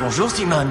Bonjour 0.00 0.30
Simone. 0.30 0.70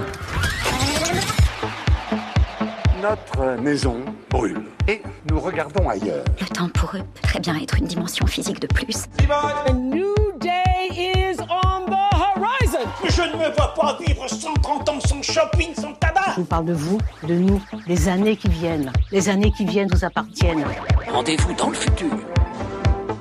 Notre 3.01 3.61
maison 3.61 3.97
brûle 4.29 4.63
et 4.87 5.01
nous 5.29 5.39
regardons 5.39 5.89
ailleurs. 5.89 6.23
Le 6.39 6.45
temps 6.47 6.69
pour 6.69 6.95
eux 6.95 6.99
peut 6.99 7.21
très 7.21 7.39
bien 7.41 7.55
être 7.59 7.77
une 7.77 7.87
dimension 7.87 8.25
physique 8.25 8.61
de 8.61 8.67
plus. 8.67 9.05
A 9.29 9.73
new 9.73 10.15
day 10.39 10.63
is 10.95 11.37
on 11.41 11.85
the 11.87 12.15
horizon. 12.15 12.87
Je 13.03 13.21
ne 13.23 13.37
me 13.37 13.53
vois 13.53 13.73
pas 13.73 13.97
vivre 14.05 14.27
130 14.29 14.89
ans 14.89 14.99
sans 15.01 15.21
shopping, 15.21 15.75
sans 15.75 15.93
tabac. 15.93 16.21
Je 16.35 16.41
vous 16.41 16.45
parle 16.45 16.65
de 16.65 16.73
vous, 16.73 16.97
de 17.27 17.33
nous, 17.33 17.61
des 17.85 18.07
années 18.07 18.37
qui 18.37 18.47
viennent. 18.47 18.93
Les 19.11 19.27
années 19.27 19.51
qui 19.51 19.65
viennent 19.65 19.89
vous 19.91 20.05
appartiennent. 20.05 20.63
Rendez-vous 21.11 21.53
dans 21.53 21.69
le 21.69 21.75
futur. 21.75 22.11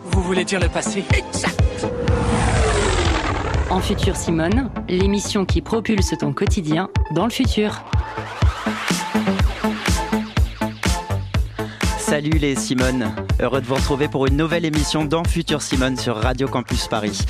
Vous 0.04 0.22
voulez 0.22 0.44
dire 0.44 0.60
le 0.60 0.68
passé? 0.68 1.04
Exact. 1.12 1.60
En 3.68 3.80
Futur 3.80 4.14
Simone, 4.14 4.70
l'émission 4.88 5.44
qui 5.44 5.60
propulse 5.60 6.14
ton 6.18 6.32
quotidien 6.32 6.88
dans 7.10 7.24
le 7.24 7.30
futur. 7.30 7.82
Salut 11.98 12.38
les 12.38 12.54
Simone, 12.54 13.12
heureux 13.40 13.60
de 13.60 13.66
vous 13.66 13.74
retrouver 13.74 14.06
pour 14.06 14.26
une 14.26 14.36
nouvelle 14.36 14.64
émission 14.64 15.04
dans 15.04 15.24
Futur 15.24 15.62
Simone 15.62 15.96
sur 15.96 16.16
Radio 16.16 16.46
Campus 16.46 16.86
Paris. 16.86 17.26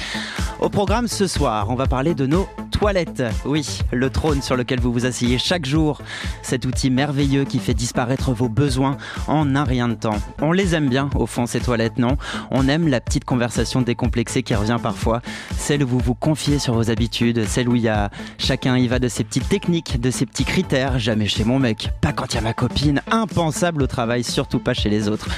Au 0.60 0.68
programme 0.68 1.08
ce 1.08 1.26
soir, 1.26 1.68
on 1.70 1.74
va 1.74 1.86
parler 1.86 2.14
de 2.14 2.26
nos 2.26 2.46
toilettes. 2.78 3.22
Oui, 3.46 3.80
le 3.90 4.10
trône 4.10 4.42
sur 4.42 4.54
lequel 4.54 4.80
vous 4.80 4.92
vous 4.92 5.06
asseyez 5.06 5.38
chaque 5.38 5.64
jour. 5.64 6.02
Cet 6.42 6.66
outil 6.66 6.90
merveilleux 6.90 7.44
qui 7.44 7.58
fait 7.58 7.72
disparaître 7.72 8.32
vos 8.32 8.50
besoins 8.50 8.98
en 9.28 9.56
un 9.56 9.64
rien 9.64 9.88
de 9.88 9.94
temps. 9.94 10.18
On 10.42 10.52
les 10.52 10.74
aime 10.74 10.88
bien, 10.88 11.08
au 11.14 11.26
fond, 11.26 11.46
ces 11.46 11.60
toilettes, 11.60 11.96
non? 11.98 12.18
On 12.50 12.68
aime 12.68 12.88
la 12.88 13.00
petite 13.00 13.24
conversation 13.24 13.80
décomplexée 13.80 14.42
qui 14.42 14.54
revient 14.54 14.76
parfois. 14.82 15.22
Celle 15.56 15.82
où 15.84 15.88
vous 15.88 15.98
vous 15.98 16.14
confiez 16.14 16.58
sur 16.58 16.74
vos 16.74 16.90
habitudes. 16.90 17.46
Celle 17.46 17.68
où 17.68 17.76
il 17.76 17.82
y 17.82 17.88
a 17.88 18.10
chacun 18.36 18.76
y 18.76 18.88
va 18.88 18.98
de 18.98 19.08
ses 19.08 19.24
petites 19.24 19.48
techniques, 19.48 19.98
de 19.98 20.10
ses 20.10 20.26
petits 20.26 20.44
critères. 20.44 20.98
Jamais 20.98 21.26
chez 21.26 21.44
mon 21.44 21.58
mec, 21.58 21.90
pas 22.02 22.12
quand 22.12 22.34
il 22.34 22.36
y 22.36 22.38
a 22.38 22.42
ma 22.42 22.52
copine. 22.52 23.00
Impensable 23.10 23.82
au 23.82 23.86
travail, 23.86 24.22
surtout 24.22 24.58
pas 24.58 24.74
chez 24.74 24.90
les 24.90 25.08
autres. 25.08 25.28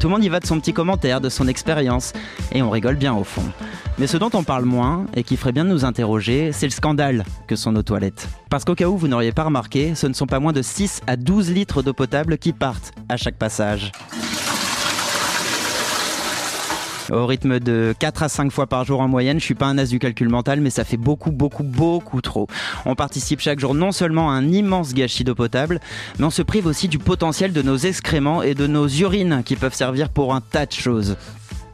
Tout 0.00 0.08
le 0.08 0.14
monde 0.14 0.24
y 0.24 0.28
va 0.30 0.40
de 0.40 0.46
son 0.46 0.58
petit 0.58 0.72
commentaire, 0.72 1.20
de 1.20 1.28
son 1.28 1.46
expérience. 1.46 2.14
Et 2.52 2.62
on 2.62 2.70
rigole 2.70 2.96
bien 2.96 3.14
au 3.14 3.24
fond. 3.24 3.44
Mais 3.98 4.06
ce 4.06 4.16
dont 4.18 4.30
on 4.34 4.44
parle 4.44 4.64
moins 4.64 5.06
et 5.14 5.22
qui 5.22 5.36
ferait 5.36 5.52
bien 5.52 5.64
de 5.64 5.70
nous 5.70 5.84
interroger, 5.86 6.52
c'est 6.52 6.66
le 6.66 6.70
scandale 6.70 6.85
que 7.46 7.56
sont 7.56 7.72
nos 7.72 7.82
toilettes. 7.82 8.28
Parce 8.50 8.64
qu'au 8.64 8.74
cas 8.74 8.86
où 8.86 8.96
vous 8.96 9.08
n'auriez 9.08 9.32
pas 9.32 9.44
remarqué, 9.44 9.94
ce 9.94 10.06
ne 10.06 10.12
sont 10.12 10.26
pas 10.26 10.38
moins 10.38 10.52
de 10.52 10.62
6 10.62 11.00
à 11.06 11.16
12 11.16 11.50
litres 11.50 11.82
d'eau 11.82 11.92
potable 11.92 12.38
qui 12.38 12.52
partent 12.52 12.92
à 13.08 13.16
chaque 13.16 13.36
passage. 13.36 13.90
Au 17.10 17.26
rythme 17.26 17.60
de 17.60 17.94
4 17.98 18.24
à 18.24 18.28
5 18.28 18.50
fois 18.50 18.66
par 18.66 18.84
jour 18.84 19.00
en 19.00 19.08
moyenne, 19.08 19.38
je 19.38 19.44
suis 19.44 19.54
pas 19.54 19.66
un 19.66 19.78
as 19.78 19.86
du 19.86 19.98
calcul 19.98 20.28
mental, 20.28 20.60
mais 20.60 20.70
ça 20.70 20.84
fait 20.84 20.96
beaucoup, 20.96 21.30
beaucoup, 21.30 21.62
beaucoup 21.62 22.20
trop. 22.20 22.48
On 22.84 22.94
participe 22.94 23.40
chaque 23.40 23.60
jour 23.60 23.74
non 23.74 23.92
seulement 23.92 24.30
à 24.30 24.34
un 24.34 24.48
immense 24.48 24.92
gâchis 24.92 25.22
d'eau 25.24 25.34
potable, 25.34 25.80
mais 26.18 26.24
on 26.24 26.30
se 26.30 26.42
prive 26.42 26.66
aussi 26.66 26.88
du 26.88 26.98
potentiel 26.98 27.52
de 27.52 27.62
nos 27.62 27.76
excréments 27.76 28.42
et 28.42 28.54
de 28.54 28.66
nos 28.66 28.88
urines 28.88 29.42
qui 29.44 29.56
peuvent 29.56 29.74
servir 29.74 30.08
pour 30.08 30.34
un 30.34 30.40
tas 30.40 30.66
de 30.66 30.72
choses. 30.72 31.16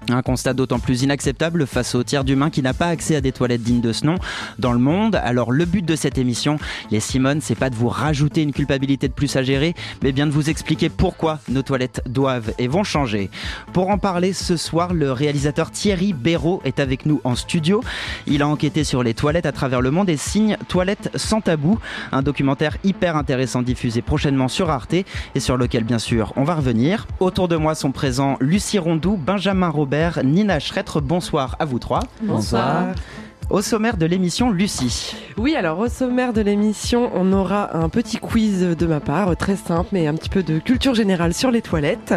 Un 0.08 0.22
constat 0.22 0.53
d'autant 0.53 0.81
plus 0.81 1.03
inacceptable 1.03 1.67
face 1.67 1.95
au 1.95 2.03
tiers 2.03 2.25
d'humains 2.25 2.50
qui 2.50 2.61
n'a 2.61 2.75
pas 2.75 2.89
accès 2.89 3.14
à 3.14 3.20
des 3.20 3.31
toilettes 3.31 3.62
dignes 3.62 3.81
de 3.81 3.92
ce 3.92 4.05
nom 4.05 4.17
dans 4.58 4.72
le 4.72 4.78
monde. 4.78 5.17
Alors 5.22 5.53
le 5.53 5.64
but 5.64 5.84
de 5.84 5.95
cette 5.95 6.19
émission, 6.19 6.58
les 6.91 6.98
Simone, 6.98 7.41
c'est 7.41 7.55
pas 7.55 7.70
de 7.70 7.77
vous 7.77 7.89
rajouter 7.89 8.42
une 8.42 8.53
culpabilité 8.53 9.06
de 9.06 9.12
plus 9.12 9.36
à 9.36 9.42
gérer, 9.42 9.75
mais 10.03 10.11
bien 10.11 10.27
de 10.27 10.33
vous 10.33 10.50
expliquer 10.50 10.89
pourquoi 10.89 11.39
nos 11.48 11.62
toilettes 11.62 12.03
doivent 12.06 12.53
et 12.58 12.67
vont 12.67 12.83
changer. 12.83 13.30
Pour 13.73 13.91
en 13.91 13.98
parler 13.98 14.33
ce 14.33 14.56
soir, 14.56 14.92
le 14.92 15.12
réalisateur 15.12 15.70
Thierry 15.70 16.12
Béraud 16.12 16.61
est 16.64 16.80
avec 16.80 17.06
nous 17.06 17.20
en 17.23 17.36
studio. 17.36 17.83
Il 18.27 18.42
a 18.42 18.48
enquêté 18.48 18.83
sur 18.83 19.05
les 19.05 19.14
toilettes 19.14 19.47
à 19.47 19.53
travers 19.53 19.80
le 19.80 19.92
monde 19.92 20.11
et 20.11 20.17
signe 20.17 20.56
Toilettes 20.69 21.11
sans 21.14 21.41
tabou, 21.41 21.78
un 22.11 22.23
documentaire 22.23 22.77
hyper 22.83 23.17
intéressant 23.17 23.63
diffusé 23.63 24.02
prochainement 24.02 24.48
sur 24.48 24.69
Arte 24.69 24.95
et 24.95 25.40
sur 25.40 25.57
lequel 25.57 25.84
bien 25.84 26.01
sûr 26.01 26.33
on 26.36 26.42
va 26.42 26.57
revenir. 26.57 27.07
Autour 27.20 27.46
de 27.46 27.57
moi 27.57 27.77
sont 27.77 27.92
présents 27.92 28.36
Lucie 28.40 28.79
Rondou, 28.79 29.17
Benjamin 29.17 29.69
Robert, 29.69 29.92
Nina 30.25 30.58
Schretter, 30.58 31.01
bonsoir 31.03 31.57
à 31.58 31.67
vous 31.67 31.79
trois. 31.79 32.01
Bonsoir. 32.23 32.95
Au 33.52 33.61
sommaire 33.61 33.98
de 33.98 34.07
l'émission, 34.07 34.51
Lucie. 34.51 35.14
Oui, 35.36 35.55
alors 35.55 35.79
au 35.79 35.89
sommaire 35.89 36.33
de 36.33 36.40
l'émission, 36.40 37.11
on 37.14 37.35
aura 37.35 37.77
un 37.77 37.90
petit 37.90 38.17
quiz 38.17 38.63
de 38.63 38.86
ma 38.86 38.98
part, 38.98 39.36
très 39.36 39.57
simple, 39.57 39.90
mais 39.92 40.07
un 40.07 40.14
petit 40.14 40.30
peu 40.30 40.42
de 40.42 40.58
culture 40.58 40.95
générale 40.95 41.35
sur 41.35 41.51
les 41.51 41.61
toilettes. 41.61 42.14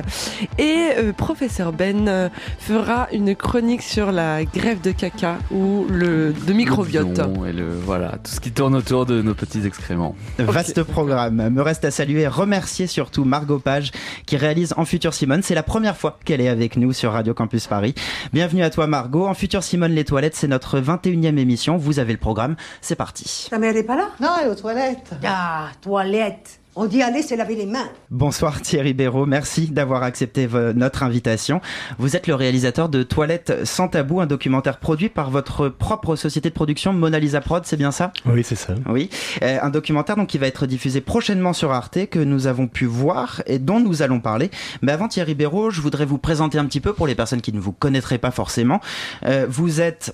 Et 0.58 0.92
euh, 0.98 1.12
professeur 1.12 1.74
Ben 1.74 2.08
euh, 2.08 2.30
fera 2.58 3.10
une 3.12 3.36
chronique 3.36 3.82
sur 3.82 4.14
la 4.14 4.46
grève 4.46 4.80
de 4.80 4.92
caca 4.92 5.40
ou 5.52 5.86
le 5.90 6.34
de 6.48 6.54
microbiote. 6.54 7.20
Et 7.46 7.52
le, 7.52 7.70
voilà, 7.86 8.12
tout 8.24 8.32
ce 8.32 8.40
qui 8.40 8.54
tourne 8.54 8.74
autour 8.74 9.06
de 9.06 9.22
nos 9.22 9.34
petits 9.34 9.66
excréments. 9.66 10.16
Vaste 10.40 10.84
programme. 10.84 11.50
Me 11.50 11.62
reste 11.62 11.84
à 11.84 11.92
saluer 11.92 12.22
et 12.22 12.28
remercier 12.30 12.88
surtout 12.88 13.26
Margot 13.26 13.60
Page 13.60 13.92
qui 14.26 14.38
réalise 14.38 14.74
En 14.78 14.86
Futur 14.86 15.14
Simone. 15.14 15.42
C'est 15.44 15.56
la 15.56 15.64
première 15.64 15.98
fois 15.98 16.18
qu'elle 16.24 16.40
est 16.40 16.48
avec 16.48 16.78
nous 16.78 16.94
sur 16.94 17.12
Radio 17.12 17.34
Campus 17.34 17.68
Paris. 17.68 17.94
Bienvenue 18.32 18.64
à 18.64 18.70
toi 18.70 18.88
Margot. 18.88 19.28
En 19.28 19.34
Futur 19.34 19.64
Simone, 19.64 19.92
les 19.92 20.06
toilettes, 20.06 20.36
c'est 20.36 20.48
notre 20.48 20.80
21e 20.80 21.25
émission. 21.26 21.78
Vous 21.78 22.00
avez 22.00 22.14
le 22.14 22.20
programme. 22.20 22.56
C'est 22.82 22.96
parti. 22.96 23.48
Ta 23.50 23.58
mère 23.58 23.76
est 23.76 23.84
pas 23.84 23.96
là? 23.96 24.10
Non, 24.20 24.30
elle 24.40 24.48
est 24.48 24.52
aux 24.52 24.56
toilettes. 24.56 25.14
Ah, 25.26 25.70
toilette. 25.82 26.60
On 26.78 26.88
dit 26.88 27.02
aller 27.02 27.22
se 27.22 27.34
laver 27.34 27.56
les 27.56 27.66
mains. 27.66 27.88
Bonsoir 28.12 28.62
Thierry 28.62 28.94
Béraud, 28.94 29.26
merci 29.26 29.70
d'avoir 29.70 30.04
accepté 30.04 30.46
notre 30.76 31.04
invitation. 31.04 31.62
Vous 32.00 32.18
êtes 32.18 32.28
le 32.28 32.36
réalisateur 32.36 32.90
de 32.90 33.02
Toilettes 33.02 33.64
sans 33.64 33.88
tabou, 33.88 34.20
un 34.20 34.26
documentaire 34.26 34.80
produit 34.80 35.08
par 35.08 35.32
votre 35.32 35.70
propre 35.70 36.18
société 36.18 36.50
de 36.50 36.54
production 36.54 36.92
Mona 36.92 37.18
Lisa 37.18 37.40
Prod, 37.40 37.66
c'est 37.66 37.78
bien 37.78 37.92
ça? 37.92 38.12
Oui, 38.26 38.44
c'est 38.44 38.56
ça. 38.58 38.76
Oui, 38.90 39.10
euh, 39.42 39.58
un 39.62 39.70
documentaire 39.70 40.18
donc 40.18 40.28
qui 40.28 40.38
va 40.38 40.48
être 40.48 40.66
diffusé 40.66 41.00
prochainement 41.00 41.54
sur 41.54 41.72
Arte, 41.72 42.08
que 42.08 42.20
nous 42.20 42.46
avons 42.46 42.68
pu 42.68 42.84
voir 42.84 43.42
et 43.46 43.58
dont 43.58 43.80
nous 43.80 44.02
allons 44.02 44.20
parler. 44.20 44.52
Mais 44.82 44.92
avant 44.92 45.08
Thierry 45.08 45.34
Béraud, 45.34 45.70
je 45.70 45.80
voudrais 45.80 46.06
vous 46.06 46.18
présenter 46.18 46.58
un 46.58 46.66
petit 46.66 46.82
peu 46.82 46.92
pour 46.92 47.08
les 47.08 47.16
personnes 47.16 47.40
qui 47.40 47.54
ne 47.54 47.60
vous 47.62 47.72
connaîtraient 47.72 48.18
pas 48.18 48.32
forcément. 48.32 48.82
Euh, 49.26 49.46
vous 49.48 49.80
êtes 49.80 50.14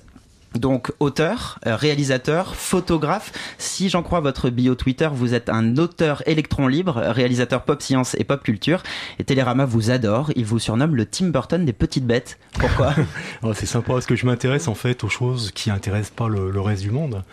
donc 0.54 0.92
auteur, 1.00 1.58
euh, 1.66 1.76
réalisateur, 1.76 2.54
photographe. 2.54 3.32
Si 3.58 3.88
j'en 3.88 4.02
crois 4.02 4.20
votre 4.20 4.50
bio 4.50 4.74
Twitter, 4.74 5.08
vous 5.12 5.34
êtes 5.34 5.48
un 5.48 5.76
auteur 5.76 6.22
électron 6.26 6.68
libre, 6.68 6.96
réalisateur 6.96 7.62
pop 7.62 7.82
science 7.82 8.14
et 8.18 8.24
pop 8.24 8.42
culture. 8.42 8.82
Et 9.18 9.24
Télérama 9.24 9.64
vous 9.64 9.90
adore. 9.90 10.30
Il 10.36 10.44
vous 10.44 10.58
surnomme 10.58 10.94
le 10.96 11.06
Tim 11.06 11.28
Burton 11.28 11.64
des 11.64 11.72
petites 11.72 12.06
bêtes. 12.06 12.38
Pourquoi? 12.58 12.94
Oh, 13.42 13.52
C'est 13.54 13.66
sympa 13.66 13.94
parce 13.94 14.06
que 14.06 14.14
je 14.14 14.26
m'intéresse 14.26 14.68
en 14.68 14.74
fait 14.74 15.02
aux 15.04 15.08
choses 15.08 15.50
qui 15.52 15.70
intéressent 15.70 16.12
pas 16.14 16.28
le, 16.28 16.50
le 16.50 16.60
reste 16.60 16.82
du 16.82 16.90
monde. 16.90 17.24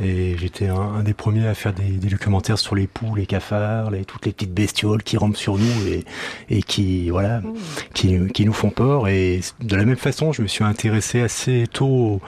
Et 0.00 0.36
j'étais 0.38 0.68
un, 0.68 0.76
un, 0.76 1.02
des 1.02 1.14
premiers 1.14 1.46
à 1.48 1.54
faire 1.54 1.72
des, 1.72 1.82
des, 1.82 2.08
documentaires 2.08 2.58
sur 2.58 2.76
les 2.76 2.86
poules, 2.86 3.18
les 3.18 3.26
cafards, 3.26 3.90
les, 3.90 4.04
toutes 4.04 4.26
les 4.26 4.32
petites 4.32 4.54
bestioles 4.54 5.02
qui 5.02 5.16
rampent 5.16 5.36
sur 5.36 5.58
nous 5.58 5.86
et, 5.88 6.04
et 6.50 6.62
qui 6.62 7.10
voilà, 7.10 7.40
mmh. 7.40 7.54
qui, 7.94 8.28
qui 8.28 8.44
nous 8.44 8.52
font 8.52 8.70
peur. 8.70 9.08
Et 9.08 9.40
de 9.60 9.76
la 9.76 9.84
même 9.84 9.96
façon, 9.96 10.32
je 10.32 10.42
me 10.42 10.46
suis 10.46 10.62
intéressé 10.62 11.20
assez 11.20 11.64
tôt 11.72 12.20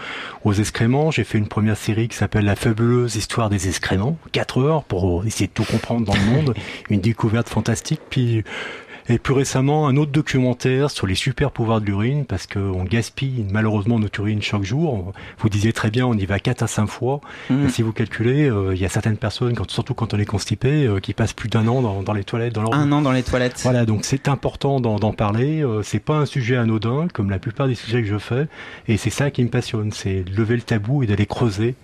aux 0.45 0.53
excréments. 0.53 1.11
J'ai 1.11 1.25
fait 1.25 1.39
une 1.39 1.49
première 1.49 1.77
série 1.77 2.09
qui 2.09 2.17
s'appelle 2.17 2.45
La 2.45 2.57
fabuleuse 2.57 3.15
histoire 3.15 3.51
des 3.51 3.69
excréments, 3.69 4.19
4 4.33 4.59
heures 4.59 4.85
pour 4.85 5.25
essayer 5.25 5.47
de 5.47 5.53
tout 5.53 5.65
comprendre 5.65 6.05
dans 6.05 6.15
le 6.15 6.25
monde, 6.25 6.55
une 6.91 7.01
découverte 7.01 7.49
fantastique. 7.49 8.01
Puis 8.11 8.43
et 9.09 9.19
plus 9.19 9.35
récemment, 9.35 9.89
un 9.89 9.97
autre 9.97 10.13
documentaire 10.13 10.91
sur 10.91 11.07
les 11.07 11.15
super 11.15 11.51
pouvoirs 11.51 11.81
de 11.81 11.87
l'urine, 11.87 12.25
parce 12.25 12.47
qu'on 12.47 12.85
gaspille 12.85 13.45
malheureusement 13.51 13.99
notre 13.99 14.21
urine 14.21 14.43
chaque 14.43 14.63
jour. 14.63 15.13
Vous 15.39 15.49
disiez 15.49 15.73
très 15.73 15.91
bien, 15.91 16.07
on 16.07 16.15
y 16.15 16.27
va 16.27 16.39
4 16.39 16.63
à 16.63 16.67
5 16.67 16.87
fois. 16.87 17.21
Mmh. 17.49 17.67
Et 17.67 17.69
si 17.71 17.83
vous 17.83 17.93
calculez, 17.93 18.49
euh, 18.49 18.75
il 18.75 18.81
y 18.81 18.85
a 18.85 18.89
certaines 18.89 19.17
personnes, 19.17 19.55
quand, 19.55 19.71
surtout 19.71 19.95
quand 19.95 20.15
on 20.15 20.19
est 20.19 20.25
constipé, 20.25 20.87
euh, 20.87 21.01
qui 21.01 21.15
passent 21.15 21.33
plus 21.33 21.49
d'un 21.49 21.67
an 21.67 21.83
dans, 21.83 22.03
dans, 22.03 22.13
les 22.13 22.25
toilettes. 22.25 22.55
Dans 22.55 22.63
leur... 22.63 22.75
Un 22.75 22.93
an 22.93 23.03
dans 23.03 23.13
les 23.13 23.23
toilettes. 23.23 23.61
Voilà, 23.63 23.87
donc 23.87 24.05
c'est 24.05 24.29
important 24.29 24.81
d'en 24.81 25.13
parler. 25.13 25.63
Euh, 25.63 25.83
c'est 25.83 26.01
pas 26.01 26.17
un 26.17 26.27
sujet 26.27 26.57
anodin, 26.57 27.09
comme 27.13 27.31
la 27.31 27.39
plupart 27.39 27.67
des 27.67 27.75
sujets 27.75 28.03
que 28.03 28.09
je 28.09 28.19
fais. 28.19 28.47
Et 28.89 28.97
c'est 28.97 29.11
ça 29.11 29.31
qui 29.31 29.43
me 29.43 29.49
passionne, 29.49 29.93
c'est 29.93 30.25
lever 30.37 30.57
le 30.57 30.63
tabou 30.63 31.03
et 31.03 31.07
d'aller 31.07 31.27
creuser 31.27 31.75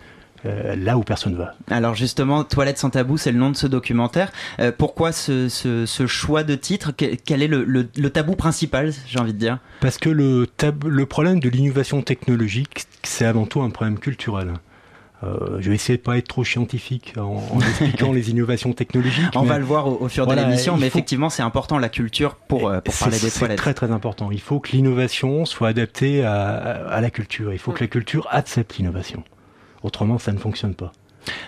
euh, 0.44 0.76
là 0.76 0.98
où 0.98 1.02
personne 1.02 1.34
va. 1.34 1.54
Alors 1.70 1.94
justement, 1.94 2.44
Toilette 2.44 2.78
sans 2.78 2.90
tabou, 2.90 3.16
c'est 3.16 3.32
le 3.32 3.38
nom 3.38 3.50
de 3.50 3.56
ce 3.56 3.66
documentaire. 3.66 4.32
Euh, 4.60 4.72
pourquoi 4.76 5.12
ce, 5.12 5.48
ce, 5.48 5.86
ce, 5.86 6.06
choix 6.06 6.42
de 6.42 6.54
titre? 6.54 6.92
Quel 6.92 7.42
est 7.42 7.48
le, 7.48 7.64
le, 7.64 7.88
le 7.96 8.10
tabou 8.10 8.34
principal, 8.36 8.92
j'ai 9.06 9.18
envie 9.18 9.32
de 9.32 9.38
dire? 9.38 9.58
Parce 9.80 9.98
que 9.98 10.10
le, 10.10 10.46
tab 10.46 10.84
le 10.84 11.06
problème 11.06 11.40
de 11.40 11.48
l'innovation 11.48 12.02
technologique, 12.02 12.84
c'est 13.02 13.24
avant 13.24 13.46
tout 13.46 13.62
un 13.62 13.70
problème 13.70 13.98
culturel. 13.98 14.52
Euh, 15.24 15.56
je 15.60 15.70
vais 15.70 15.74
essayer 15.74 15.96
de 15.96 16.02
pas 16.02 16.18
être 16.18 16.28
trop 16.28 16.44
scientifique 16.44 17.14
en, 17.16 17.42
en 17.52 17.60
expliquant 17.68 18.12
les 18.12 18.30
innovations 18.30 18.74
technologiques. 18.74 19.34
On 19.34 19.42
va 19.44 19.58
le 19.58 19.64
voir 19.64 19.88
au, 19.88 19.96
au 20.02 20.08
fur 20.08 20.26
voilà, 20.26 20.42
de 20.44 20.48
l'émission, 20.48 20.76
mais 20.76 20.90
faut... 20.90 20.98
effectivement, 20.98 21.30
c'est 21.30 21.42
important 21.42 21.78
la 21.78 21.88
culture 21.88 22.34
pour, 22.34 22.70
pour 22.84 22.94
parler 22.94 23.18
des 23.18 23.30
toilettes. 23.30 23.56
C'est 23.56 23.56
très 23.56 23.74
très 23.74 23.90
important. 23.90 24.30
Il 24.30 24.40
faut 24.40 24.60
que 24.60 24.72
l'innovation 24.72 25.46
soit 25.46 25.68
adaptée 25.68 26.22
à, 26.22 26.44
à, 26.44 27.00
la 27.00 27.10
culture. 27.10 27.54
Il 27.54 27.58
faut 27.58 27.72
que 27.72 27.82
la 27.82 27.88
culture 27.88 28.28
accepte 28.30 28.76
l'innovation. 28.76 29.24
Autrement, 29.86 30.18
ça 30.18 30.32
ne 30.32 30.38
fonctionne 30.38 30.74
pas. 30.74 30.92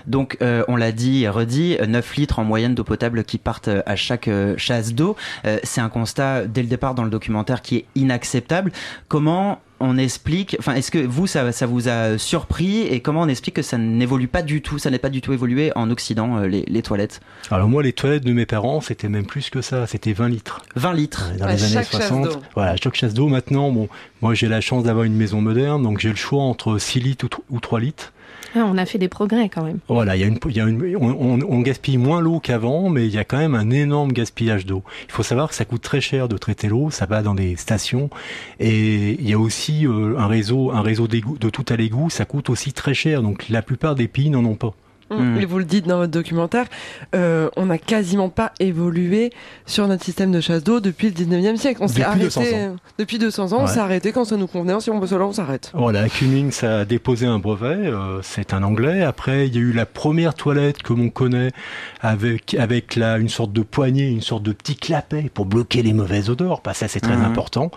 Donc, 0.07 0.39
euh, 0.43 0.65
on 0.69 0.75
l'a 0.77 0.91
dit 0.93 1.23
et 1.25 1.29
redit, 1.29 1.77
9 1.87 2.17
litres 2.17 2.39
en 2.39 2.45
moyenne 2.45 2.75
d'eau 2.75 2.83
potable 2.85 3.23
qui 3.25 3.39
partent 3.39 3.69
à 3.87 3.97
chaque 3.97 4.27
euh, 4.29 4.55
chasse 4.57 4.93
d'eau. 4.95 5.17
Euh, 5.45 5.59
c'est 5.63 5.81
un 5.81 5.89
constat, 5.89 6.47
dès 6.47 6.63
le 6.63 6.69
départ 6.69 6.95
dans 6.95 7.05
le 7.05 7.11
documentaire, 7.11 7.63
qui 7.63 7.77
est 7.77 7.85
inacceptable. 7.95 8.73
Comment 9.09 9.61
on 9.81 9.97
explique, 9.97 10.57
enfin, 10.59 10.75
est-ce 10.75 10.91
que 10.91 10.99
vous, 10.99 11.29
ça, 11.29 11.53
ça 11.53 11.67
vous 11.67 11.89
a 11.89 12.19
surpris 12.19 12.81
et 12.89 12.99
comment 12.99 13.21
on 13.23 13.29
explique 13.29 13.55
que 13.55 13.63
ça 13.63 13.79
n'évolue 13.79 14.27
pas 14.27 14.43
du 14.43 14.63
tout, 14.63 14.79
ça 14.81 14.91
n'est 14.91 14.99
pas 14.99 15.11
du 15.11 15.21
tout 15.21 15.33
évolué 15.33 15.71
en 15.77 15.89
Occident, 15.93 16.39
euh, 16.39 16.49
les, 16.49 16.65
les 16.67 16.83
toilettes? 16.83 17.21
Alors 17.53 17.69
moi, 17.69 17.85
les 17.85 17.93
toilettes 17.93 18.25
de 18.25 18.33
mes 18.33 18.47
parents, 18.47 18.81
c'était 18.81 19.09
même 19.09 19.27
plus 19.27 19.51
que 19.51 19.61
ça, 19.63 19.87
c'était 19.87 20.13
20 20.13 20.29
litres. 20.31 20.63
20 20.75 20.93
litres 20.95 21.31
Dans 21.39 21.47
les 21.47 21.63
années 21.77 21.85
60. 21.85 22.41
Voilà, 22.57 22.75
chaque 22.75 22.97
chasse 22.97 23.15
d'eau. 23.15 23.29
Maintenant, 23.29 23.71
bon, 23.71 23.89
moi 24.23 24.35
j'ai 24.35 24.49
la 24.49 24.61
chance 24.61 24.83
d'avoir 24.83 25.05
une 25.05 25.15
maison 25.15 25.41
moderne, 25.41 25.85
donc 25.85 26.01
j'ai 26.01 26.09
le 26.11 26.17
choix 26.17 26.43
entre 26.43 26.79
6 26.79 26.99
litres 26.99 27.25
ou, 27.27 27.29
tr- 27.29 27.41
ou 27.51 27.61
3 27.61 27.79
litres. 27.79 28.13
Ah, 28.55 28.65
on 28.67 28.79
a 28.79 28.87
fait 28.87 28.99
des 28.99 29.09
progrès 29.09 29.49
quand 29.49 29.63
même. 29.63 29.79
Voilà, 29.89 30.17
il 30.17 30.21
y 30.21 30.25
a 30.25 30.27
une, 30.27 30.39
y 30.49 30.61
a 30.61 30.65
une, 30.65 30.97
on, 30.97 31.61
gaspille 31.61 31.99
moins 31.99 32.21
l'eau 32.21 32.41
qu'avant, 32.41 32.89
mais 32.89 33.07
il 33.07 33.15
y 33.15 33.19
a 33.19 33.25
quand 33.25 33.39
même 33.39 33.55
un 33.55 33.71
énorme 33.71 34.13
gaspillage 34.13 34.65
d'eau. 34.67 34.83
Il 35.07 35.13
faut 35.13 35.23
savoir 35.23 35.49
que 35.49 35.55
ça 35.55 35.65
coûte 35.65 35.83
très 35.83 36.01
cher 36.01 36.29
de 36.29 36.39
traiter 36.39 36.69
l'eau, 36.69 36.91
ça 36.91 37.07
va 37.07 37.23
dans 37.23 37.35
des 37.35 37.57
stations, 37.57 38.11
et 38.59 39.13
il 39.21 39.29
y 39.29 39.33
a 39.35 39.39
aussi 39.39 39.87
euh, 39.87 40.19
un 40.19 40.27
réseau, 40.27 40.71
un 40.71 40.83
réseau 40.83 41.09
de 41.09 41.51
tout 41.51 41.67
à 41.69 41.77
l'égout, 41.77 42.11
ça 42.11 42.25
coûte 42.25 42.51
aussi 42.51 42.73
très 42.73 42.95
cher. 42.95 43.23
Donc 43.23 43.49
la 43.49 43.63
plupart 43.63 43.95
des 43.95 44.09
pays 44.09 44.31
n'en 44.31 44.45
ont 44.45 44.57
pas. 44.57 44.75
Et 45.11 45.45
vous 45.47 45.59
le 45.59 45.65
dites 45.65 45.87
dans 45.87 45.99
votre 45.99 46.11
documentaire, 46.13 46.67
euh, 47.15 47.49
on 47.57 47.67
n'a 47.67 47.79
quasiment 47.79 48.29
pas 48.29 48.53
évolué 48.61 49.33
sur 49.67 49.89
notre 49.89 50.05
système 50.05 50.31
de 50.33 50.41
chasse 50.41 50.63
d'eau 50.63 50.81
depuis 50.81 51.09
le 51.09 51.15
19e 51.15 51.57
siècle. 51.57 51.79
On 51.83 51.89
s'est 51.89 52.01
Depuis 52.01 52.21
200 52.21 52.41
arrêté 52.41 52.57
ans. 52.67 52.77
depuis 52.99 53.19
200 53.19 53.53
ans, 53.53 53.59
on 53.61 53.63
Ouais. 53.65 53.69
s'est 53.69 53.79
arrêté 53.81 54.13
quand 54.13 54.25
ça 54.25 54.37
nous 54.37 54.47
convenait. 54.47 54.79
Si 54.81 54.91
on 54.91 55.01
veut 55.01 55.07
cela, 55.07 55.25
on 55.25 55.33
s'arrête. 55.33 55.71
Voilà, 55.75 56.09
Cummings 56.09 56.63
a 56.65 56.85
déposé 56.85 57.27
un 57.27 57.39
brevet, 57.39 57.87
euh, 57.87 58.21
c'est 58.23 58.53
un 58.53 58.63
anglais. 58.63 59.03
Après, 59.03 59.47
il 59.49 59.55
y 59.55 59.59
a 59.59 59.61
eu 59.61 59.73
la 59.73 59.87
première 59.87 60.35
toilette 60.35 60.83
que 60.83 60.93
l'on 60.93 61.09
connaît 61.09 61.53
avec 62.01 62.55
avec 62.55 62.97
la 62.97 63.19
une 63.19 63.29
sorte 63.29 63.53
de 63.53 63.63
poignée, 63.63 64.09
une 64.09 64.21
sorte 64.23 64.43
de 64.43 64.53
petit 64.53 64.77
clapet 64.77 65.31
pour 65.33 65.47
bloquer 65.47 65.83
les 65.83 65.93
mauvaises 65.93 66.31
odeurs. 66.31 66.61
Bah, 66.65 66.75
ça, 66.75 66.89
c'est 66.89 67.01
très 67.01 67.17
Mhm. 67.17 67.25
important. 67.25 67.71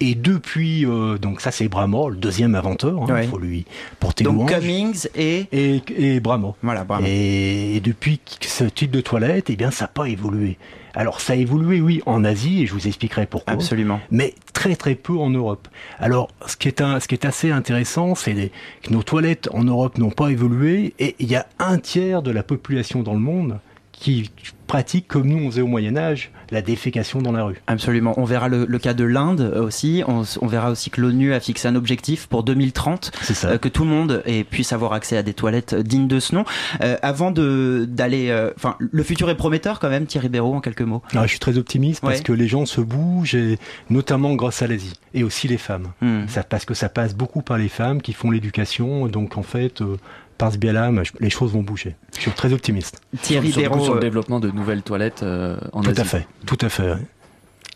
Et 0.00 0.14
depuis, 0.14 0.84
euh, 0.84 1.16
donc 1.16 1.40
ça 1.40 1.50
c'est 1.50 1.68
Bramor, 1.68 2.10
le 2.10 2.16
deuxième 2.16 2.54
inventeur. 2.54 3.04
Il 3.08 3.12
Ouais. 3.12 3.22
faut 3.26 3.38
lui 3.38 3.64
porter 3.98 4.24
Donc 4.24 4.34
louange. 4.34 4.50
Cummings 4.52 5.06
et 5.14 5.46
et, 5.52 5.82
et 5.96 6.20
Bramor. 6.20 6.56
voilà, 6.62 6.84
bravo. 6.84 7.04
Et, 7.06 7.76
et 7.76 7.80
depuis 7.80 8.20
ce 8.42 8.64
type 8.64 8.90
de 8.90 9.00
toilette, 9.00 9.48
eh 9.48 9.56
bien, 9.56 9.70
ça 9.70 9.84
n'a 9.84 9.88
pas 9.88 10.06
évolué. 10.08 10.58
Alors, 10.94 11.20
ça 11.20 11.34
a 11.34 11.36
évolué, 11.36 11.80
oui, 11.82 12.02
en 12.06 12.24
Asie, 12.24 12.62
et 12.62 12.66
je 12.66 12.72
vous 12.72 12.86
expliquerai 12.86 13.26
pourquoi. 13.26 13.52
Absolument. 13.54 14.00
Mais 14.10 14.34
très 14.54 14.76
très 14.76 14.94
peu 14.94 15.14
en 15.18 15.28
Europe. 15.28 15.68
Alors, 15.98 16.28
ce 16.46 16.56
qui 16.56 16.68
est, 16.68 16.80
un, 16.80 17.00
ce 17.00 17.08
qui 17.08 17.14
est 17.14 17.26
assez 17.26 17.50
intéressant, 17.50 18.14
c'est 18.14 18.50
que 18.82 18.92
nos 18.92 19.02
toilettes 19.02 19.48
en 19.52 19.64
Europe 19.64 19.98
n'ont 19.98 20.10
pas 20.10 20.28
évolué, 20.28 20.94
et 20.98 21.14
il 21.18 21.28
y 21.30 21.36
a 21.36 21.46
un 21.58 21.78
tiers 21.78 22.22
de 22.22 22.30
la 22.30 22.42
population 22.42 23.02
dans 23.02 23.12
le 23.14 23.20
monde 23.20 23.58
qui 23.92 24.30
pratique, 24.66 25.06
comme 25.08 25.26
nous 25.28 25.38
on 25.38 25.50
faisait 25.50 25.62
au 25.62 25.66
Moyen 25.66 25.96
Âge, 25.98 26.30
la 26.50 26.62
défécation 26.62 27.20
dans 27.22 27.32
la 27.32 27.44
rue. 27.44 27.60
Absolument. 27.66 28.14
On 28.18 28.24
verra 28.24 28.48
le, 28.48 28.64
le 28.68 28.78
cas 28.78 28.94
de 28.94 29.04
l'Inde 29.04 29.40
euh, 29.40 29.62
aussi. 29.64 30.02
On, 30.06 30.46
verra 30.46 30.70
aussi 30.70 30.90
que 30.90 31.00
l'ONU 31.00 31.32
a 31.34 31.40
fixé 31.40 31.66
un 31.68 31.74
objectif 31.74 32.26
pour 32.28 32.42
2030, 32.44 33.10
C'est 33.22 33.34
ça. 33.34 33.48
euh, 33.48 33.58
que 33.58 33.68
tout 33.68 33.84
le 33.84 33.90
monde 33.90 34.22
ait- 34.26 34.44
puisse 34.44 34.72
avoir 34.72 34.92
accès 34.92 35.16
à 35.16 35.22
des 35.22 35.34
toilettes 35.34 35.74
dignes 35.74 36.08
de 36.08 36.20
ce 36.20 36.34
nom. 36.34 36.44
Euh, 36.82 36.96
avant 37.02 37.30
d'aller, 37.30 38.28
euh, 38.30 38.50
enfin, 38.56 38.76
le 38.78 39.02
futur 39.02 39.28
est 39.30 39.34
prometteur 39.36 39.78
quand 39.80 39.88
même. 39.90 40.06
Thierry 40.06 40.28
Béraud, 40.28 40.54
en 40.54 40.60
quelques 40.60 40.82
mots. 40.82 41.02
Alors, 41.12 41.24
je 41.24 41.30
suis 41.30 41.38
très 41.38 41.58
optimiste 41.58 42.00
parce 42.00 42.18
Ouais. 42.18 42.22
que 42.22 42.32
les 42.32 42.48
gens 42.48 42.66
se 42.66 42.80
bougent, 42.80 43.34
et 43.34 43.58
notamment 43.90 44.34
grâce 44.34 44.62
à 44.62 44.66
l'Asie, 44.66 44.94
et 45.14 45.24
aussi 45.24 45.48
les 45.48 45.58
femmes. 45.58 45.88
Hmm. 46.00 46.26
Ça, 46.28 46.42
parce 46.42 46.64
que 46.64 46.74
ça 46.74 46.88
passe 46.88 47.14
beaucoup 47.14 47.42
par 47.42 47.58
les 47.58 47.68
femmes 47.68 48.00
qui 48.02 48.12
font 48.12 48.30
l'éducation, 48.30 49.06
donc 49.08 49.36
en 49.36 49.42
fait, 49.42 49.80
euh, 49.82 49.96
par 50.38 50.52
ce 50.52 50.58
biais-là, 50.58 50.90
les 51.20 51.30
choses 51.30 51.52
vont 51.52 51.62
bouger. 51.62 51.96
Je 52.16 52.22
suis 52.22 52.30
très 52.30 52.52
optimiste. 52.52 53.00
Thierry 53.22 53.52
Béraud, 53.52 53.80
sur 53.82 53.94
le 53.94 53.98
euh, 53.98 54.02
développement 54.02 54.40
de 54.40 54.50
nouvelles 54.50 54.82
toilettes 54.82 55.22
euh, 55.22 55.56
en 55.72 55.82
tout 55.82 55.90
Asie. 55.90 56.00
à 56.00 56.04
fait, 56.04 56.26
tout 56.46 56.58
à 56.60 56.68
fait. 56.68 56.94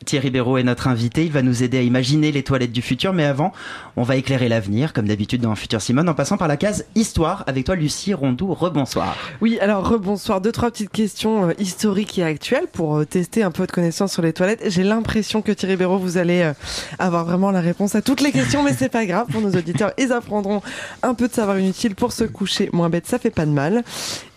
Thierry 0.05 0.31
Béraud 0.31 0.57
est 0.57 0.63
notre 0.63 0.89
invité. 0.89 1.25
Il 1.25 1.33
va 1.33 1.43
nous 1.43 1.63
aider 1.63 1.79
à 1.79 1.83
imaginer 1.83 2.33
les 2.33 2.43
toilettes 2.43 2.73
du 2.73 2.83
futur. 2.83 3.13
Mais 3.13 3.25
avant, 3.25 3.53
on 3.97 4.03
va 4.03 4.17
éclairer 4.17 4.49
l'avenir, 4.49 4.93
comme 4.93 5.07
d'habitude 5.07 5.43
dans 5.43 5.55
Futur 5.55 5.83
Simone, 5.83 6.09
en 6.09 6.15
passant 6.15 6.37
par 6.37 6.49
la 6.49 6.57
case 6.57 6.87
Histoire. 6.95 7.45
Avec 7.47 7.67
toi, 7.67 7.77
Lucie 7.77 8.15
Rondoux. 8.15 8.55
Rebonsoir. 8.55 9.17
Oui, 9.41 9.59
alors 9.61 9.89
rebonsoir. 9.89 10.41
Deux, 10.41 10.53
trois 10.53 10.71
petites 10.71 10.91
questions 10.91 11.51
euh, 11.51 11.53
historiques 11.59 12.19
et 12.19 12.25
actuelles 12.25 12.67
pour 12.73 12.97
euh, 12.97 13.05
tester 13.05 13.43
un 13.43 13.51
peu 13.51 13.67
de 13.67 13.73
connaissances 13.73 14.13
sur 14.13 14.23
les 14.23 14.33
toilettes. 14.33 14.63
J'ai 14.67 14.85
l'impression 14.85 15.43
que 15.43 15.53
Thierry 15.53 15.77
Béraud, 15.77 15.99
vous 15.99 16.17
allez 16.17 16.43
euh, 16.43 16.53
avoir 16.99 17.25
vraiment 17.25 17.51
la 17.51 17.61
réponse 17.61 17.95
à 17.95 18.03
toutes 18.03 18.23
les 18.23 18.33
questions, 18.33 18.63
mais 18.63 18.73
c'est 18.73 18.89
pas 18.89 19.07
grave 19.07 19.27
pour 19.31 19.43
nos 19.43 19.51
auditeurs. 19.51 19.93
Ils 19.99 20.13
apprendront 20.13 20.63
un 21.03 21.15
peu 21.15 21.29
de 21.29 21.33
savoir 21.33 21.59
inutile 21.59 21.95
pour 21.95 22.13
se 22.13 22.25
coucher 22.25 22.71
moins 22.73 22.89
bête. 22.89 23.07
Ça 23.07 23.19
fait 23.19 23.31
pas 23.31 23.47
de 23.47 23.53
mal. 23.53 23.85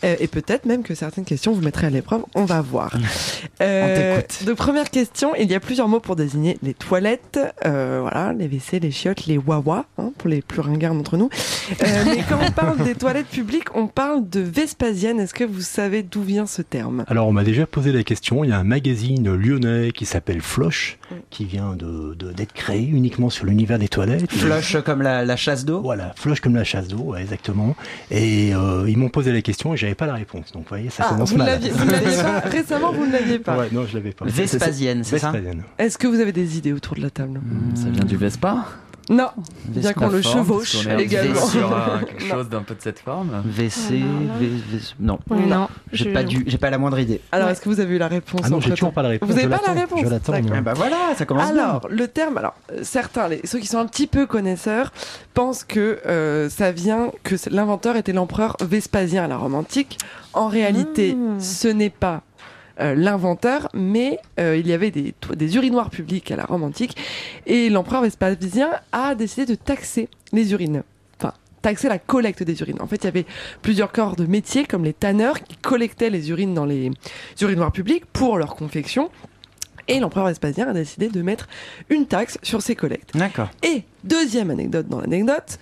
Euh, 0.03 0.15
et 0.19 0.27
peut-être 0.27 0.65
même 0.65 0.83
que 0.83 0.95
certaines 0.95 1.25
questions 1.25 1.53
vous 1.53 1.61
mettraient 1.61 1.87
à 1.87 1.89
l'épreuve. 1.89 2.23
On 2.35 2.45
va 2.45 2.61
voir. 2.61 2.91
Euh, 3.61 4.17
t'écoute. 4.19 4.45
donc 4.47 4.57
première 4.57 4.89
question, 4.89 5.35
il 5.35 5.49
y 5.49 5.55
a 5.55 5.59
plusieurs 5.59 5.87
mots 5.87 5.99
pour 5.99 6.15
désigner 6.15 6.57
les 6.63 6.73
toilettes, 6.73 7.39
euh, 7.65 7.99
voilà, 8.01 8.33
les 8.33 8.47
WC, 8.47 8.79
les 8.79 8.91
chiottes, 8.91 9.25
les 9.27 9.37
wawa, 9.37 9.85
hein, 9.97 10.11
pour 10.17 10.29
les 10.29 10.41
plus 10.41 10.59
ringards 10.59 10.93
d'entre 10.95 11.15
nous. 11.17 11.29
Euh, 11.81 11.85
mais 12.05 12.23
quand 12.27 12.39
on 12.45 12.51
parle 12.51 12.83
des 12.83 12.95
toilettes 12.95 13.27
publiques, 13.27 13.75
on 13.75 13.87
parle 13.87 14.27
de 14.29 14.39
Vespasienne. 14.41 15.19
Est-ce 15.19 15.33
que 15.33 15.43
vous 15.43 15.61
savez 15.61 16.03
d'où 16.03 16.23
vient 16.23 16.45
ce 16.45 16.61
terme? 16.61 17.05
Alors, 17.07 17.27
on 17.27 17.31
m'a 17.31 17.43
déjà 17.43 17.65
posé 17.65 17.91
la 17.91 18.03
question. 18.03 18.43
Il 18.43 18.49
y 18.49 18.53
a 18.53 18.57
un 18.57 18.63
magazine 18.65 19.33
lyonnais 19.33 19.91
qui 19.91 20.05
s'appelle 20.05 20.41
Floche, 20.41 20.97
qui 21.29 21.45
vient 21.45 21.75
de 21.75 22.15
de- 22.15 22.31
d'être 22.33 22.53
créé 22.53 22.81
uniquement 22.85 23.29
sur 23.29 23.45
l'univers 23.45 23.79
des 23.79 23.87
toilettes. 23.87 24.29
Flush 24.31 24.77
comme 24.83 25.01
la, 25.01 25.23
la 25.23 25.35
chasse 25.35 25.63
d'eau? 25.63 25.81
Voilà, 25.81 26.13
Floche 26.17 26.41
comme 26.41 26.55
la 26.55 26.63
chasse 26.63 26.87
d'eau, 26.87 26.99
ouais, 27.03 27.21
exactement. 27.21 27.75
Et 28.11 28.53
euh, 28.53 28.85
ils 28.89 28.97
m'ont 28.97 29.09
posé 29.09 29.31
la 29.31 29.41
question 29.41 29.73
et 29.73 29.77
j'avais 29.77 29.92
pas 29.95 30.05
la 30.05 30.13
réponse. 30.13 30.51
Donc, 30.51 30.63
vous 30.63 30.69
voyez, 30.69 30.89
ça 30.89 31.03
Ah, 31.05 31.09
commence 31.13 31.31
vous 31.31 31.37
mal. 31.37 31.47
l'aviez 31.47 31.71
vous 31.71 31.85
ne 31.85 31.91
l'aviez 31.91 32.17
pas 32.23 32.39
récemment, 32.49 32.91
vous 32.91 33.05
ne 33.05 33.11
l'aviez 33.11 33.39
pas. 33.39 33.57
Ouais, 33.57 33.69
non, 33.71 33.85
je 33.85 33.95
l'avais 33.95 34.11
pas. 34.11 34.25
Vespasienne, 34.25 35.03
c'est 35.03 35.19
ça 35.19 35.31
Vespasienne. 35.31 35.63
Est-ce 35.77 35.97
que 35.97 36.07
vous 36.07 36.19
avez 36.19 36.31
des 36.31 36.57
idées 36.57 36.73
autour 36.73 36.95
de 36.95 37.01
la 37.01 37.09
table? 37.09 37.39
Ça 37.75 37.89
vient 37.89 38.05
du 38.05 38.17
Vespa 38.17 38.65
Non, 39.09 39.27
bien 39.65 39.91
qu'on 39.93 40.07
le 40.07 40.21
forme, 40.21 40.37
chevauche 40.45 40.87
est 40.87 41.01
également. 41.01 41.45
sur 41.45 41.75
un- 41.75 41.99
quelque 42.07 42.23
chose 42.25 42.47
d'un 42.49 42.61
peu 42.61 42.73
de 42.73 42.81
cette 42.81 42.99
forme. 42.99 43.43
WC, 43.45 43.95
V- 43.95 44.03
V- 44.39 44.79
non. 44.99 45.19
Non, 45.29 45.67
J'ai 45.91 46.05
je- 46.05 46.09
pas 46.11 46.23
du, 46.23 46.43
j'ai 46.47 46.57
pas 46.57 46.69
la 46.69 46.77
moindre 46.77 46.99
idée. 46.99 47.19
Alors, 47.33 47.49
est-ce 47.49 47.59
que 47.61 47.67
vous 47.67 47.79
avez 47.81 47.95
eu 47.95 47.97
la 47.97 48.07
réponse 48.07 48.41
Ah 48.45 48.49
non, 48.49 48.61
j'ai 48.61 48.69
toujours 48.71 48.93
pas 48.93 49.01
la 49.03 49.09
réponse. 49.09 49.29
Vous 49.29 49.35
n'avez 49.35 49.49
pas 49.49 49.59
la 49.67 49.73
réponse 49.73 49.99
Je 50.03 50.07
l'attends. 50.09 50.33
Ah 50.53 50.61
bah 50.61 50.73
voilà, 50.73 50.95
ça 51.17 51.25
commence 51.25 51.51
bien. 51.51 51.63
Alors, 51.63 51.87
le 51.89 52.07
terme, 52.07 52.37
alors 52.37 52.53
euh, 52.71 52.79
certains, 52.83 53.27
les, 53.27 53.41
ceux 53.45 53.59
qui 53.59 53.67
sont 53.67 53.79
un 53.79 53.85
petit 53.87 54.07
peu 54.07 54.25
connaisseurs, 54.25 54.91
pensent 55.33 55.63
que 55.65 55.99
euh, 56.05 56.49
ça 56.49 56.71
vient 56.71 57.11
que 57.23 57.35
l'inventeur 57.49 57.97
était 57.97 58.13
l'empereur 58.13 58.55
Vespasien 58.61 59.25
à 59.25 59.27
la 59.27 59.35
Rome 59.37 59.55
antique. 59.55 59.97
En 60.33 60.47
réalité, 60.47 61.13
Mmh. 61.13 61.39
ce 61.39 61.67
n'est 61.67 61.89
pas 61.89 62.21
euh, 62.79 62.95
l'inventeur, 62.95 63.69
mais 63.73 64.19
euh, 64.39 64.57
il 64.57 64.67
y 64.67 64.73
avait 64.73 64.91
des, 64.91 65.13
urinoirs 65.55 65.89
publics 65.89 66.31
à 66.31 66.35
la 66.35 66.45
Rome 66.45 66.63
antique, 66.63 66.97
et 67.45 67.69
l'empereur 67.69 68.01
Vespasien 68.01 68.71
a 68.91 69.15
décidé 69.15 69.45
de 69.45 69.55
taxer 69.55 70.09
les 70.31 70.51
urines. 70.53 70.83
Taxer 71.61 71.87
la 71.87 71.97
collecte 71.97 72.43
des 72.43 72.59
urines. 72.59 72.81
En 72.81 72.87
fait, 72.87 72.97
il 72.97 73.05
y 73.05 73.07
avait 73.07 73.25
plusieurs 73.61 73.93
corps 73.93 74.17
de 74.17 74.25
métiers, 74.25 74.65
comme 74.65 74.83
les 74.83 74.91
tanneurs, 74.91 75.41
qui 75.41 75.55
collectaient 75.55 76.09
les 76.09 76.29
urines 76.29 76.53
dans 76.53 76.65
les 76.65 76.91
urinoirs 77.39 77.71
publics 77.71 78.05
pour 78.11 78.37
leur 78.37 78.55
confection. 78.55 79.09
Et 79.87 79.99
l'empereur 79.99 80.27
Vespasien 80.27 80.67
a 80.67 80.73
décidé 80.73 81.09
de 81.09 81.21
mettre 81.21 81.47
une 81.89 82.05
taxe 82.05 82.37
sur 82.41 82.61
ces 82.61 82.75
collectes. 82.75 83.15
D'accord. 83.15 83.49
Et 83.63 83.83
deuxième 84.03 84.49
anecdote 84.49 84.87
dans 84.87 85.01
l'anecdote, 85.01 85.59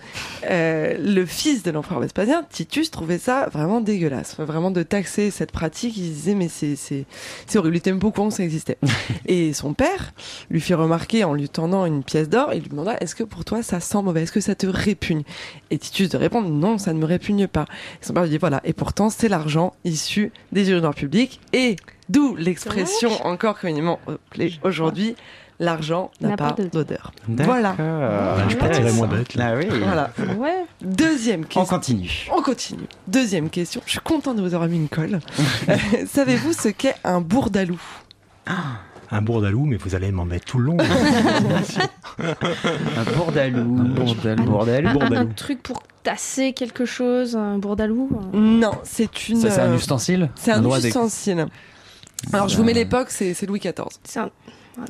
euh, 0.48 0.96
le 0.98 1.26
fils 1.26 1.62
de 1.62 1.70
l'empereur 1.70 2.00
Vespasien, 2.00 2.44
Titus, 2.48 2.90
trouvait 2.90 3.18
ça 3.18 3.48
vraiment 3.52 3.80
dégueulasse, 3.80 4.32
Enfin, 4.32 4.44
vraiment 4.44 4.70
de 4.70 4.82
taxer 4.82 5.30
cette 5.30 5.52
pratique. 5.52 5.96
Il 5.96 6.12
disait 6.12 6.34
mais 6.34 6.48
c'est 6.48 6.76
c'est 6.76 7.04
c'est 7.46 7.58
horrible. 7.58 7.76
Il 7.76 7.78
était 7.78 7.90
même 7.90 8.00
pas 8.00 8.08
au 8.08 8.30
ça 8.30 8.44
existait. 8.44 8.78
Et 9.26 9.52
son 9.52 9.74
père 9.74 10.12
lui 10.50 10.60
fit 10.60 10.74
remarquer 10.74 11.24
en 11.24 11.34
lui 11.34 11.48
tendant 11.48 11.86
une 11.86 12.02
pièce 12.04 12.28
d'or 12.28 12.52
et 12.52 12.60
lui 12.60 12.68
demanda 12.68 12.96
est-ce 13.00 13.14
que 13.14 13.24
pour 13.24 13.44
toi 13.44 13.62
ça 13.62 13.80
sent 13.80 14.02
mauvais, 14.02 14.22
est-ce 14.22 14.32
que 14.32 14.40
ça 14.40 14.54
te 14.54 14.66
répugne? 14.66 15.22
Et 15.70 15.78
Titus 15.78 16.10
de 16.10 16.16
répondre 16.16 16.48
non, 16.48 16.78
ça 16.78 16.92
ne 16.92 16.98
me 16.98 17.04
répugne 17.04 17.46
pas. 17.46 17.66
Et 18.00 18.04
son 18.04 18.14
père 18.14 18.22
lui 18.22 18.30
dit 18.30 18.38
voilà. 18.38 18.60
Et 18.64 18.72
pourtant 18.72 19.10
c'est 19.10 19.28
l'argent 19.28 19.74
issu 19.84 20.32
des 20.52 20.70
urinoirs 20.70 20.94
publics 20.94 21.40
et 21.52 21.76
d'où 22.12 22.36
l'expression 22.36 23.10
encore 23.26 23.58
communément 23.58 23.98
appelée 24.06 24.54
aujourd'hui. 24.62 25.16
L'argent 25.60 26.10
n'a 26.20 26.36
pas 26.36 26.56
d'odeur. 26.72 27.12
Voilà. 27.28 27.76
Ah, 27.78 28.48
je 28.48 28.56
partirais 28.56 28.90
moins 28.92 29.06
bête. 29.06 29.34
là. 29.36 29.52
Ah 29.52 29.56
oui. 29.56 29.66
Voilà. 29.70 30.10
Ouais. 30.36 30.64
Deuxième 30.80 31.42
On 31.42 31.44
question. 31.44 31.64
continue. 31.66 32.28
On 32.36 32.42
continue. 32.42 32.86
Deuxième 33.06 33.48
question. 33.48 33.80
Je 33.86 33.92
suis 33.92 34.00
contente 34.00 34.36
de 34.38 34.42
vous 34.42 34.54
avoir 34.54 34.68
mis 34.68 34.76
une 34.76 34.88
colle. 34.88 35.20
Euh, 35.68 35.76
Savez-vous 36.08 36.52
ce 36.52 36.68
qu'est 36.68 36.96
un 37.04 37.20
bourdalou 37.20 37.80
Un 39.12 39.22
bourdalou, 39.22 39.64
mais 39.66 39.76
vous 39.76 39.94
allez 39.94 40.10
m'en 40.10 40.24
mettre 40.24 40.46
tout 40.46 40.58
le 40.58 40.64
long. 40.64 40.76
Un 42.18 43.12
bourdalou. 43.16 43.78
Un 43.78 43.84
bourdalou. 43.84 44.44
Bourdel. 44.44 44.86
Un, 44.86 44.90
un 44.90 44.94
Bourdalou. 44.94 45.32
truc 45.36 45.62
pour 45.62 45.82
tasser 46.02 46.52
quelque 46.54 46.84
chose, 46.84 47.36
un 47.36 47.58
bourdalou. 47.58 48.08
Non, 48.32 48.72
c'est 48.82 49.28
une. 49.28 49.36
Ça, 49.40 49.50
c'est 49.50 49.60
un 49.60 49.70
euh, 49.72 49.76
ustensile? 49.76 50.30
C'est 50.34 50.50
un 50.52 50.60
des- 50.60 50.88
ustensile. 50.88 51.46
Alors 52.32 52.48
je 52.48 52.56
vous 52.56 52.64
mets 52.64 52.72
l'époque, 52.72 53.08
c'est 53.10 53.40
Louis 53.46 53.58
XIV. 53.60 53.72
C'est 54.04 54.20
un, 54.20 54.30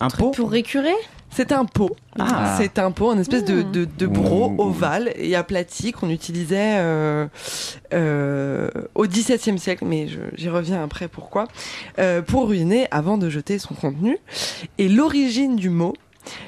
Un 0.01 0.09
truc 0.09 0.21
pot 0.21 0.31
pour 0.33 0.51
récurer 0.51 0.95
C'est 1.31 1.51
un 1.53 1.65
pot. 1.65 1.97
Ah. 2.19 2.57
C'est 2.59 2.79
un 2.79 2.91
pot, 2.91 3.13
une 3.13 3.21
espèce 3.21 3.45
de, 3.45 3.63
Mmh. 3.63 3.73
de, 3.73 3.85
de 3.85 4.07
broc 4.07 4.53
Mmh. 4.53 4.61
ovale 4.61 5.13
et 5.17 5.35
aplati 5.35 5.93
qu'on 5.93 6.11
utilisait 6.11 6.77
euh, 6.79 7.27
euh, 7.95 8.69
au 8.95 9.07
XVIIe 9.07 9.59
siècle, 9.59 9.85
mais 9.87 10.09
j'y 10.35 10.49
reviens 10.51 10.83
après 10.85 11.09
pourquoi, 11.09 11.49
euh, 11.99 12.21
pour 12.23 12.45
uriner 12.45 12.87
avant 12.91 13.19
de 13.19 13.29
jeter 13.31 13.59
son 13.59 13.75
contenu. 13.75 14.19
Et 14.79 14.89
l'origine 14.89 15.57
du 15.57 15.71
mot 15.71 15.95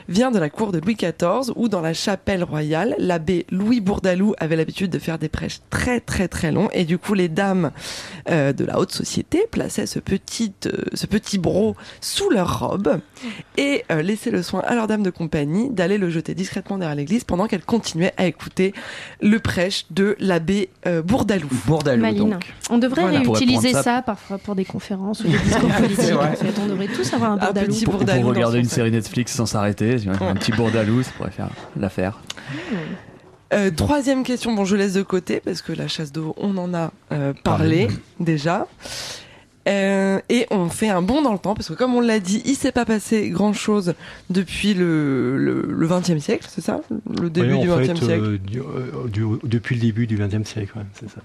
vient 0.09 0.31
de 0.31 0.39
la 0.39 0.51
cour 0.51 0.73
de 0.73 0.79
Louis 0.79 0.95
XIV 0.97 1.53
où 1.57 1.69
dans 1.69 1.81
la 1.81 1.95
chapelle 1.95 2.45
royale, 2.45 2.95
l'abbé 2.99 3.47
Louis 3.51 3.81
Bourdaloue 3.81 4.35
avait 4.39 4.57
l'habitude 4.57 4.91
de 4.91 4.99
faire 4.99 5.19
des 5.19 5.29
prêches 5.29 5.61
très 5.71 6.01
très 6.01 6.29
très 6.29 6.53
longs 6.53 6.69
et 6.73 6.85
du 6.85 6.99
coup 6.99 7.15
les 7.15 7.29
dames 7.29 7.71
euh, 8.31 8.53
de 8.53 8.65
la 8.65 8.79
haute 8.79 8.93
société 8.93 9.47
plaçaient 9.51 9.87
ce 9.87 9.99
petit, 9.99 10.53
euh, 10.67 10.71
ce 10.95 11.07
petit 11.07 11.39
bro 11.39 11.75
sous 12.01 12.31
leur 12.31 12.61
robe 12.61 12.99
et 13.57 13.85
euh, 13.91 14.03
laissaient 14.03 14.31
le 14.31 14.43
soin 14.43 14.61
à 14.67 14.75
leur 14.75 14.87
dame 14.87 15.03
de 15.03 15.11
compagnie 15.11 15.71
d'aller 15.71 15.99
le 15.99 16.11
jeter 16.11 16.35
discrètement 16.35 16.79
derrière 16.79 16.97
l'église 16.97 17.25
pendant 17.25 17.47
qu'elle 17.47 17.65
continuait 17.65 18.13
à 18.17 18.27
écouter 18.27 18.73
le 19.21 19.39
prêche 19.39 19.87
de 19.91 20.17
l'abbé 20.21 20.69
euh, 20.87 21.03
Bourdaloue. 21.03 21.49
Bourdaloue 21.67 22.03
Maline. 22.03 22.31
donc. 22.31 22.53
On 22.71 22.79
devrait 22.79 23.03
Voilà. 23.03 23.19
Réutiliser 23.21 23.73
ça. 23.73 23.83
ça. 23.83 24.03
parfois 24.03 24.39
pour 24.39 24.55
des 24.55 24.65
conférences 24.65 25.21
ou 25.21 25.25
des 25.29 25.39
discours 25.39 25.69
politiques. 25.79 26.15
En 26.15 26.33
fait. 26.33 26.55
On 26.63 26.67
devrait 26.67 26.89
tous 26.89 27.13
avoir 27.15 27.33
un 27.33 27.35
Un 27.35 27.39
bourdalou. 27.47 27.67
petit 27.67 27.85
Pour, 27.85 27.95
bourdalou 27.95 28.29
regarder 28.29 28.59
une 28.59 28.65
série 28.69 28.91
Netflix 28.91 29.33
sans 29.33 29.47
s'arrêter, 29.47 29.64
vois, 29.73 30.29
un 30.29 30.35
petit 30.35 30.53
bourdalou, 30.53 31.03
ça 31.03 31.11
pourrait 31.17 31.31
faire 31.31 31.49
l'affaire. 31.79 32.21
Euh, 33.53 33.71
troisième 33.71 34.23
question, 34.25 34.53
bon 34.55 34.65
je 34.65 34.75
laisse 34.77 34.95
de 34.95 35.03
côté 35.03 35.41
parce 35.45 35.63
que 35.63 35.73
la 35.73 35.87
chasse 35.89 36.13
d'eau, 36.13 36.35
on 36.39 36.57
en 36.57 36.75
a 36.75 36.93
euh, 37.13 37.33
parlé 37.45 37.89
déjà. 38.21 38.67
Euh, 39.67 40.21
et 40.29 40.47
on 40.51 40.69
fait 40.69 40.91
un 40.91 41.01
bond 41.01 41.23
dans 41.23 41.33
le 41.33 41.39
temps 41.39 41.55
parce 41.55 41.69
que 41.69 41.73
comme 41.75 41.95
on 41.95 42.01
l'a 42.03 42.19
dit, 42.21 42.43
il 42.45 42.55
s'est 42.55 42.73
pas 42.73 42.85
passé 42.85 43.31
grand 43.31 43.55
chose 43.55 43.95
depuis 44.29 44.75
le, 44.75 45.39
le, 45.39 45.63
le 45.67 45.89
20e 45.89 46.19
siècle, 46.19 46.47
c'est 46.51 46.61
ça? 46.61 46.83
Le 47.21 47.31
début 47.31 47.55
Oui, 47.55 47.61
du 47.61 47.71
en 47.71 47.79
20e 47.79 47.87
fait, 47.97 48.05
siècle. 48.05 48.25
euh, 48.25 48.39
du- 48.39 48.61
euh, 48.61 49.09
du- 49.09 49.25
depuis 49.45 49.77
le 49.77 49.81
début 49.81 50.07
du 50.07 50.17
XXe 50.19 50.47
siècle, 50.47 50.73
ouais, 50.77 50.83
c'est 51.01 51.09
ça. 51.09 51.23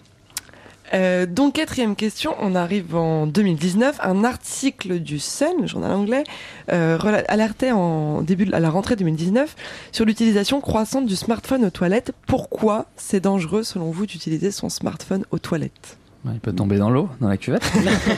Euh, 0.94 1.26
donc 1.26 1.54
quatrième 1.54 1.96
question, 1.96 2.34
on 2.40 2.56
arrive 2.56 2.96
en 2.96 3.28
2019. 3.28 3.98
Un 4.02 4.24
article 4.24 5.00
du 5.00 5.20
Sun, 5.20 5.62
le 5.62 5.68
journal 5.68 5.92
anglais, 5.92 6.24
euh, 6.72 6.98
alertait 7.28 7.72
en 7.72 8.22
début 8.22 8.46
de- 8.46 8.54
à 8.54 8.60
la 8.60 8.70
rentrée 8.70 8.96
2019 8.96 9.56
sur 9.92 10.06
l'utilisation 10.06 10.62
croissante 10.62 11.06
du 11.06 11.16
smartphone 11.16 11.66
aux 11.66 11.70
toilettes. 11.70 12.12
Pourquoi 12.28 12.86
c'est 12.96 13.20
dangereux 13.20 13.64
selon 13.64 13.92
vous 13.92 14.06
d'utiliser 14.06 14.52
son 14.52 14.70
smartphone 14.70 15.26
aux 15.32 15.40
toilettes? 15.40 15.98
Il 16.26 16.40
peut 16.42 16.52
tomber 16.54 16.78
dans 16.78 16.90
l'eau, 16.90 17.08
dans 17.22 17.30
la 17.30 17.38
cuvette. 17.38 17.64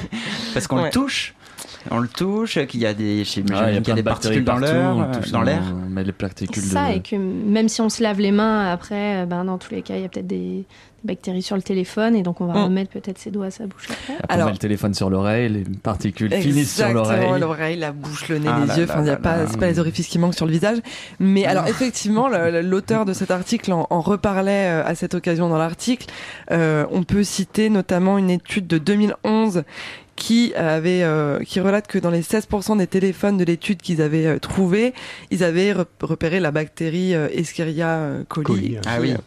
Parce 0.54 0.68
qu'on 0.68 0.78
Ouais. 0.78 0.86
le 0.86 0.90
touche. 0.90 1.36
On 1.90 2.00
le 2.00 2.08
touche, 2.08 2.60
qu'il 2.68 2.80
y 2.82 2.86
a 2.86 2.94
des, 2.94 3.24
j'imagine 3.24 3.56
Ouais, 3.66 3.78
qu'il 3.82 3.88
y 3.88 3.92
a 3.92 3.96
des 3.96 4.04
particules 4.04 4.44
dans 4.44 4.56
bactéries 4.60 4.74
l'air, 4.78 4.84
partout, 4.96 5.00
on 5.00 5.04
euh, 5.04 5.20
touche 5.22 5.32
dans 5.32 5.42
l'air. 5.42 5.64
On 5.86 5.90
met 5.90 6.04
les 6.04 6.12
particules 6.12 6.62
Ça, 6.64 6.90
de... 6.92 6.98
et 6.98 7.02
que 7.02 7.16
même 7.16 7.70
si 7.70 7.82
on 7.82 7.90
se 7.90 8.04
lave 8.04 8.20
les 8.20 8.32
mains 8.32 8.72
après, 8.72 9.24
euh, 9.24 9.26
ben, 9.26 9.46
dans 9.46 9.58
tous 9.58 9.72
les 9.74 9.82
cas, 9.82 9.96
il 9.96 10.02
y 10.02 10.06
a 10.06 10.10
peut-être 10.10 10.28
des, 10.28 10.66
bactéries 11.04 11.42
sur 11.42 11.56
le 11.56 11.64
téléphone 11.64 12.16
et 12.16 12.22
donc 12.22 12.42
on 12.42 12.46
va 12.46 12.54
Mm. 12.60 12.64
remettre 12.66 12.92
peut-être 12.92 13.18
ses 13.18 13.32
doigts 13.32 13.48
à 13.48 13.50
sa 13.52 13.66
bouche 13.66 13.88
après. 13.90 14.14
Après, 14.20 14.34
Alors- 14.36 14.46
on 14.46 14.50
met 14.50 14.54
le 14.54 14.60
téléphone 14.60 14.94
sur 14.94 15.10
l'oreille, 15.10 15.50
les 15.50 15.64
particules 15.64 16.32
finissent 16.32 16.76
sur 16.76 16.86
Exactement, 16.86 17.16
l'oreille. 17.26 17.42
l'oreille, 17.42 17.76
la 17.78 17.92
bouche, 17.92 18.30
le 18.30 18.38
nez, 18.38 18.48
Ah 18.48 18.60
les 18.62 18.68
là 18.68 18.78
yeux. 18.78 18.84
Enfin, 18.84 19.02
il 19.02 19.08
y 19.08 19.10
a 19.10 19.14
là 19.14 19.18
pas, 19.18 19.48
c'est 19.48 19.60
pas 19.60 19.66
les 19.66 19.80
orifices 19.80 20.08
qui 20.08 20.20
manquent 20.20 20.36
sur 20.36 20.46
le 20.46 20.52
visage. 20.52 20.78
Mais 21.20 21.46
alors, 21.46 21.66
effectivement, 21.68 22.28
l'auteur 22.30 23.06
de 23.06 23.14
cet 23.14 23.32
article 23.32 23.72
en, 23.74 23.88
en 23.90 24.02
reparlait 24.02 24.70
euh, 24.70 24.86
à 24.86 24.94
cette 24.94 25.16
occasion 25.16 25.50
dans 25.50 25.58
l'article. 25.58 26.06
Euh, 26.52 26.86
on 26.92 27.02
peut 27.02 27.24
citer 27.24 27.72
notamment 27.72 28.20
une 28.20 28.30
étude 28.30 28.68
de 28.68 28.78
2011 28.78 29.64
qui 30.22 30.54
avait 30.54 31.02
euh, 31.02 31.40
qui 31.40 31.60
relate 31.60 31.88
que 31.88 31.98
dans 31.98 32.12
les 32.12 32.22
16% 32.22 32.78
des 32.78 32.86
téléphones 32.86 33.38
de 33.38 33.44
l'étude 33.44 33.82
qu'ils 33.82 34.04
avaient 34.04 34.28
euh, 34.28 34.38
trouvé, 34.38 34.94
ils 35.32 35.44
avaient 35.44 35.74
re- 35.74 35.86
repéré 36.00 36.40
la 36.40 36.52
bactérie 36.52 37.16
euh, 37.16 37.28
Escherichia 37.34 37.88
euh, 37.90 38.24
coli, 38.30 38.72
qui, 38.74 38.78
ah 38.86 38.98
oui. 39.02 39.14
euh, 39.14 39.18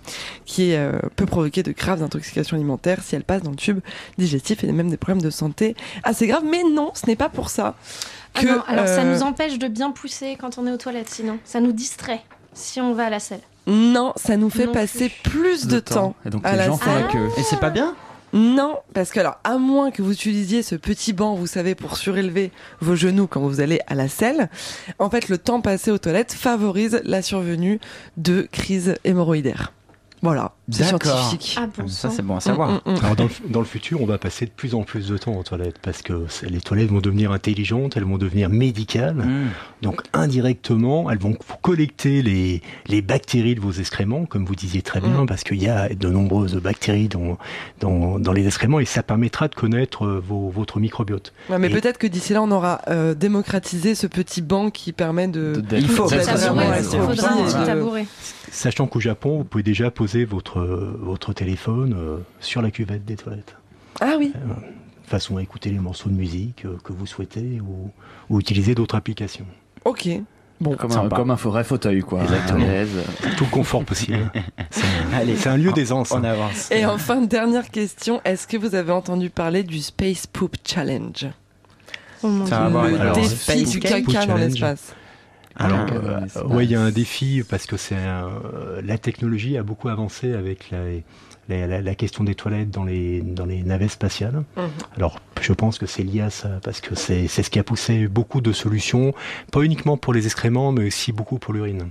qui 0.44 0.72
euh, 0.76 0.92
peut 1.16 1.26
provoquer 1.26 1.64
de 1.64 1.72
graves 1.72 2.00
intoxications 2.00 2.56
alimentaires 2.56 3.02
si 3.02 3.16
elle 3.16 3.24
passe 3.24 3.42
dans 3.42 3.50
le 3.50 3.56
tube 3.56 3.80
digestif 4.18 4.62
et 4.62 4.70
même 4.70 4.88
des 4.88 4.96
problèmes 4.96 5.20
de 5.20 5.30
santé 5.30 5.74
assez 6.04 6.28
graves. 6.28 6.44
Mais 6.48 6.62
non, 6.62 6.92
ce 6.94 7.06
n'est 7.08 7.16
pas 7.16 7.28
pour 7.28 7.50
ça. 7.50 7.74
Ah 8.36 8.40
Que, 8.40 8.46
non, 8.46 8.62
alors 8.68 8.86
ça 8.86 9.02
nous 9.02 9.22
empêche 9.22 9.58
de 9.58 9.66
bien 9.66 9.90
pousser 9.90 10.36
quand 10.40 10.58
on 10.58 10.66
est 10.68 10.72
aux 10.72 10.76
toilettes, 10.76 11.10
sinon. 11.10 11.38
Ça 11.44 11.60
nous 11.60 11.72
distrait 11.72 12.20
si 12.52 12.80
on 12.80 12.94
va 12.94 13.06
à 13.06 13.10
la 13.10 13.18
selle. 13.18 13.40
Non, 13.66 14.12
ça 14.14 14.36
nous 14.36 14.48
fait 14.50 14.66
Non 14.66 14.72
passer 14.72 15.10
plus 15.24 15.66
de 15.66 15.80
temps. 15.80 16.14
Et 16.24 16.30
donc 16.30 16.42
à 16.46 16.52
les 16.52 16.58
la 16.58 16.66
gens 16.66 16.76
font 16.76 16.92
la 16.94 17.00
salle. 17.00 17.10
queue. 17.10 17.28
Et 17.36 17.42
c'est 17.42 17.58
pas 17.58 17.70
bien 17.70 17.96
Non, 18.34 18.80
parce 18.94 19.12
que 19.12 19.20
alors, 19.20 19.38
à 19.44 19.58
moins 19.58 19.92
que 19.92 20.02
vous 20.02 20.10
utilisiez 20.10 20.64
ce 20.64 20.74
petit 20.74 21.12
banc, 21.12 21.36
vous 21.36 21.46
savez, 21.46 21.76
pour 21.76 21.96
surélever 21.96 22.50
vos 22.80 22.96
genoux 22.96 23.28
quand 23.28 23.40
vous 23.40 23.60
allez 23.60 23.78
à 23.86 23.94
la 23.94 24.08
selle, 24.08 24.50
en 24.98 25.08
fait, 25.08 25.28
le 25.28 25.38
temps 25.38 25.60
passé 25.60 25.92
aux 25.92 25.98
toilettes 25.98 26.32
favorise 26.32 27.00
la 27.04 27.22
survenue 27.22 27.78
de 28.16 28.48
crises 28.50 28.96
hémorroïdaires. 29.04 29.72
Voilà, 30.24 30.52
c'est 30.70 30.84
scientifique. 30.84 31.56
Ah 31.60 31.66
bon 31.78 31.86
Ça 31.86 32.10
c'est 32.10 32.22
bon 32.22 32.36
à 32.36 32.40
savoir. 32.40 32.70
Mm, 32.70 32.80
mm, 32.86 32.92
mm. 32.94 32.98
Alors 33.04 33.16
dans 33.16 33.24
le, 33.24 33.30
dans 33.50 33.58
le 33.60 33.66
futur, 33.66 34.00
on 34.02 34.06
va 34.06 34.18
passer 34.18 34.46
de 34.46 34.50
plus 34.50 34.74
en 34.74 34.82
plus 34.82 35.08
de 35.08 35.16
temps 35.18 35.34
aux 35.36 35.42
toilettes 35.42 35.78
parce 35.82 36.02
que 36.02 36.26
les 36.48 36.60
toilettes 36.60 36.90
vont 36.90 37.00
devenir 37.00 37.30
intelligentes, 37.32 37.96
elles 37.96 38.04
vont 38.04 38.18
devenir 38.18 38.48
médicales. 38.50 39.16
Mm. 39.16 39.48
Donc 39.82 40.00
indirectement, 40.12 41.10
elles 41.10 41.18
vont 41.18 41.36
collecter 41.62 42.22
les, 42.22 42.62
les 42.86 43.02
bactéries 43.02 43.54
de 43.54 43.60
vos 43.60 43.72
excréments, 43.72 44.24
comme 44.24 44.44
vous 44.44 44.54
disiez 44.56 44.82
très 44.82 45.00
bien, 45.00 45.22
Mm. 45.22 45.26
parce 45.26 45.44
qu'il 45.44 45.62
y 45.62 45.68
a 45.68 45.88
de 45.90 46.08
nombreuses 46.08 46.56
bactéries 46.56 47.08
dans, 47.08 47.38
dans, 47.80 48.18
dans 48.18 48.32
les 48.32 48.46
excréments 48.46 48.80
et 48.80 48.84
ça 48.86 49.02
permettra 49.02 49.48
de 49.48 49.54
connaître 49.54 50.06
euh, 50.06 50.22
vos, 50.26 50.48
votre 50.48 50.80
microbiote. 50.80 51.32
Ouais, 51.50 51.58
mais 51.58 51.68
Et- 51.68 51.70
peut-être 51.70 51.98
que 51.98 52.06
d'ici 52.06 52.32
là, 52.32 52.42
on 52.42 52.50
aura 52.50 52.80
euh, 52.88 53.14
démocratisé 53.14 53.94
ce 53.94 54.06
petit 54.06 54.40
banc 54.42 54.70
qui 54.70 54.92
permet 54.92 55.28
de. 55.28 55.54
De- 55.56 55.60
de- 55.60 55.76
Il 55.76 55.88
faut, 55.88 56.08
ça, 56.08 56.22
ça, 56.22 56.48
de- 56.50 56.54
ouais, 57.82 58.06
Sachant 58.54 58.86
qu'au 58.86 59.00
Japon, 59.00 59.38
vous 59.38 59.44
pouvez 59.44 59.64
déjà 59.64 59.90
poser 59.90 60.24
votre, 60.24 60.60
votre 60.60 61.32
téléphone 61.32 61.92
euh, 61.98 62.18
sur 62.38 62.62
la 62.62 62.70
cuvette 62.70 63.04
des 63.04 63.16
toilettes. 63.16 63.56
Ah 64.00 64.14
oui. 64.16 64.32
de 64.32 65.10
façon 65.10 65.38
à 65.38 65.42
écouter 65.42 65.70
les 65.70 65.80
morceaux 65.80 66.08
de 66.08 66.14
musique 66.14 66.64
euh, 66.64 66.78
que 66.84 66.92
vous 66.92 67.04
souhaitez 67.04 67.60
ou, 67.60 67.90
ou 68.30 68.38
utiliser 68.38 68.76
d'autres 68.76 68.94
applications. 68.94 69.44
Ok. 69.84 70.08
Bon, 70.60 70.76
Comme 70.76 70.92
un, 70.92 71.08
comme 71.08 71.32
un 71.32 71.34
vrai 71.34 71.64
fauteuil, 71.64 72.02
quoi. 72.02 72.22
Exactement. 72.22 72.64
Tout 73.36 73.44
le 73.44 73.50
confort 73.50 73.82
possible. 73.84 74.30
C'est 74.70 74.82
un, 74.82 75.18
Allez, 75.18 75.36
c'est 75.36 75.48
un 75.48 75.56
lieu 75.56 75.72
d'aisance. 75.72 76.12
On 76.12 76.18
hein. 76.18 76.24
avance. 76.24 76.70
Et 76.70 76.86
enfin, 76.86 77.22
dernière 77.22 77.68
question. 77.70 78.20
Est-ce 78.24 78.46
que 78.46 78.56
vous 78.56 78.76
avez 78.76 78.92
entendu 78.92 79.30
parler 79.30 79.64
du 79.64 79.80
Space 79.80 80.28
Poop 80.28 80.54
Challenge? 80.64 81.26
Oh 82.22 82.28
Le 82.28 83.14
défi 83.14 83.64
du 83.64 83.80
caca 83.80 84.26
dans 84.26 84.36
l'espace. 84.36 84.94
Alors, 85.56 85.86
Ah, 85.88 86.38
euh, 86.38 86.44
ouais, 86.48 86.64
il 86.64 86.70
y 86.70 86.74
a 86.74 86.80
un 86.80 86.90
défi 86.90 87.42
parce 87.48 87.66
que 87.66 87.76
c'est 87.76 87.94
euh, 87.96 88.80
la 88.84 88.98
technologie 88.98 89.56
a 89.56 89.62
beaucoup 89.62 89.88
avancé 89.88 90.32
avec 90.34 90.70
la, 90.70 90.78
la, 91.48 91.66
la- 91.66 91.80
la 91.80 91.94
question 91.94 92.24
des 92.24 92.34
toilettes 92.34 92.70
dans 92.70 92.84
les, 92.84 93.20
dans 93.20 93.46
les 93.46 93.62
navettes 93.62 93.92
spatiales. 93.92 94.42
Mhm. 94.56 94.64
Alors, 94.96 95.20
je 95.40 95.52
pense 95.52 95.78
que 95.78 95.86
c'est 95.86 96.02
lié 96.02 96.22
à 96.22 96.30
ça 96.30 96.48
parce 96.64 96.80
que 96.80 96.94
c'est 96.96 97.28
ce 97.28 97.50
qui 97.50 97.58
a 97.58 97.64
poussé 97.64 98.08
beaucoup 98.08 98.40
de 98.40 98.52
solutions, 98.52 99.14
pas 99.52 99.60
uniquement 99.60 99.96
pour 99.96 100.12
les 100.12 100.26
excréments, 100.26 100.72
mais 100.72 100.86
aussi 100.88 101.12
beaucoup 101.12 101.38
pour 101.38 101.54
l'urine. 101.54 101.88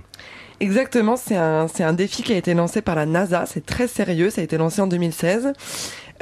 Exactement, 0.60 1.16
c'est 1.16 1.36
un, 1.36 1.66
un 1.80 1.92
défi 1.94 2.22
qui 2.22 2.32
a 2.32 2.36
été 2.36 2.54
lancé 2.54 2.80
par 2.80 2.94
la 2.94 3.06
NASA, 3.06 3.44
c'est 3.46 3.64
très 3.66 3.88
sérieux, 3.88 4.30
ça 4.30 4.40
a 4.40 4.44
été 4.44 4.56
lancé 4.56 4.80
en 4.80 4.86
2016. 4.86 5.52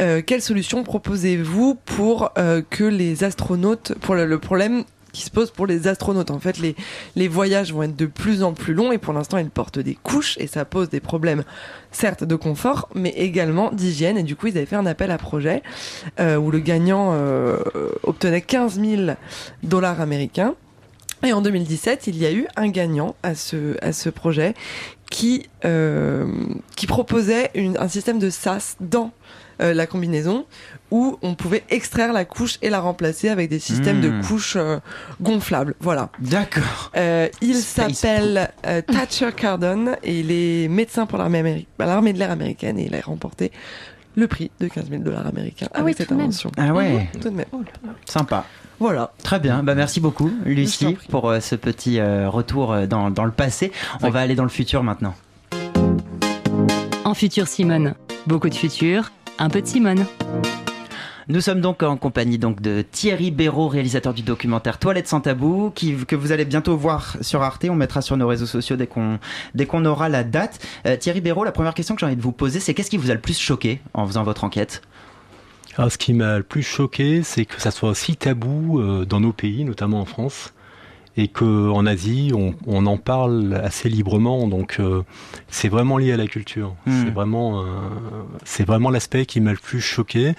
Euh, 0.01 0.23
quelle 0.25 0.41
solution 0.41 0.85
proposez-vous 0.85 1.75
pour 1.85 2.31
euh, 2.39 2.63
que 2.71 2.85
les 2.85 3.25
astronautes, 3.25 3.93
pour 4.01 4.15
le, 4.15 4.25
le 4.27 4.39
problème 4.39 4.85
qui 5.13 5.23
se 5.23 5.31
pose 5.31 5.51
pour 5.51 5.67
les 5.67 5.89
astronautes 5.89 6.31
En 6.31 6.41
fait, 6.41 6.59
les, 6.59 6.75
les 7.17 7.29
voyages 7.29 7.73
vont 7.73 7.83
être 7.83 7.97
de 7.97 8.07
plus 8.07 8.43
en 8.43 8.53
plus 8.53 8.75
longs 8.75 8.93
et 8.93 8.99
pour 8.99 9.13
l'instant, 9.13 9.39
ils 9.39 9.51
portent 9.51 9.79
des 9.79 9.95
couches 9.95 10.37
et 10.39 10.47
ça 10.47 10.65
pose 10.65 10.89
des 10.89 11.01
problèmes, 11.01 11.45
certes 11.91 12.25
de 12.25 12.37
confort, 12.37 12.89
mais 12.95 13.11
également 13.11 13.71
d'hygiène. 13.73 14.19
Et 14.19 14.23
du 14.23 14.37
coup, 14.37 14.49
ils 14.49 14.57
avaient 14.57 14.67
fait 14.67 14.77
un 14.77 14.87
appel 14.87 15.11
à 15.11 15.19
projet 15.19 15.63
euh, 16.21 16.37
où 16.37 16.51
le 16.51 16.59
gagnant 16.59 17.11
euh, 17.13 17.59
obtenait 18.03 18.41
15 18.41 18.81
000 18.81 19.03
dollars 19.63 20.01
américains. 20.01 20.55
Et 21.25 21.33
en 21.33 21.41
2017, 21.41 22.09
il 22.09 22.19
y 22.19 22.27
a 22.27 22.33
eu 22.33 22.47
un 22.57 22.69
gagnant 22.69 23.15
à 23.23 23.37
ce, 23.37 23.77
à 23.81 23.93
ce 23.93 24.09
projet 24.09 24.55
qui, 25.09 25.47
euh, 25.65 26.27
qui 26.75 26.87
proposait 26.87 27.51
un 27.55 27.89
système 27.89 28.19
de 28.19 28.31
sas 28.31 28.77
dans 28.81 29.13
euh, 29.61 29.75
la 29.75 29.87
combinaison 29.87 30.47
où 30.91 31.19
on 31.23 31.35
pouvait 31.35 31.65
extraire 31.71 32.13
la 32.13 32.25
couche 32.25 32.59
et 32.63 32.71
la 32.71 32.81
remplacer 32.81 33.29
avec 33.29 33.49
des 33.51 33.59
systèmes 33.59 33.99
Mmh. 33.99 34.01
de 34.21 34.27
couches 34.27 34.57
euh, 34.57 34.79
gonflables. 35.21 35.75
Voilà. 35.81 36.11
D'accord. 36.21 36.91
Euh, 36.97 37.29
il 37.41 37.57
s'appelle 37.57 38.51
euh, 38.67 38.81
Thatcher 38.83 39.31
Cardon 39.37 39.95
et 40.03 40.21
il 40.21 40.31
est 40.31 40.69
médecin 40.69 41.07
pour 41.07 41.19
l'armée 41.19 41.67
bah, 41.79 41.87
l'armée 41.87 42.13
de 42.13 42.19
l'air 42.19 42.31
américaine 42.31 42.79
et 42.79 42.87
il 42.87 42.95
a 42.95 43.01
remporté 43.01 43.53
le 44.15 44.27
prix 44.27 44.51
de 44.61 44.69
15 44.69 44.91
000 44.91 45.03
dollars 45.03 45.27
américains 45.27 45.69
Ah 45.73 45.79
avec 45.81 45.95
oui, 45.95 45.95
cette 45.99 46.13
invention. 46.13 46.51
Ah 46.59 46.73
ouais, 46.75 47.09
Tout 47.21 47.31
de 47.31 47.35
même. 47.35 47.47
sympa. 48.07 48.45
Voilà. 48.79 49.13
Très 49.23 49.39
bien, 49.39 49.63
bah 49.63 49.75
merci 49.75 50.01
beaucoup 50.01 50.31
Lucie 50.45 50.97
pour 51.09 51.31
euh, 51.31 51.41
ce 51.41 51.55
petit 51.55 51.99
euh, 52.01 52.29
retour 52.29 52.73
euh, 52.73 52.87
dans, 52.87 53.11
dans 53.11 53.25
le 53.25 53.31
passé. 53.31 53.71
On 54.03 54.11
va 54.11 54.21
aller 54.21 54.35
dans 54.35 54.43
le 54.43 54.49
futur 54.49 54.83
maintenant. 54.83 55.15
En 57.05 57.15
futur 57.15 57.47
Simone. 57.49 57.95
Beaucoup 58.27 58.49
de 58.49 58.55
futur, 58.55 59.11
un 59.39 59.49
peu 59.49 59.63
de 59.63 59.67
Simone. 59.67 60.05
Nous 61.29 61.41
sommes 61.41 61.61
donc 61.61 61.83
en 61.83 61.97
compagnie 61.97 62.39
donc 62.39 62.61
de 62.61 62.83
Thierry 62.83 63.31
Béraud, 63.31 63.69
réalisateur 63.69 64.13
du 64.13 64.23
documentaire 64.23 64.79
Toilette 64.79 65.07
sans 65.07 65.21
tabou, 65.21 65.71
qui, 65.75 65.95
que 65.95 66.17
vous 66.17 66.33
allez 66.33 66.45
bientôt 66.45 66.77
voir 66.77 67.17
sur 67.21 67.43
Arte. 67.43 67.65
On 67.69 67.75
mettra 67.75 68.03
sur 68.03 68.17
nos 68.17 68.27
réseaux 68.27 68.47
sociaux 68.47 68.77
dès 68.77 68.87
qu'on 68.87 69.19
dès 69.55 69.67
qu'on 69.67 69.85
aura 69.85 70.09
la 70.09 70.25
date. 70.25 70.59
Euh, 70.87 70.97
Thierry 70.97 71.21
Béraud, 71.21 71.45
la 71.45 71.53
première 71.53 71.75
question 71.75 71.95
que 71.95 72.01
j'ai 72.01 72.07
envie 72.07 72.17
de 72.17 72.23
vous 72.23 72.33
poser, 72.33 72.59
c'est 72.59 72.75
qu'est-ce 72.75 72.91
qui 72.91 72.97
vous 72.97 73.11
a 73.11 73.15
le 73.15 73.21
plus 73.21 73.39
choqué 73.39 73.81
en 73.95 74.07
faisant 74.07 74.25
votre 74.25 74.45
enquête? 74.45 74.83
Alors, 75.77 75.91
ce 75.91 75.97
qui 75.97 76.13
m'a 76.13 76.37
le 76.39 76.43
plus 76.43 76.63
choqué, 76.63 77.23
c'est 77.23 77.47
que 77.47 77.61
ça 77.61 77.71
soit 77.71 77.89
aussi 77.91 78.17
tabou 78.17 78.81
euh, 78.81 79.07
dans 79.07 79.21
nos 79.21 79.33
pays, 79.33 79.65
notamment 79.65 80.01
en 80.01 80.05
France, 80.05 80.53
et 81.17 81.29
qu'en 81.29 81.85
Asie, 81.87 82.33
on, 82.35 82.55
on, 82.67 82.87
en 82.87 82.97
parle 82.97 83.61
assez 83.63 83.89
librement. 83.91 84.47
Donc, 84.49 84.77
euh, 84.81 85.03
c'est 85.49 85.69
vraiment 85.69 85.99
lié 85.99 86.13
à 86.13 86.17
la 86.17 86.27
culture. 86.27 86.75
Hmm. 86.87 87.03
C'est 87.05 87.11
vraiment, 87.11 87.61
euh, 87.61 87.65
c'est 88.45 88.65
vraiment 88.65 88.89
l'aspect 88.91 89.27
qui 89.27 89.41
m'a 89.41 89.51
le 89.53 89.59
plus 89.59 89.81
choqué. 89.81 90.33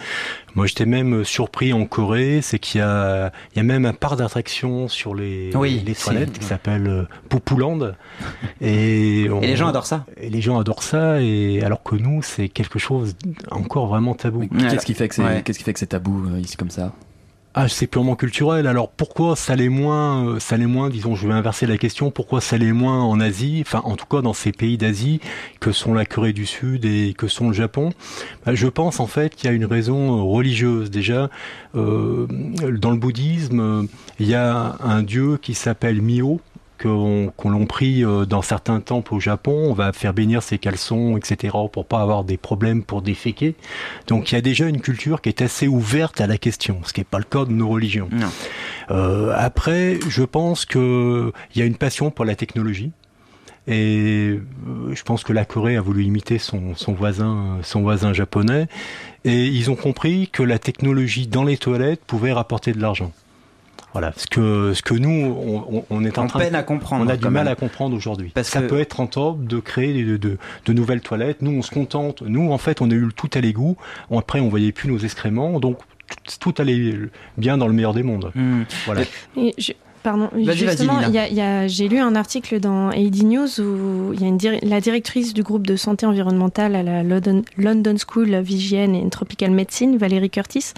Moi, 0.56 0.66
j'étais 0.66 0.86
même 0.88 1.24
surpris 1.24 1.74
en 1.74 1.86
Corée, 1.86 2.40
c'est 2.42 2.58
qu'il 2.60 2.80
y 2.80 2.82
a, 2.84 3.32
il 3.54 3.58
y 3.58 3.60
a 3.60 3.64
même 3.64 3.86
un 3.86 3.94
parc 3.94 4.18
d'attraction 4.18 4.88
sur 4.88 5.14
les, 5.16 5.52
Oui, 5.56 5.82
les 5.86 5.94
toilettes 5.96 6.38
qui 6.40 6.46
s'appelle 6.46 6.88
euh, 6.88 7.04
Poupouland. 7.30 7.94
Et, 8.62 9.28
on- 9.32 9.42
Et 9.42 9.48
les 9.48 9.56
gens 9.56 9.68
adorent 9.68 9.86
ça. 9.86 10.06
Et 10.18 10.30
les 10.30 10.42
gens 10.42 10.60
adorent 10.60 10.84
ça, 10.84 11.22
et 11.22 11.62
alors 11.64 11.84
que 11.84 11.96
nous, 11.96 12.22
c'est 12.22 12.50
quelque 12.50 12.80
chose 12.80 13.16
encore 13.52 13.88
vraiment 13.88 14.16
tabou. 14.16 14.48
Qu'est-ce 14.48 14.86
qui 14.86 14.94
fait 14.94 15.08
que 15.08 15.16
c'est 15.16 15.24
Ouais. 15.24 15.42
qu'est-ce 15.44 15.58
qui 15.60 15.64
fait 15.64 15.74
que 15.74 15.80
c'est 15.80 15.88
tabou 15.88 16.28
euh, 16.28 16.40
ici 16.40 16.58
comme 16.58 16.70
ça? 16.70 16.92
Ah, 17.56 17.70
c'est 17.70 17.86
purement 17.86 18.16
culturel. 18.16 18.66
Alors 18.66 18.90
pourquoi 18.90 19.36
ça 19.36 19.56
l'est 19.56 19.70
moins, 19.70 20.28
euh, 20.28 20.40
ça 20.40 20.58
l'est 20.58 20.66
moins, 20.66 20.90
disons, 20.90 21.16
je 21.16 21.28
vais 21.28 21.36
inverser 21.36 21.68
la 21.68 21.78
question, 21.78 22.10
pourquoi 22.10 22.42
ça 22.42 22.58
l'est 22.58 22.72
moins 22.72 23.04
en 23.04 23.20
Asie, 23.20 23.62
enfin 23.64 23.82
en 23.86 23.96
tout 23.96 24.08
cas 24.08 24.22
dans 24.24 24.34
ces 24.34 24.52
pays 24.52 24.76
d'Asie 24.76 25.20
que 25.60 25.72
sont 25.72 25.94
la 25.94 26.04
Corée 26.04 26.34
du 26.34 26.48
Sud 26.48 26.84
et 26.84 27.14
que 27.16 27.28
sont 27.28 27.50
le 27.50 27.54
Japon? 27.54 27.92
Bah, 28.44 28.56
Je 28.56 28.68
pense 28.68 29.00
en 29.00 29.06
fait 29.06 29.36
qu'il 29.36 29.52
y 29.52 29.54
a 29.54 29.56
une 29.56 29.66
raison 29.66 30.18
euh, 30.18 30.24
religieuse. 30.24 30.90
Déjà, 30.90 31.30
euh, 31.76 32.26
dans 32.28 32.90
le 32.90 32.98
bouddhisme, 32.98 33.88
il 34.20 34.28
y 34.28 34.34
a 34.34 34.76
un 34.84 35.04
dieu 35.04 35.38
qui 35.38 35.54
s'appelle 35.54 36.02
Mio 36.02 36.42
qu'on 36.84 37.32
qu'on 37.36 37.50
l'on 37.50 37.66
prie 37.66 38.04
euh, 38.04 38.26
dans 38.26 38.42
certains 38.42 38.82
temples 38.82 39.14
au 39.14 39.20
Japon, 39.20 39.70
on 39.70 39.74
va 39.74 39.94
faire 39.94 40.14
bénir 40.14 40.44
ses 40.44 40.58
caleçons, 40.58 41.18
etc., 41.18 41.56
pour 41.72 41.86
pas 41.86 42.02
avoir 42.02 42.24
des 42.24 42.38
problèmes 42.38 42.84
pour 42.84 43.02
déféquer. 43.02 43.56
Donc 44.08 44.32
il 44.32 44.36
y 44.36 44.38
a 44.38 44.42
déjà 44.42 44.68
une 44.68 44.82
culture 44.82 45.22
qui 45.22 45.30
est 45.30 45.42
assez 45.42 45.68
ouverte 45.68 46.20
à 46.22 46.28
la 46.28 46.38
question, 46.38 46.82
ce 46.84 46.94
qui 46.94 47.00
n'est 47.00 47.06
pas 47.06 47.20
le 47.20 47.24
cas 47.24 47.46
de 47.46 47.52
nos 47.52 47.70
religions. 47.70 48.10
Euh, 48.92 49.34
après, 49.36 49.98
je 50.10 50.24
pense 50.24 50.66
que 50.66 51.32
il 51.56 51.60
y 51.60 51.62
a 51.62 51.66
une 51.66 51.78
passion 51.78 52.12
pour 52.12 52.26
la 52.26 52.36
technologie. 52.36 52.92
Et 53.66 54.42
euh, 54.68 54.94
je 54.94 55.04
pense 55.04 55.24
que 55.24 55.32
la 55.32 55.46
Corée 55.46 55.78
a 55.78 55.82
voulu 55.82 56.04
imiter 56.04 56.38
son, 56.38 56.76
son 56.76 56.92
voisin, 56.92 57.60
son 57.64 57.82
voisin 57.82 58.12
japonais, 58.12 58.68
et 59.24 59.46
ils 59.46 59.72
ont 59.72 59.78
compris 59.78 60.28
que 60.28 60.44
la 60.44 60.60
technologie 60.60 61.28
dans 61.28 61.46
les 61.46 61.56
toilettes 61.56 62.04
pouvait 62.06 62.34
rapporter 62.34 62.74
de 62.74 62.82
l'argent. 62.82 63.14
Voilà, 63.94 64.12
ce 64.18 64.28
que 64.28 64.74
ce 64.74 64.82
que 64.82 64.94
nous 64.96 65.10
on, 65.10 65.66
on- 65.78 65.86
on 65.90 66.04
est 66.04 66.18
en 66.18 66.24
On 66.24 66.28
train 66.28 66.40
peine 66.40 66.54
de, 66.54 66.58
à 66.58 66.64
comprendre, 66.64 67.06
On 67.06 67.10
a 67.10 67.16
du 67.16 67.24
mal 67.26 67.46
même. 67.46 67.48
à 67.48 67.56
comprendre 67.56 67.96
aujourd'hui. 67.96 68.32
Parce 68.34 68.50
ça 68.50 68.62
que- 68.62 68.68
peut 68.68 68.80
être 68.80 68.94
rentable 68.94 69.46
de 69.46 69.60
créer 69.60 70.04
de, 70.04 70.18
de, 70.18 70.38
de 70.66 70.74
nouvelles 70.74 71.02
toilettes. 71.02 71.42
Nous, 71.42 71.52
on 71.52 71.62
se 71.62 71.72
contente. 71.72 72.24
Nous, 72.24 72.52
en 72.52 72.58
fait, 72.58 72.82
on 72.82 72.90
a 72.90 72.94
eu 72.94 73.00
le 73.06 73.12
tout 73.12 73.30
à 73.36 73.40
l'égout. 73.40 73.78
Après, 74.12 74.40
on 74.40 74.50
voyait 74.50 74.72
plus 74.72 74.90
nos 74.90 74.98
excréments, 74.98 75.60
donc 75.60 75.78
tout, 76.40 76.52
tout 76.52 76.62
allait 76.62 76.96
bien 77.38 77.58
dans 77.58 77.68
le 77.68 77.74
meilleur 77.74 77.94
des 77.94 78.04
mondes. 78.04 78.32
Voilà. 78.86 79.02
Et 79.38 79.54
je- 79.58 79.74
Pardon, 80.04 80.30
justement, 80.70 81.00
j'ai 81.68 81.88
lu 81.88 81.98
un 82.00 82.16
article 82.16 82.60
dans 82.60 82.90
AD 82.90 83.24
News 83.24 83.62
où 83.62 84.14
il 84.14 84.22
y 84.22 84.26
a 84.26 84.28
une 84.28 84.38
dir- 84.38 84.60
la 84.62 84.82
directrice 84.82 85.34
du 85.34 85.44
groupe 85.44 85.66
de 85.66 85.76
santé 85.78 86.06
environnementale 86.06 86.76
à 86.76 86.84
la 86.84 87.04
London, 87.04 87.42
London 87.58 87.96
School 87.98 88.34
of 88.36 88.50
Hygiene 88.50 88.96
and 88.96 89.10
Tropical 89.10 89.52
Medicine, 89.52 89.98
Valérie 89.98 90.30
Curtis, 90.30 90.74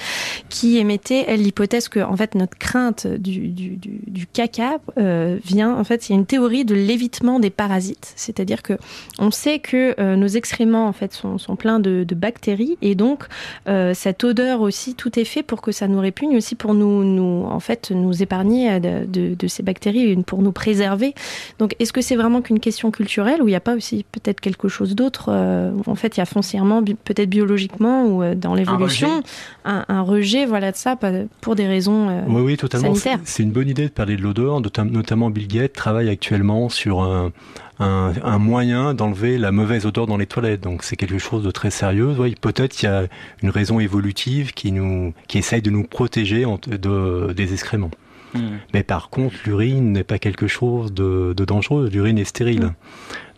qui 0.49 0.77
émettait, 0.77 1.25
elle, 1.27 1.41
l'hypothèse 1.41 1.89
que 1.89 1.99
en 1.99 2.15
fait, 2.15 2.35
notre 2.35 2.57
crainte 2.57 3.07
du, 3.07 3.47
du, 3.47 3.69
du, 3.77 3.99
du 4.05 4.27
caca 4.27 4.77
euh, 4.99 5.37
vient, 5.43 5.75
en 5.75 5.83
fait, 5.83 6.07
il 6.07 6.11
y 6.13 6.15
a 6.15 6.19
une 6.19 6.25
théorie 6.27 6.63
de 6.65 6.75
l'évitement 6.75 7.39
des 7.39 7.49
parasites. 7.49 8.13
C'est-à-dire 8.15 8.61
que 8.61 8.73
on 9.17 9.31
sait 9.31 9.59
que 9.59 9.95
euh, 9.99 10.15
nos 10.15 10.27
excréments, 10.27 10.87
en 10.87 10.93
fait, 10.93 11.13
sont, 11.13 11.37
sont 11.37 11.55
pleins 11.55 11.79
de, 11.79 12.03
de 12.07 12.15
bactéries 12.15 12.77
et 12.81 12.93
donc 12.95 13.23
euh, 13.67 13.93
cette 13.95 14.23
odeur 14.23 14.61
aussi, 14.61 14.93
tout 14.95 15.17
est 15.19 15.25
fait 15.25 15.41
pour 15.43 15.61
que 15.61 15.71
ça 15.71 15.87
nous 15.87 15.99
répugne 15.99 16.37
aussi 16.37 16.55
pour 16.55 16.73
nous, 16.75 17.03
nous 17.03 17.45
en 17.49 17.59
fait, 17.59 17.91
nous 17.91 18.21
épargner 18.21 18.79
de, 18.79 19.05
de, 19.15 19.35
de 19.35 19.47
ces 19.47 19.63
bactéries 19.63 20.11
et 20.11 20.15
pour 20.17 20.41
nous 20.41 20.51
préserver. 20.51 21.13
Donc, 21.59 21.75
est-ce 21.79 21.93
que 21.93 22.01
c'est 22.01 22.15
vraiment 22.15 22.41
qu'une 22.41 22.59
question 22.59 22.91
culturelle 22.91 23.41
ou 23.41 23.47
il 23.47 23.51
n'y 23.51 23.55
a 23.55 23.59
pas 23.61 23.75
aussi 23.75 24.05
peut-être 24.11 24.39
quelque 24.41 24.67
chose 24.67 24.95
d'autre 24.95 25.29
euh, 25.29 25.71
où, 25.71 25.81
En 25.89 25.95
fait, 25.95 26.17
il 26.17 26.19
y 26.19 26.23
a 26.23 26.25
foncièrement, 26.25 26.83
peut-être 26.83 27.29
biologiquement 27.29 28.05
ou 28.05 28.21
euh, 28.23 28.35
dans 28.35 28.53
l'évolution, 28.53 29.23
un, 29.65 29.85
un 29.87 30.01
rejet, 30.01 30.45
voilà, 30.45 30.71
de 30.71 30.77
ça 30.77 30.97
pour 31.41 31.55
des 31.55 31.67
raisons 31.67 32.09
euh, 32.09 32.21
Oui, 32.27 32.41
oui, 32.41 32.57
totalement. 32.57 32.93
C'est 32.95 33.01
sanitaires. 33.01 33.25
c'est 33.25 33.43
une 33.43 33.51
bonne 33.51 33.69
idée 33.69 33.85
de 33.85 33.91
parler 33.91 34.15
de 34.17 34.21
l'odeur. 34.21 34.61
notam- 34.61 34.91
Notamment, 34.91 35.29
Bill 35.29 35.47
Gates 35.47 35.73
travaille 35.73 36.09
actuellement 36.09 36.69
sur 36.69 37.01
un, 37.01 37.31
un, 37.79 38.11
un 38.23 38.37
moyen 38.37 38.93
d'enlever 38.93 39.37
la 39.37 39.51
mauvaise 39.51 39.85
odeur 39.85 40.07
dans 40.07 40.17
les 40.17 40.25
toilettes. 40.27 40.61
Donc, 40.61 40.83
c'est 40.83 40.95
quelque 40.95 41.17
chose 41.17 41.43
de 41.43 41.51
très 41.51 41.71
sérieux. 41.71 42.15
Oui, 42.17 42.35
Peut-être 42.39 42.73
qu'il 42.73 42.87
y 42.89 42.91
a 42.91 43.05
une 43.41 43.49
raison 43.49 43.79
évolutive 43.79 44.53
qui 44.53 44.71
nous, 44.71 45.13
qui 45.27 45.37
essaye 45.39 45.61
de 45.61 45.69
nous 45.71 45.83
protéger 45.83 46.45
en- 46.45 46.59
de, 46.67 47.33
des 47.35 47.53
excréments. 47.53 47.91
Hmm. 48.35 48.57
Mais 48.73 48.83
par 48.83 49.09
contre, 49.09 49.35
l'urine 49.45 49.91
n'est 49.91 50.03
pas 50.03 50.19
quelque 50.19 50.47
chose 50.47 50.93
de, 50.93 51.33
de 51.35 51.45
dangereux. 51.45 51.89
L'urine 51.91 52.17
est 52.17 52.25
stérile. 52.25 52.73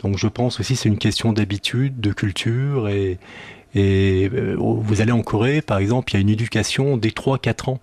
Donc, 0.04 0.18
je 0.18 0.28
pense 0.28 0.60
aussi 0.60 0.74
que 0.74 0.80
c'est 0.80 0.90
une 0.90 0.98
question 0.98 1.34
d'habitude, 1.34 2.00
de 2.00 2.12
culture 2.12 2.90
et 2.90 3.18
et 3.76 4.30
euh, 4.34 4.56
vous 4.58 5.02
allez 5.02 5.12
en 5.12 5.22
Corée, 5.22 5.62
par 5.62 5.78
exemple, 5.78 6.12
il 6.12 6.16
y 6.16 6.18
a 6.18 6.22
une 6.22 6.30
éducation 6.30 6.98
dès 6.98 7.10
3-4 7.10 7.70
ans 7.70 7.80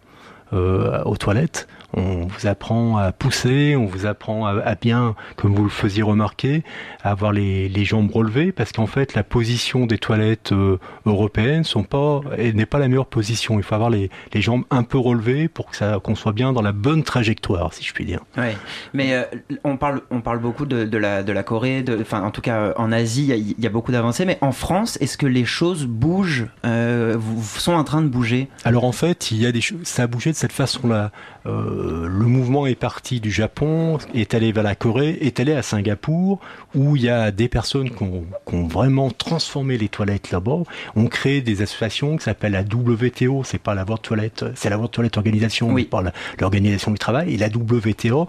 euh, 0.52 1.02
aux 1.04 1.16
toilettes. 1.16 1.68
On 1.96 2.26
vous 2.26 2.46
apprend 2.46 2.96
à 2.96 3.12
pousser, 3.12 3.76
on 3.76 3.86
vous 3.86 4.06
apprend 4.06 4.46
à, 4.46 4.52
à 4.60 4.74
bien, 4.74 5.14
comme 5.36 5.54
vous 5.54 5.62
le 5.64 5.70
faisiez 5.70 6.02
remarquer, 6.02 6.62
à 7.02 7.10
avoir 7.12 7.32
les, 7.32 7.68
les 7.68 7.84
jambes 7.84 8.10
relevées, 8.10 8.50
parce 8.52 8.72
qu'en 8.72 8.86
fait, 8.86 9.14
la 9.14 9.22
position 9.22 9.86
des 9.86 9.98
toilettes 9.98 10.52
euh, 10.52 10.78
européennes 11.06 11.64
sont 11.64 11.84
pas, 11.84 12.20
n'est 12.38 12.66
pas 12.66 12.78
la 12.78 12.88
meilleure 12.88 13.06
position. 13.06 13.58
Il 13.58 13.62
faut 13.62 13.74
avoir 13.74 13.90
les, 13.90 14.10
les 14.32 14.40
jambes 14.40 14.64
un 14.70 14.82
peu 14.82 14.98
relevées 14.98 15.48
pour 15.48 15.70
que 15.70 15.76
ça, 15.76 16.00
qu'on 16.02 16.14
soit 16.14 16.32
bien 16.32 16.52
dans 16.52 16.62
la 16.62 16.72
bonne 16.72 17.02
trajectoire, 17.04 17.72
si 17.72 17.84
je 17.84 17.92
puis 17.92 18.04
dire. 18.04 18.20
Ouais. 18.36 18.56
Mais 18.92 19.14
euh, 19.14 19.22
on 19.62 19.76
parle, 19.76 20.02
on 20.10 20.20
parle 20.20 20.38
beaucoup 20.40 20.66
de, 20.66 20.84
de 20.84 20.98
la, 20.98 21.22
de 21.22 21.32
la 21.32 21.42
Corée, 21.44 21.82
de, 21.82 21.98
enfin 22.00 22.22
en 22.22 22.30
tout 22.30 22.40
cas 22.40 22.74
en 22.76 22.90
Asie, 22.92 23.22
il 23.22 23.28
y 23.28 23.32
a- 23.32 23.36
il 23.36 23.60
y, 23.62 23.66
a 23.66 23.70
beaucoup 23.70 23.92
d'avancées. 23.92 24.24
Mais 24.24 24.38
en 24.40 24.52
France, 24.52 24.98
est-ce 25.00 25.16
que 25.16 25.26
les 25.26 25.44
choses 25.44 25.86
bougent, 25.86 26.46
euh, 26.64 27.16
sont 27.42 27.72
en 27.74 27.84
train 27.84 28.02
de 28.02 28.08
bouger? 28.08 28.48
Alors 28.64 28.84
en 28.84 28.92
fait, 28.92 29.30
il 29.30 29.36
y 29.38 29.46
a 29.46 29.52
des 29.52 29.60
choses, 29.60 29.78
ça 29.84 30.04
a 30.04 30.06
bougé 30.06 30.30
de 30.32 30.36
cette 30.36 30.52
façon-là. 30.52 31.12
Euh, 31.46 32.06
le 32.08 32.24
mouvement 32.26 32.66
est 32.66 32.74
parti 32.74 33.20
du 33.20 33.30
Japon, 33.30 33.98
est 34.14 34.32
allé 34.34 34.50
vers 34.52 34.62
la 34.62 34.74
Corée, 34.74 35.18
est 35.20 35.40
allé 35.40 35.52
à 35.52 35.62
Singapour, 35.62 36.40
où 36.74 36.96
il 36.96 37.02
y 37.02 37.08
a 37.10 37.30
des 37.30 37.48
personnes 37.48 37.90
qui 37.90 38.02
ont, 38.02 38.24
qui 38.48 38.54
ont 38.54 38.66
vraiment 38.66 39.10
transformé 39.10 39.76
les 39.76 39.88
toilettes 39.88 40.30
là-bas. 40.30 40.62
On 40.96 41.06
crée 41.06 41.40
des 41.42 41.60
associations 41.62 42.16
qui 42.16 42.24
s'appellent 42.24 42.52
la 42.52 42.62
WTO, 42.62 43.42
c'est 43.44 43.58
pas 43.60 43.74
la 43.74 43.84
World 43.84 44.02
Toilette, 44.02 44.44
c'est 44.54 44.70
la 44.70 44.76
World 44.76 44.92
Toilette 44.92 45.16
Organisation, 45.18 45.74
la- 45.76 46.12
l'organisation 46.40 46.90
du 46.90 46.98
travail. 46.98 47.34
Et 47.34 47.36
la 47.36 47.48
WTO, 47.48 48.26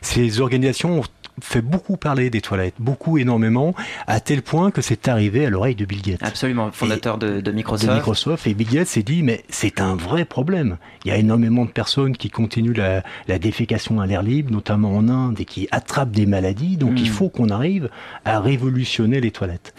ces 0.00 0.40
organisations 0.40 1.00
ont 1.00 1.04
fait 1.40 1.62
beaucoup 1.62 1.96
parler 1.96 2.30
des 2.30 2.40
toilettes, 2.40 2.74
beaucoup 2.78 3.18
énormément, 3.18 3.74
à 4.06 4.20
tel 4.20 4.42
point 4.42 4.70
que 4.70 4.82
c'est 4.82 5.08
arrivé 5.08 5.46
à 5.46 5.50
l'oreille 5.50 5.74
de 5.74 5.84
Bill 5.84 6.02
Gates. 6.02 6.22
Absolument, 6.22 6.70
fondateur 6.72 7.18
de, 7.18 7.40
de 7.40 7.50
Microsoft. 7.50 7.90
De 7.90 7.96
Microsoft. 7.96 8.46
Et 8.46 8.54
Bill 8.54 8.68
Gates 8.68 8.88
s'est 8.88 9.02
dit, 9.02 9.22
mais 9.22 9.44
c'est 9.48 9.80
un 9.80 9.96
vrai 9.96 10.24
problème. 10.24 10.76
Il 11.04 11.08
y 11.08 11.10
a 11.10 11.16
énormément 11.16 11.64
de 11.64 11.70
personnes 11.70 12.16
qui 12.16 12.30
continuent 12.30 12.76
la, 12.76 13.02
la 13.28 13.38
défécation 13.38 14.00
à 14.00 14.06
l'air 14.06 14.22
libre, 14.22 14.52
notamment 14.52 14.96
en 14.96 15.08
Inde, 15.08 15.40
et 15.40 15.44
qui 15.44 15.68
attrapent 15.70 16.12
des 16.12 16.26
maladies. 16.26 16.76
Donc 16.76 17.00
il 17.00 17.08
faut 17.08 17.28
qu'on 17.28 17.48
arrive 17.50 17.88
à 18.24 18.40
révolutionner 18.40 19.20
les 19.20 19.30
toilettes. 19.30 19.74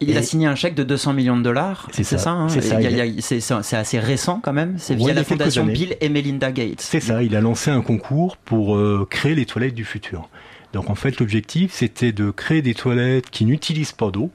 Il 0.00 0.16
a 0.16 0.22
signé 0.22 0.46
un 0.46 0.54
chèque 0.54 0.74
de 0.74 0.82
200 0.82 1.12
millions 1.12 1.36
de 1.36 1.42
dollars. 1.42 1.88
C'est 1.92 2.04
ça, 2.04 2.18
ça. 2.18 2.30
hein 2.32 2.48
c'est 2.48 3.76
assez 3.76 3.98
récent 3.98 4.40
quand 4.42 4.52
même. 4.52 4.74
C'est 4.78 4.94
via 4.94 5.14
la 5.14 5.24
fondation. 5.24 5.64
Bill 5.64 5.96
et 6.00 6.08
Melinda 6.08 6.52
Gates. 6.52 6.80
C'est 6.80 7.00
ça, 7.00 7.22
il 7.22 7.34
a 7.36 7.40
lancé 7.40 7.70
un 7.70 7.80
concours 7.80 8.36
pour 8.36 8.76
euh, 8.76 9.06
créer 9.08 9.34
les 9.34 9.46
toilettes 9.46 9.74
du 9.74 9.84
futur. 9.84 10.28
Donc 10.74 10.90
en 10.90 10.94
fait, 10.96 11.20
l'objectif, 11.20 11.72
c'était 11.72 12.12
de 12.12 12.30
créer 12.30 12.60
des 12.60 12.74
toilettes 12.74 13.30
qui 13.30 13.44
n'utilisent 13.44 13.92
pas 13.92 14.10
d'eau 14.10 14.30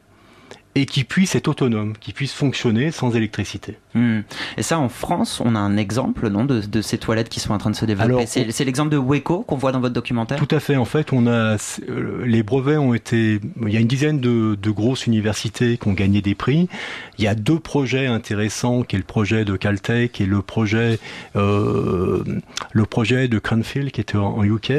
et 0.75 0.85
qui 0.85 1.03
puissent 1.03 1.35
être 1.35 1.47
autonomes, 1.47 1.93
qui 1.99 2.13
puissent 2.13 2.33
fonctionner 2.33 2.91
sans 2.91 3.15
électricité. 3.15 3.77
Hmm. 3.95 4.19
Et 4.55 4.61
ça, 4.61 4.77
en 4.79 4.87
France, 4.87 5.41
on 5.43 5.55
a 5.55 5.59
un 5.59 5.77
exemple, 5.77 6.29
non, 6.29 6.45
de, 6.45 6.61
de 6.61 6.81
ces 6.81 6.99
toilettes 6.99 7.27
qui 7.27 7.39
sont 7.39 7.53
en 7.53 7.57
train 7.57 7.71
de 7.71 7.75
se 7.75 7.85
développer. 7.85 8.13
Alors, 8.13 8.23
c'est 8.27 8.63
l'exemple 8.63 8.91
de 8.91 8.97
Weco 8.97 9.41
qu'on 9.41 9.57
voit 9.57 9.71
dans 9.71 9.79
votre 9.79 9.95
documentaire? 9.95 10.37
Tout 10.37 10.55
à 10.55 10.59
fait. 10.59 10.77
En 10.77 10.85
fait, 10.85 11.11
on 11.11 11.25
a 11.25 11.57
euh, 11.89 12.23
les 12.25 12.43
brevets 12.43 12.77
ont 12.77 12.93
été. 12.93 13.41
Il 13.65 13.73
y 13.73 13.77
a 13.77 13.79
une 13.79 13.87
dizaine 13.87 14.19
de, 14.19 14.55
de 14.55 14.71
grosses 14.71 15.07
universités 15.07 15.77
qui 15.77 15.87
ont 15.87 15.93
gagné 15.93 16.21
des 16.21 16.35
prix. 16.35 16.69
Il 17.17 17.25
y 17.25 17.27
a 17.27 17.35
deux 17.35 17.59
projets 17.59 18.05
intéressants, 18.05 18.83
qui 18.83 18.95
est 18.95 18.99
le 18.99 19.05
projet 19.05 19.45
de 19.45 19.55
Caltech 19.57 20.21
et 20.21 20.25
le 20.25 20.41
projet 20.43 20.99
euh, 21.35 22.23
le 22.71 22.85
projet 22.85 23.27
de 23.27 23.39
Cranfield 23.39 23.91
qui 23.91 24.01
était 24.01 24.17
en, 24.17 24.37
en 24.37 24.43
UK. 24.43 24.71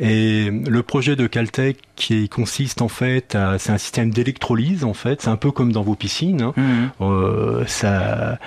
Et 0.00 0.50
le 0.50 0.82
projet 0.82 1.16
de 1.16 1.26
Caltech 1.26 1.78
qui 1.96 2.28
consiste 2.28 2.82
en 2.82 2.88
fait, 2.88 3.34
à- 3.34 3.58
c'est 3.58 3.70
un 3.72 3.78
système 3.78 4.10
d'électrolyse 4.10 4.84
en 4.84 4.94
fait. 4.94 5.22
C'est 5.22 5.28
un 5.30 5.36
peu 5.36 5.50
comme 5.50 5.72
dans 5.72 5.82
vos 5.82 5.94
piscines. 5.94 6.42
hein. 6.42 6.52
Mhm. 6.56 6.90
Euh, 7.00 7.64
ça, 7.66 8.38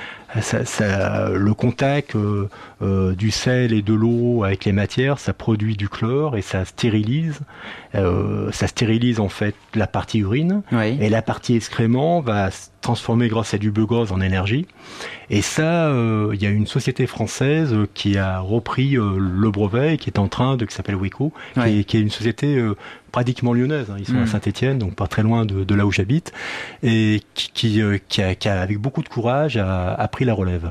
ça, 0.42 0.66
ça- 0.66 1.30
le 1.30 1.54
contact 1.54 2.16
euh, 2.16 2.50
euh, 2.82 3.16
du 3.16 3.32
sel 3.32 3.74
et 3.74 3.82
de 3.82 3.94
l'eau 3.94 4.44
avec 4.44 4.66
les 4.66 4.72
matières, 4.72 5.20
ça 5.20 5.34
produit 5.34 5.76
du 5.76 5.88
chlore 5.90 6.36
et 6.38 6.42
ça 6.42 6.66
stérilise. 6.66 7.40
Euh, 7.96 8.52
ça 8.52 8.68
stérilise 8.68 9.20
en 9.20 9.30
fait 9.30 9.56
la 9.74 9.88
partie 9.88 10.20
urine 10.20 10.62
Oui. 10.72 10.98
et 11.00 11.10
la 11.10 11.22
partie 11.22 11.56
excrément 11.56 12.20
va 12.22 12.50
s- 12.50 12.72
transformer 12.82 13.28
grâce 13.30 13.54
à 13.54 13.58
du 13.58 13.72
biogaz 13.72 14.12
en 14.12 14.22
énergie. 14.22 14.68
Et 15.30 15.42
ça, 15.42 15.92
il 16.34 16.42
y 16.42 16.46
a 16.46 16.50
une 16.50 16.68
société 16.68 17.06
française 17.08 17.76
qui 17.94 18.18
a 18.18 18.40
repris 18.40 18.92
le 18.92 19.50
brevet 19.52 19.96
et 19.96 19.98
qui 19.98 20.10
est 20.10 20.20
en 20.20 20.28
train 20.30 20.56
de, 20.56 20.64
qui 20.66 20.74
s'appelle 20.74 20.96
Wico, 20.96 21.34
qui, 21.56 21.80
est, 21.80 21.94
une 21.96 22.10
société 22.10 22.62
pratiquement 23.18 23.56
lyonnaise. 23.56 23.88
Hein. 23.90 23.96
Ils 23.98 24.06
sont 24.06 24.20
à 24.20 24.26
Mm. 24.26 24.28
Saint-Étienne, 24.28 24.78
donc 24.78 24.94
pas 24.94 25.08
très 25.08 25.24
loin 25.24 25.44
de, 25.44 25.64
de 25.64 25.76
là 25.76 25.88
où 25.88 25.92
j'habite, 25.92 26.34
et 26.84 27.24
qui, 27.34 27.50
qui, 27.52 27.82
qui, 28.08 28.22
a, 28.22 28.36
qui 28.36 28.48
a, 28.48 28.62
avec 28.62 28.78
beaucoup 28.78 29.02
de 29.02 29.10
courage, 29.10 29.58
a, 29.58 29.92
a 29.96 30.08
pris 30.08 30.24
la 30.24 30.36
relève. 30.36 30.70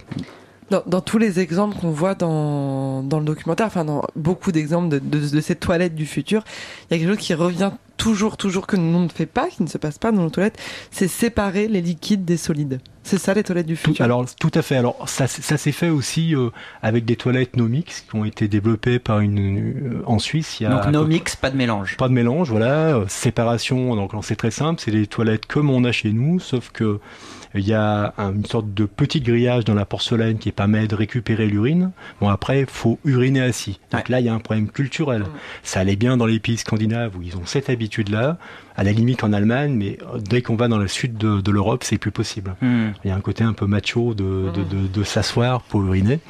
Dans, 0.70 0.82
dans, 0.86 1.00
tous 1.00 1.18
les 1.18 1.38
exemples 1.38 1.76
qu'on 1.78 1.90
voit 1.90 2.14
dans, 2.14 3.02
dans 3.02 3.20
le 3.20 3.24
documentaire, 3.24 3.66
enfin 3.66 3.84
dans 3.84 4.02
beaucoup 4.16 4.50
d'exemples 4.50 4.88
de, 4.88 4.98
de, 4.98 5.28
de, 5.28 5.40
cette 5.40 5.60
toilette 5.60 5.94
du 5.94 6.06
futur, 6.06 6.42
il 6.90 6.94
y 6.94 6.96
a 6.96 6.98
quelque 6.98 7.14
chose 7.14 7.24
qui 7.24 7.34
revient 7.34 7.70
toujours, 7.96 8.36
toujours 8.36 8.66
que 8.66 8.76
nous 8.76 9.02
ne 9.02 9.08
fait 9.08 9.26
pas, 9.26 9.48
qui 9.48 9.62
ne 9.62 9.68
se 9.68 9.78
passe 9.78 9.98
pas 9.98 10.12
dans 10.12 10.22
nos 10.22 10.30
toilettes, 10.30 10.58
c'est 10.90 11.08
séparer 11.08 11.68
les 11.68 11.80
liquides 11.80 12.24
des 12.24 12.36
solides. 12.36 12.80
C'est 13.02 13.18
ça 13.18 13.34
les 13.34 13.44
toilettes 13.44 13.66
du 13.66 13.76
futur. 13.76 13.94
Tout, 13.94 14.02
alors 14.02 14.26
tout 14.34 14.50
à 14.54 14.62
fait. 14.62 14.76
Alors 14.76 15.08
ça, 15.08 15.28
ça 15.28 15.56
s'est 15.56 15.72
fait 15.72 15.90
aussi 15.90 16.34
euh, 16.34 16.50
avec 16.82 17.04
des 17.04 17.14
toilettes 17.14 17.56
Nomix 17.56 18.00
qui 18.00 18.16
ont 18.16 18.24
été 18.24 18.48
développées 18.48 18.98
par 18.98 19.20
une, 19.20 19.38
une 19.38 20.02
en 20.06 20.18
Suisse. 20.18 20.58
Il 20.58 20.64
y 20.64 20.66
a 20.66 20.70
donc 20.70 20.86
Nomix, 20.92 21.36
pas 21.36 21.50
de 21.50 21.56
mélange. 21.56 21.96
Pas 21.96 22.08
de 22.08 22.14
mélange, 22.14 22.50
voilà. 22.50 22.96
Euh, 22.96 23.04
séparation. 23.06 23.94
Donc 23.94 24.10
c'est 24.22 24.34
très 24.34 24.50
simple. 24.50 24.80
C'est 24.84 24.90
des 24.90 25.06
toilettes 25.06 25.46
comme 25.46 25.70
on 25.70 25.84
a 25.84 25.92
chez 25.92 26.12
nous, 26.12 26.40
sauf 26.40 26.70
que 26.70 26.98
il 27.60 27.68
y 27.68 27.74
a 27.74 28.14
un, 28.18 28.34
une 28.34 28.44
sorte 28.44 28.72
de 28.74 28.84
petit 28.84 29.20
grillage 29.20 29.64
dans 29.64 29.74
la 29.74 29.84
porcelaine 29.84 30.38
qui 30.38 30.52
permet 30.52 30.86
de 30.86 30.94
récupérer 30.94 31.46
l'urine. 31.46 31.92
Bon, 32.20 32.28
après, 32.28 32.60
il 32.60 32.66
faut 32.66 32.98
uriner 33.04 33.42
assis. 33.42 33.80
Donc 33.90 34.00
ouais. 34.00 34.06
là, 34.08 34.20
il 34.20 34.26
y 34.26 34.28
a 34.28 34.34
un 34.34 34.38
problème 34.38 34.68
culturel. 34.68 35.22
Mmh. 35.22 35.26
Ça 35.62 35.80
allait 35.80 35.96
bien 35.96 36.16
dans 36.16 36.26
les 36.26 36.40
pays 36.40 36.56
scandinaves 36.56 37.16
où 37.16 37.22
ils 37.22 37.36
ont 37.36 37.46
cette 37.46 37.70
habitude-là. 37.70 38.38
À 38.78 38.84
la 38.84 38.92
limite 38.92 39.24
en 39.24 39.32
Allemagne, 39.32 39.72
mais 39.72 39.96
dès 40.18 40.42
qu'on 40.42 40.54
va 40.54 40.68
dans 40.68 40.76
le 40.76 40.86
sud 40.86 41.16
de, 41.16 41.40
de 41.40 41.50
l'Europe, 41.50 41.82
c'est 41.82 41.96
plus 41.96 42.10
possible. 42.10 42.56
Mmh. 42.60 42.88
Il 43.04 43.08
y 43.08 43.10
a 43.10 43.16
un 43.16 43.20
côté 43.20 43.42
un 43.42 43.54
peu 43.54 43.66
macho 43.66 44.12
de, 44.12 44.50
de, 44.54 44.62
de, 44.62 44.86
de 44.86 45.02
s'asseoir 45.02 45.62
pour 45.62 45.82
uriner. 45.82 46.20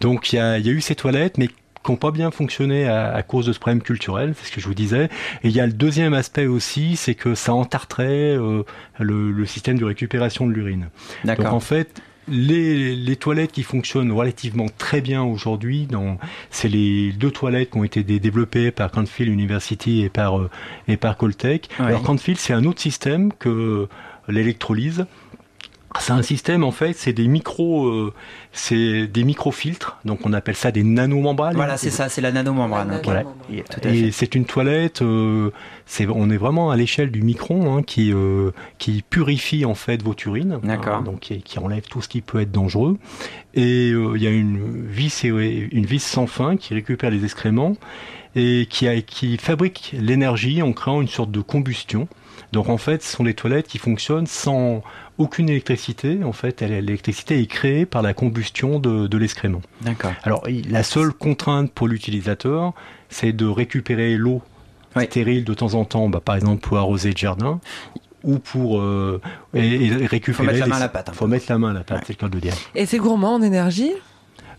Donc 0.00 0.32
il 0.32 0.36
y 0.36 0.38
a, 0.40 0.58
il 0.58 0.66
y 0.66 0.68
a 0.68 0.72
eu 0.72 0.80
ces 0.80 0.96
toilettes, 0.96 1.38
mais 1.38 1.48
qui 1.86 1.92
n'ont 1.92 1.96
pas 1.96 2.10
bien 2.10 2.30
fonctionné 2.30 2.86
à, 2.86 3.14
à, 3.14 3.22
cause 3.22 3.46
de 3.46 3.52
ce 3.52 3.58
problème 3.58 3.80
culturel, 3.80 4.34
c'est 4.36 4.46
ce 4.48 4.52
que 4.52 4.60
je 4.60 4.66
vous 4.66 4.74
disais. 4.74 5.04
Et 5.42 5.48
il 5.48 5.52
y 5.52 5.60
a 5.60 5.66
le 5.66 5.72
deuxième 5.72 6.12
aspect 6.14 6.46
aussi, 6.46 6.96
c'est 6.96 7.14
que 7.14 7.34
ça 7.34 7.54
entarterait 7.54 8.36
euh, 8.36 8.64
le, 8.98 9.30
le, 9.30 9.46
système 9.46 9.78
de 9.78 9.84
récupération 9.84 10.46
de 10.46 10.52
l'urine. 10.52 10.88
Donc 11.24 11.40
en 11.44 11.60
fait, 11.60 12.02
les, 12.28 12.96
les, 12.96 13.16
toilettes 13.16 13.52
qui 13.52 13.62
fonctionnent 13.62 14.10
relativement 14.10 14.66
très 14.76 15.00
bien 15.00 15.22
aujourd'hui, 15.22 15.86
c'est 16.50 16.68
les 16.68 17.12
deux 17.12 17.30
toilettes 17.30 17.70
qui 17.70 17.78
ont 17.78 17.84
été 17.84 18.02
développées 18.02 18.72
par 18.72 18.90
Cranfield 18.90 19.32
University 19.32 20.02
et 20.02 20.08
par, 20.08 20.38
euh, 20.38 20.50
et 20.88 20.96
par 20.96 21.16
Coltech. 21.16 21.68
Ouais. 21.78 21.86
Alors 21.86 22.02
Cranfield, 22.02 22.38
c'est 22.38 22.52
un 22.52 22.64
autre 22.64 22.80
système 22.80 23.32
que 23.32 23.88
l'électrolyse. 24.28 25.06
C'est 26.00 26.12
un 26.12 26.22
système 26.22 26.64
en 26.64 26.70
fait, 26.70 26.94
c'est 26.94 27.12
des 27.12 27.28
micro, 27.28 27.86
euh, 27.86 28.12
c'est 28.52 29.06
des 29.06 29.24
microfiltres, 29.24 29.98
donc 30.04 30.20
on 30.24 30.32
appelle 30.32 30.56
ça 30.56 30.70
des 30.70 30.82
nanomembranes. 30.82 31.56
Voilà, 31.56 31.76
c'est 31.76 31.90
ça, 31.90 32.08
c'est 32.08 32.20
la 32.20 32.32
nanomembrane. 32.32 33.00
Voilà. 33.04 33.24
Et 33.84 34.10
c'est 34.12 34.34
une 34.34 34.44
toilette, 34.44 35.02
euh, 35.02 35.50
c'est, 35.86 36.06
on 36.08 36.30
est 36.30 36.36
vraiment 36.36 36.70
à 36.70 36.76
l'échelle 36.76 37.10
du 37.10 37.22
micron 37.22 37.76
hein, 37.76 37.82
qui 37.82 38.12
euh, 38.12 38.50
qui 38.78 39.02
purifie 39.02 39.64
en 39.64 39.74
fait 39.74 40.02
votre 40.02 40.26
urine, 40.26 40.60
hein, 40.62 41.02
donc 41.04 41.20
qui, 41.20 41.42
qui, 41.42 41.58
enlève 41.58 41.84
tout 41.88 42.02
ce 42.02 42.08
qui 42.08 42.20
peut 42.20 42.40
être 42.40 42.52
dangereux. 42.52 42.98
Et 43.54 43.88
il 43.88 44.22
y 44.22 44.26
a 44.26 44.30
une 44.30 44.86
vis, 44.86 45.24
une 45.24 45.86
vis 45.86 46.02
sans 46.02 46.26
fin 46.26 46.56
qui 46.56 46.74
récupère 46.74 47.10
les 47.10 47.24
excréments 47.24 47.76
et 48.36 48.66
qui, 48.68 48.86
a, 48.86 49.00
qui 49.00 49.38
fabrique 49.38 49.94
l'énergie 49.98 50.62
en 50.62 50.72
créant 50.72 51.00
une 51.00 51.08
sorte 51.08 51.30
de 51.30 51.40
combustion. 51.40 52.06
Donc 52.52 52.68
en 52.68 52.78
fait, 52.78 53.02
ce 53.02 53.16
sont 53.16 53.24
des 53.24 53.34
toilettes 53.34 53.66
qui 53.66 53.78
fonctionnent 53.78 54.26
sans 54.26 54.82
aucune 55.18 55.48
électricité. 55.48 56.22
En 56.24 56.32
fait, 56.32 56.60
l'électricité 56.60 57.40
est 57.40 57.46
créée 57.46 57.86
par 57.86 58.02
la 58.02 58.14
combustion 58.14 58.78
de, 58.78 59.06
de 59.06 59.18
l'excrément. 59.18 59.60
D'accord. 59.82 60.12
Alors 60.22 60.46
la 60.68 60.82
seule 60.82 61.12
contrainte 61.12 61.72
pour 61.72 61.88
l'utilisateur, 61.88 62.72
c'est 63.08 63.32
de 63.32 63.46
récupérer 63.46 64.16
l'eau 64.16 64.42
oui. 64.94 65.04
stérile 65.04 65.44
de 65.44 65.54
temps 65.54 65.74
en 65.74 65.84
temps, 65.84 66.08
bah, 66.08 66.20
par 66.24 66.36
exemple 66.36 66.60
pour 66.60 66.78
arroser 66.78 67.10
le 67.10 67.16
jardin 67.16 67.60
ou 68.22 68.38
pour 68.38 68.80
euh, 68.80 69.20
et, 69.54 69.86
et, 69.86 70.06
récupérer. 70.06 70.32
Faut 70.32 70.42
mettre 70.44 70.60
la 70.60 70.66
main 70.66 70.76
à 70.76 70.80
la 70.80 70.88
pâte. 70.88 71.10
Faut 71.14 71.26
mettre 71.26 71.46
la 71.48 71.58
main 71.58 71.70
à 71.70 71.74
la 71.74 71.84
pâte, 71.84 71.98
ouais. 71.98 72.04
c'est 72.06 72.12
le 72.14 72.18
cas 72.18 72.28
de 72.28 72.34
le 72.34 72.40
dire. 72.40 72.54
Et 72.74 72.86
c'est 72.86 72.98
gourmand 72.98 73.34
en 73.34 73.42
énergie? 73.42 73.92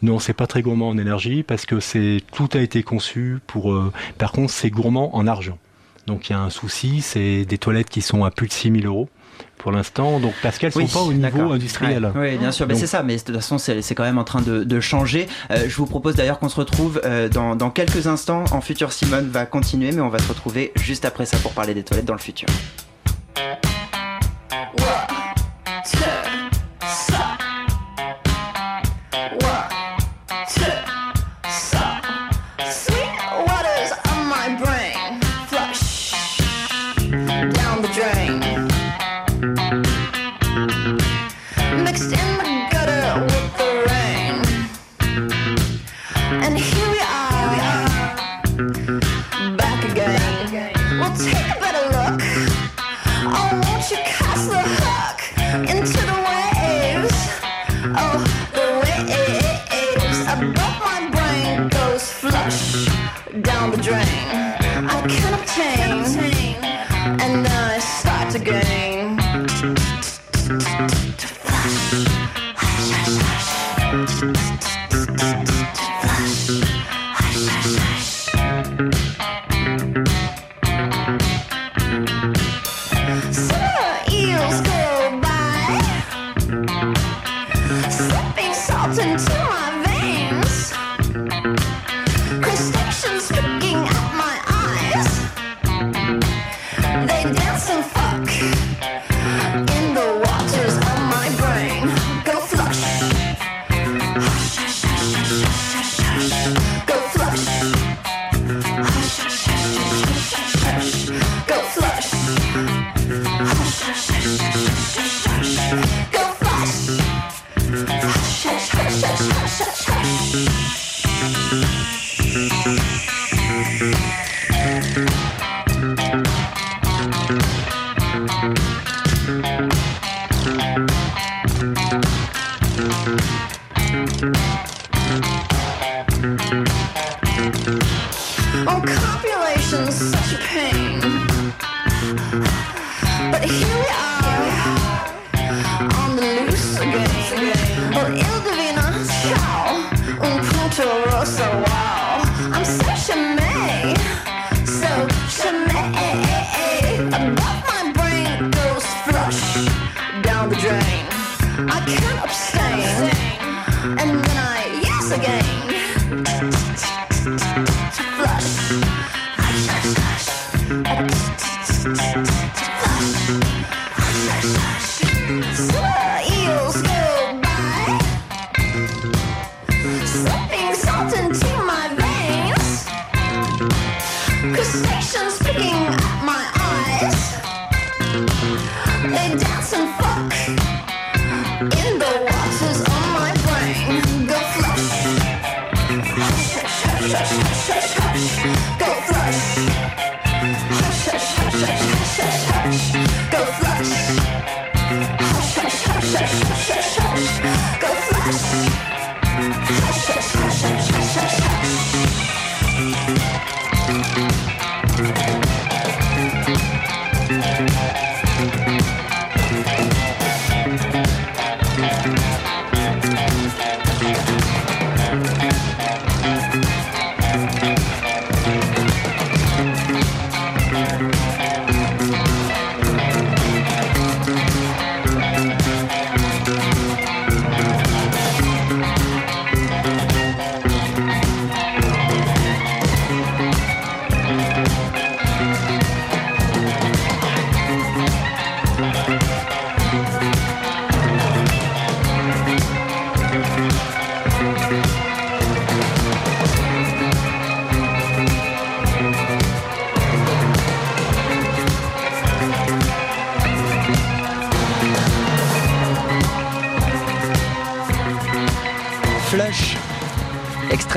Non, 0.02 0.20
c'est 0.20 0.34
pas 0.34 0.48
très 0.48 0.62
gourmand 0.62 0.90
en 0.90 0.98
énergie 0.98 1.44
parce 1.44 1.66
que 1.66 1.80
c'est 1.80 2.22
tout 2.32 2.50
a 2.54 2.60
été 2.60 2.84
conçu 2.84 3.40
pour. 3.48 3.74
Euh, 3.74 3.92
par 4.18 4.32
contre, 4.32 4.52
c'est 4.52 4.70
gourmand 4.70 5.16
en 5.16 5.28
argent. 5.28 5.58
Donc 6.08 6.30
il 6.30 6.34
y 6.34 6.36
a 6.36 6.40
un 6.40 6.50
souci, 6.50 7.02
c'est 7.02 7.44
des 7.44 7.58
toilettes 7.58 7.90
qui 7.90 8.02
sont 8.02 8.24
à 8.24 8.32
plus 8.32 8.48
de 8.48 8.54
6000 8.54 8.86
euros 8.86 9.10
pour 9.58 9.72
l'instant, 9.72 10.20
donc 10.20 10.34
parce 10.42 10.58
qu'elles 10.58 10.72
ne 10.74 10.82
oui, 10.82 10.88
sont 10.88 11.00
pas 11.00 11.06
au 11.06 11.14
niveau 11.14 11.52
industriel. 11.52 12.12
Oui, 12.16 12.38
bien 12.38 12.52
sûr, 12.52 12.66
mais 12.66 12.76
c'est 12.76 12.88
ça, 12.88 13.04
mais 13.04 13.18
de 13.18 13.22
toute 13.22 13.36
façon, 13.36 13.58
c'est 13.58 13.96
quand 13.96 14.04
même 14.04 14.18
en 14.18 14.24
train 14.24 14.42
de, 14.42 14.64
de 14.64 14.80
changer. 14.80 15.28
Euh, 15.52 15.66
je 15.68 15.76
vous 15.76 15.86
propose 15.86 16.16
d'ailleurs 16.16 16.40
qu'on 16.40 16.50
se 16.50 16.56
retrouve 16.56 17.02
euh, 17.04 17.28
dans, 17.28 17.56
dans, 17.56 17.70
quelques 17.70 18.08
instants. 18.08 18.46
En 18.52 18.62
futur, 18.62 18.94
Simone 18.94 19.28
va 19.30 19.46
continuer, 19.46 19.92
mais 19.92 20.02
on 20.02 20.10
va 20.10 20.20
se 20.20 20.30
retrouver 20.30 20.72
juste 20.76 21.06
après 21.06 21.26
ça 21.26 21.38
pour 21.38 21.52
parler 21.52 21.74
des 21.74 21.84
toilettes 21.84 22.06
dans 22.06 22.14
le 22.14 22.20
futur. 22.20 22.48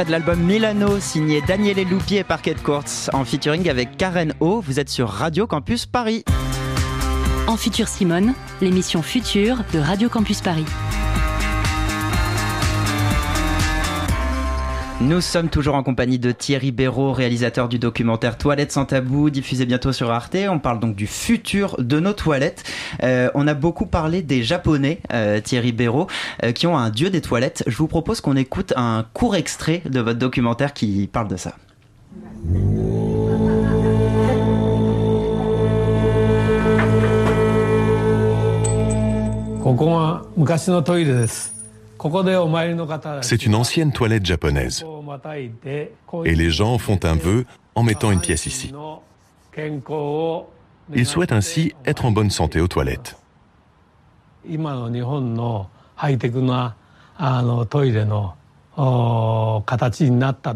De 0.06 0.12
l'album 0.12 0.40
Milano, 0.40 0.98
signé 0.98 1.42
Daniele 1.42 1.84
Lupi 1.86 2.16
et 2.16 2.24
Parquet 2.24 2.54
Courts, 2.54 3.10
en 3.12 3.22
featuring 3.26 3.68
avec 3.68 3.98
Karen 3.98 4.32
O. 4.40 4.62
Vous 4.62 4.80
êtes 4.80 4.88
sur 4.88 5.10
Radio 5.10 5.46
Campus 5.46 5.84
Paris. 5.84 6.24
En 7.46 7.58
Futur 7.58 7.86
Simone, 7.86 8.32
l'émission 8.62 9.02
Future 9.02 9.58
de 9.74 9.78
Radio 9.78 10.08
Campus 10.08 10.40
Paris. 10.40 10.64
Nous 15.00 15.22
sommes 15.22 15.48
toujours 15.48 15.76
en 15.76 15.82
compagnie 15.82 16.18
de 16.18 16.30
Thierry 16.30 16.72
Béraud, 16.72 17.12
réalisateur 17.14 17.70
du 17.70 17.78
documentaire 17.78 18.36
Toilettes 18.36 18.72
sans 18.72 18.84
tabou, 18.84 19.30
diffusé 19.30 19.64
bientôt 19.64 19.92
sur 19.92 20.10
Arte. 20.10 20.36
On 20.50 20.58
parle 20.58 20.78
donc 20.78 20.94
du 20.94 21.06
futur 21.06 21.74
de 21.78 21.98
nos 22.00 22.12
toilettes. 22.12 22.64
Euh, 23.02 23.30
on 23.34 23.46
a 23.46 23.54
beaucoup 23.54 23.86
parlé 23.86 24.20
des 24.20 24.42
Japonais, 24.42 25.00
euh, 25.14 25.40
Thierry 25.40 25.72
Béraud, 25.72 26.06
euh, 26.44 26.52
qui 26.52 26.66
ont 26.66 26.76
un 26.76 26.90
dieu 26.90 27.08
des 27.08 27.22
toilettes. 27.22 27.64
Je 27.66 27.78
vous 27.78 27.86
propose 27.86 28.20
qu'on 28.20 28.36
écoute 28.36 28.74
un 28.76 29.06
court 29.14 29.36
extrait 29.36 29.80
de 29.86 30.00
votre 30.00 30.18
documentaire 30.18 30.74
qui 30.74 31.08
parle 31.10 31.28
de 31.28 31.36
ça. 31.36 31.54
C'est 43.22 43.46
une 43.46 43.54
ancienne 43.54 43.92
toilette 43.92 44.24
japonaise. 44.24 44.84
Et 46.24 46.34
les 46.34 46.50
gens 46.50 46.78
font 46.78 46.98
un 47.02 47.14
vœu 47.14 47.44
en 47.74 47.82
mettant 47.82 48.10
une 48.10 48.20
pièce 48.20 48.46
ici. 48.46 48.72
Ils 50.94 51.06
souhaitent 51.06 51.32
ainsi 51.32 51.72
être 51.84 52.04
en 52.04 52.10
bonne 52.10 52.30
santé 52.30 52.60
aux 52.60 52.68
toilettes. 52.68 53.16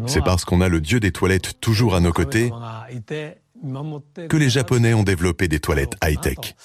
C'est 0.07 0.23
parce 0.23 0.45
qu'on 0.45 0.61
a 0.61 0.67
le 0.67 0.81
dieu 0.81 0.99
des 0.99 1.11
toilettes 1.11 1.59
toujours 1.61 1.95
à 1.95 1.99
nos 1.99 2.11
côtés 2.11 2.51
que 4.29 4.37
les 4.37 4.49
Japonais 4.49 4.93
ont 4.93 5.03
développé 5.03 5.47
des 5.47 5.59
toilettes 5.59 5.95
high-tech 6.03 6.55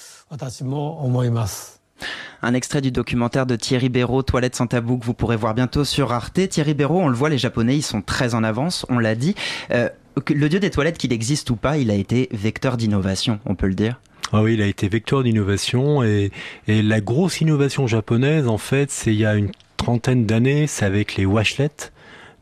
un 2.43 2.55
extrait 2.55 2.81
du 2.81 2.91
documentaire 2.91 3.47
de 3.47 3.57
Thierry 3.57 3.89
Béraud, 3.89 4.23
Toilettes 4.23 4.57
sans 4.57 4.67
tabou, 4.67 4.99
que 4.99 5.05
vous 5.05 5.15
pourrez 5.15 5.37
voir 5.37 5.55
bientôt 5.55 5.85
sur 5.85 6.13
Arte. 6.13 6.49
Thierry 6.49 6.75
Béraud, 6.75 7.01
on 7.01 7.09
le 7.09 7.15
voit, 7.15 7.29
les 7.29 7.39
Japonais, 7.39 7.77
ils 7.77 7.83
sont 7.83 8.03
très 8.03 8.35
en 8.35 8.43
avance, 8.45 8.87
on 8.89 8.99
l'a 8.99 9.15
dit. 9.15 9.35
Euh, 9.71 9.89
le 10.29 10.49
dieu 10.49 10.61
des 10.61 10.71
toilettes, 10.71 10.99
qu'il 10.99 11.13
existe 11.13 11.51
ou 11.51 11.57
pas, 11.57 11.79
il 11.79 11.91
a 11.91 11.95
été 11.95 12.29
vecteur 12.33 12.77
d'innovation, 12.77 13.41
on 13.47 13.55
peut 13.55 13.67
le 13.67 13.75
dire. 13.75 14.01
Ah 14.33 14.43
oui, 14.43 14.55
il 14.55 14.63
a 14.63 14.67
été 14.67 14.89
vecteur 14.89 15.23
d'innovation 15.23 16.03
et, 16.03 16.31
et 16.69 16.83
la 16.83 17.01
grosse 17.01 17.41
innovation 17.41 17.87
japonaise, 17.87 18.47
en 18.47 18.59
fait, 18.59 18.91
c'est 18.91 19.13
il 19.13 19.21
y 19.21 19.27
a 19.27 19.35
une 19.35 19.51
trentaine 19.77 20.27
d'années, 20.27 20.67
c'est 20.67 20.85
avec 20.85 21.17
les 21.17 21.27
washlets 21.27 21.91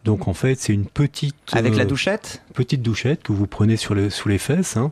donc 0.09 0.27
en 0.27 0.33
fait, 0.33 0.59
c'est 0.59 0.73
une 0.73 0.87
petite 0.87 1.35
Avec 1.53 1.77
la 1.77 1.83
euh, 1.83 1.85
douchette? 1.85 2.42
petite 2.55 2.81
douchette 2.81 3.23
que 3.23 3.31
vous 3.33 3.47
prenez 3.47 3.77
sur 3.77 3.94
le, 3.94 4.09
sous 4.09 4.31
les 4.31 4.38
fesses 4.38 4.79
hein, 4.79 4.90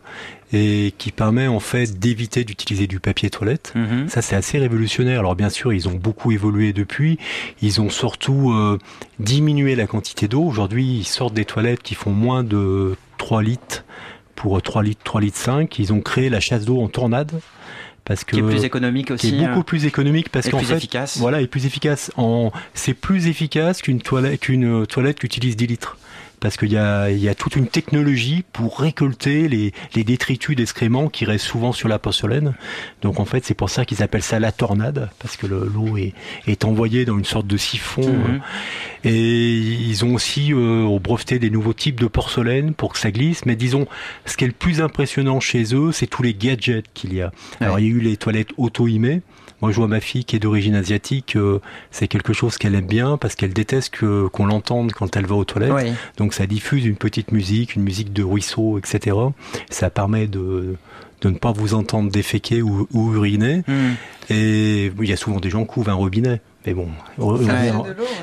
et 0.53 0.93
qui 0.99 1.11
permet 1.11 1.47
en 1.47 1.59
fait 1.59 1.99
d'éviter 1.99 2.45
d'utiliser 2.45 2.87
du 2.87 3.01
papier 3.01 3.31
toilette. 3.31 3.73
Mhm. 3.75 4.11
Ça 4.11 4.21
c'est 4.21 4.37
assez 4.37 4.59
révolutionnaire. 4.59 5.21
Alors 5.21 5.35
bien 5.35 5.49
sûr, 5.49 5.73
ils 5.73 5.89
ont 5.89 5.95
beaucoup 5.95 6.33
évolué 6.33 6.75
depuis. 6.75 7.19
Ils 7.63 7.81
ont 7.81 7.89
surtout 7.89 8.53
euh, 8.53 8.79
diminué 9.19 9.75
la 9.75 9.87
quantité 9.87 10.29
d'eau. 10.29 10.43
Aujourd'hui, 10.43 10.85
ils 10.99 11.07
sortent 11.07 11.33
des 11.33 11.47
toilettes 11.47 11.83
qui 11.83 11.95
font 11.95 12.11
moins 12.13 12.45
de 12.45 12.95
3 13.17 13.43
litres 13.43 13.87
pour 14.35 14.61
3 14.61 14.83
litres, 14.83 15.01
3 15.03 15.23
litres 15.23 15.39
5. 15.39 15.79
Ils 15.79 15.95
ont 15.95 16.03
créé 16.03 16.29
la 16.29 16.41
chasse 16.41 16.67
d'eau 16.67 16.79
en 16.83 16.89
tornade. 16.89 17.33
Parce 18.07 18.23
que, 18.23 18.37
Qui 18.37 18.39
est 18.39 18.43
plus 18.43 18.65
économique 18.65 19.11
aussi, 19.11 19.31
Qui 19.31 19.35
est 19.37 19.39
beaucoup 19.41 19.59
hein. 19.61 19.63
plus 19.63 19.85
économique 19.85 20.29
parce 20.31 20.49
qu'en 20.49 20.61
fait, 20.61 20.77
efficace. 20.77 21.19
voilà, 21.19 21.41
et 21.41 21.49
plus 21.49 21.67
efficace. 21.67 22.13
En, 22.17 22.53
c'est 22.73 22.95
plus 22.95 23.27
efficace 23.27 23.83
qu'une 23.83 24.01
toilette, 24.01 24.41
qu'une 24.41 24.87
toilette 24.87 25.19
qui 25.19 25.27
utilise 25.27 25.57
10 25.57 25.67
litres. 25.67 25.99
Parce 26.47 26.57
qu'il 26.59 26.71
y 26.73 26.77
a, 26.77 27.11
il 27.11 27.19
y 27.19 27.29
a 27.29 27.35
toute 27.35 27.57
une 27.57 27.67
technologie 27.67 28.45
pour 28.53 28.79
récolter 28.79 29.49
les, 29.49 29.73
les 29.97 30.05
détritus 30.05 30.55
d'excréments 30.55 31.09
qui 31.09 31.25
restent 31.25 31.45
souvent 31.47 31.73
sur 31.73 31.89
la 31.89 31.99
porcelaine. 31.99 32.55
Donc 33.03 33.19
en 33.19 33.25
fait, 33.25 33.45
c'est 33.45 33.55
pour 33.55 33.69
ça 33.69 33.85
qu'ils 33.85 34.01
appellent 34.01 34.23
ça 34.23 34.39
la 34.39 34.53
tornade, 34.53 35.11
parce 35.19 35.37
que 35.37 35.49
le- 35.49 35.69
l'eau 35.75 35.97
est, 35.97 36.13
est 36.47 36.65
envoyée 36.65 37.05
dans 37.05 37.19
une 37.19 37.25
sorte 37.25 37.49
de 37.49 37.57
siphon. 37.57 38.09
Mhm. 38.09 38.41
euh, 39.07 39.09
Et 39.11 39.57
ils 39.59 40.05
ont 40.05 40.15
aussi 40.15 40.53
euh, 40.53 40.99
breveté 41.01 41.39
des 41.41 41.51
nouveaux 41.51 41.73
types 41.75 42.01
de 42.01 42.07
porcelaine 42.07 42.75
pour 42.75 42.93
que 42.93 42.99
ça 43.01 43.11
glisse. 43.11 43.45
Mais 43.45 43.57
disons, 43.57 43.87
ce 44.25 44.37
qui 44.37 44.45
est 44.45 44.49
le 44.49 44.53
plus 44.53 44.81
impressionnant 44.81 45.41
chez 45.41 45.75
eux, 45.75 45.91
c'est 45.93 46.07
tous 46.07 46.23
les 46.23 46.33
gadgets 46.35 46.87
qu'il 46.95 47.13
y 47.13 47.23
a. 47.23 47.33
Alors 47.61 47.81
il 47.81 47.87
y 47.87 47.89
a 47.89 47.91
eu 47.93 48.01
les 48.01 48.17
toilettes 48.17 48.51
auto-imées. 48.57 49.21
Moi, 49.63 49.71
je 49.73 49.77
vois 49.77 49.89
ma 49.89 50.01
fille 50.01 50.25
qui 50.25 50.37
est 50.37 50.39
d'origine 50.39 50.75
asiatique. 50.75 51.35
euh, 51.37 51.61
c'est 51.91 52.09
quelque 52.09 52.33
chose 52.33 52.59
qu'elle 52.59 52.75
aime 52.75 52.87
bien 52.87 53.17
parce 53.17 53.35
qu'elle 53.35 53.53
déteste 53.55 53.91
que 53.95 54.27
qu'on 54.29 54.47
l'entende 54.47 54.93
quand 54.93 55.17
elle 55.17 55.27
va 55.27 55.35
aux 55.35 55.45
toilettes. 55.45 55.73
Oui. 55.73 55.93
Donc, 56.19 56.35
ça 56.35 56.47
diffuse 56.47 56.85
une 56.85 56.97
petite 56.97 57.33
musique, 57.33 57.75
une 57.75 57.83
musique 57.83 58.13
de 58.13 58.23
ruisseau, 58.23 58.79
etc. 58.79 59.17
Ça 59.71 59.91
permet 59.91 60.27
de 60.27 60.77
de 61.23 61.31
ne 61.31 61.39
pas 61.39 61.51
vous 61.53 61.73
entendre 61.73 62.11
déféquer 62.11 62.61
ou, 62.61 62.87
ou 62.93 63.15
uriner. 63.15 63.63
Hmm. 63.67 63.95
Et 64.29 64.93
il 65.01 65.09
y 65.09 65.13
a 65.15 65.17
souvent 65.17 65.41
des 65.41 65.49
gens 65.49 65.65
qui 65.65 65.79
ouvrent 65.79 65.91
un 65.91 65.95
robinet. 65.95 66.43
Mais 66.67 66.75
bon. 66.75 66.89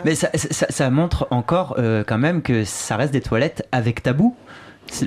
Mais 0.06 0.14
ça, 0.16 0.30
ça- 0.36 0.68
ça 0.70 0.90
montre 0.92 1.28
encore 1.32 1.76
euh, 1.80 2.04
quand 2.06 2.18
même 2.20 2.42
que 2.44 2.66
ça 2.66 2.96
reste 2.98 3.12
des 3.14 3.22
toilettes 3.22 3.66
avec 3.72 4.04
tabou. 4.04 4.36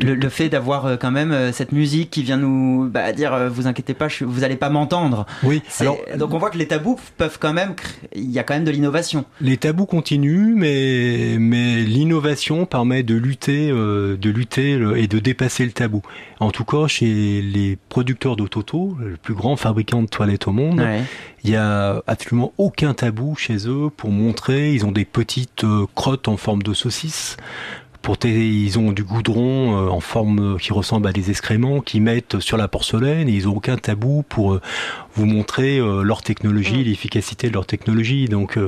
Le, 0.03 0.15
le 0.15 0.29
fait 0.29 0.49
d'avoir 0.49 0.87
euh, 0.87 0.97
quand 0.97 1.11
même 1.11 1.33
euh, 1.33 1.53
cette 1.53 1.73
musique 1.73 2.11
qui 2.11 2.23
vient 2.23 2.37
nous 2.37 2.89
bah, 2.91 3.13
dire 3.13 3.33
euh, 3.33 3.49
vous 3.49 3.67
inquiétez 3.67 3.95
pas, 3.95 4.09
je- 4.09 4.25
vous 4.25 4.43
allez 4.45 4.57
pas 4.57 4.69
m'entendre. 4.71 5.27
Oui. 5.43 5.63
Alors, 5.81 5.99
donc 6.17 6.35
on 6.35 6.39
voit 6.39 6.51
que 6.51 6.59
les 6.59 6.67
tabous 6.69 6.99
peuvent 7.17 7.39
quand 7.41 7.53
même, 7.53 7.75
il 8.15 8.31
y 8.31 8.39
a 8.39 8.43
quand 8.43 8.55
même 8.55 8.65
de 8.65 8.71
l'innovation. 8.71 9.25
Les 9.41 9.57
tabous 9.57 9.87
continuent, 9.87 10.55
mais, 10.57 11.37
mais 11.39 11.83
l'innovation 11.83 12.67
permet 12.67 13.03
de 13.03 13.15
lutter, 13.15 13.71
euh, 13.71 14.17
de 14.17 14.31
lutter 14.31 14.77
le- 14.77 14.99
et 14.99 15.07
de 15.07 15.19
dépasser 15.19 15.65
le 15.65 15.73
tabou. 15.73 16.03
En 16.41 16.51
tout 16.51 16.65
cas, 16.65 16.87
chez 16.87 17.41
les 17.43 17.79
producteurs 17.89 18.37
d'Ototo, 18.37 18.97
le 19.01 19.17
plus 19.17 19.35
grand 19.35 19.57
fabricant 19.57 20.03
de 20.03 20.09
toilettes 20.09 20.49
au 20.49 20.53
monde, 20.53 20.81
Ouais. 20.81 21.03
il 21.45 21.51
y 21.51 21.57
a 21.57 22.03
absolument 22.07 22.53
aucun 22.59 22.93
tabou 22.95 23.35
chez 23.37 23.69
eux 23.69 23.89
pour 23.97 24.11
montrer. 24.11 24.73
Ils 24.75 24.85
ont 24.85 24.93
des 24.93 25.05
petites 25.05 25.65
crottes 25.95 26.29
en 26.29 26.37
forme 26.37 26.63
de 26.63 26.75
saucisse 26.75 27.37
pour 28.07 28.19
tes- 28.19 28.49
ils 28.49 28.79
ont 28.79 28.93
du 28.93 29.03
goudron 29.03 29.77
euh, 29.77 29.89
en 29.91 29.99
forme 29.99 30.55
euh, 30.55 30.59
qui 30.59 30.73
ressemble 30.73 31.09
à 31.09 31.13
des 31.13 31.29
excréments 31.31 31.81
qu'ils 31.81 32.03
mettent 32.03 32.39
sur 32.39 32.57
la 32.57 32.69
porcelaine 32.69 33.29
et 33.29 33.33
ils 33.33 33.49
ont 33.49 33.57
aucun 33.57 33.77
tabou 33.77 34.23
pour 34.29 34.55
euh, 34.55 34.61
vous 35.17 35.27
montrer 35.27 35.81
leur 35.81 36.23
technologie, 36.23 36.85
l'efficacité 36.85 37.49
de 37.49 37.55
leur 37.55 37.65
technologie. 37.67 38.27
Donc 38.27 38.59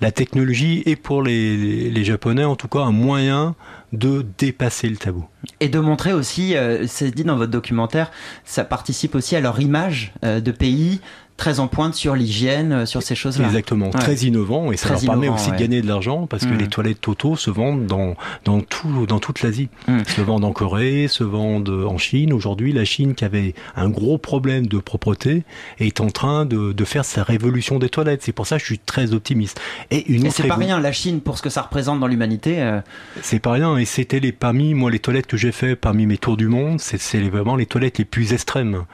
la 0.00 0.10
technologie 0.10 0.82
est 0.84 0.96
pour 0.96 1.22
les, 1.22 1.90
les 1.90 2.04
Japonais 2.04 2.42
en 2.44 2.56
tout 2.56 2.66
cas 2.66 2.80
un 2.80 2.90
moyen 2.90 3.54
de 3.92 4.26
dépasser 4.38 4.88
le 4.88 4.96
tabou. 4.96 5.24
Et 5.60 5.68
de 5.68 5.78
montrer 5.78 6.12
aussi, 6.12 6.56
euh, 6.56 6.86
c'est 6.88 7.14
dit 7.14 7.24
dans 7.24 7.36
votre 7.36 7.52
documentaire, 7.52 8.10
ça 8.44 8.64
participe 8.64 9.14
aussi 9.14 9.36
à 9.36 9.40
leur 9.40 9.60
image 9.60 10.12
euh, 10.24 10.40
de 10.40 10.50
pays 10.50 11.00
très 11.42 11.58
en 11.58 11.66
pointe 11.66 11.94
sur 11.94 12.14
l'hygiène, 12.14 12.72
euh, 12.72 12.86
sur 12.86 13.02
ces 13.02 13.16
choses-là. 13.16 13.46
Exactement, 13.46 13.86
Ouais. 13.86 13.98
très 13.98 14.14
innovant 14.14 14.70
et 14.70 14.76
ça 14.76 14.90
Très 14.90 14.94
leur 14.94 15.00
permet 15.12 15.26
innovant, 15.26 15.40
aussi 15.40 15.50
ouais. 15.50 15.56
de 15.56 15.60
gagner 15.60 15.82
de 15.82 15.88
l'argent 15.88 16.28
parce 16.28 16.46
que 16.46 16.54
Mm. 16.54 16.58
les 16.58 16.68
toilettes 16.68 17.00
Toto 17.00 17.34
se 17.34 17.50
vendent 17.50 17.86
dans, 17.86 18.14
dans, 18.44 18.60
tout, 18.60 19.06
dans 19.06 19.18
toute 19.18 19.42
l'Asie. 19.42 19.68
Mm. 19.88 19.98
Se 20.06 20.20
vendent 20.20 20.44
en 20.44 20.52
Corée, 20.52 21.08
se 21.08 21.24
vendent 21.24 21.68
en 21.88 21.98
Chine. 21.98 22.32
Aujourd'hui, 22.32 22.72
la 22.72 22.84
Chine 22.84 23.14
qui 23.16 23.24
avait 23.24 23.54
un 23.74 23.88
gros 23.88 24.18
problème 24.18 24.66
de 24.68 24.78
propreté 24.78 25.42
est 25.80 26.00
en 26.00 26.10
train 26.10 26.46
de, 26.46 26.72
de 26.72 26.84
faire 26.84 27.04
sa 27.04 27.24
révolution 27.24 27.80
des 27.80 27.88
toilettes. 27.88 28.22
C'est 28.22 28.30
pour 28.32 28.46
ça 28.46 28.56
que 28.56 28.60
je 28.60 28.66
suis 28.66 28.78
très 28.78 29.12
optimiste. 29.12 29.60
Et 29.90 30.12
une 30.12 30.30
c'est 30.30 30.46
pas 30.46 30.54
rien, 30.54 30.78
la 30.78 30.92
Chine, 30.92 31.20
pour 31.20 31.38
ce 31.38 31.42
que 31.42 31.50
ça 31.50 31.62
représente 31.62 31.98
dans 31.98 32.06
l'humanité. 32.06 32.62
euh, 32.62 32.80
C'est 33.20 33.40
pas 33.40 33.50
rien. 33.52 33.76
Et 33.78 33.84
c'était 33.84 34.20
les 34.20 34.30
parmi 34.30 34.74
moi 34.74 34.92
les 34.92 35.00
toilettes 35.00 35.26
que 35.26 35.36
j'ai 35.36 35.50
fait 35.52 35.74
parmi 35.74 36.06
mes 36.06 36.18
tours 36.18 36.36
du 36.36 36.46
monde, 36.46 36.78
c'est 36.80 37.18
vraiment 37.28 37.56
les 37.56 37.66
toilettes 37.66 37.98
les 37.98 38.04
plus 38.04 38.32
extrêmes. 38.32 38.84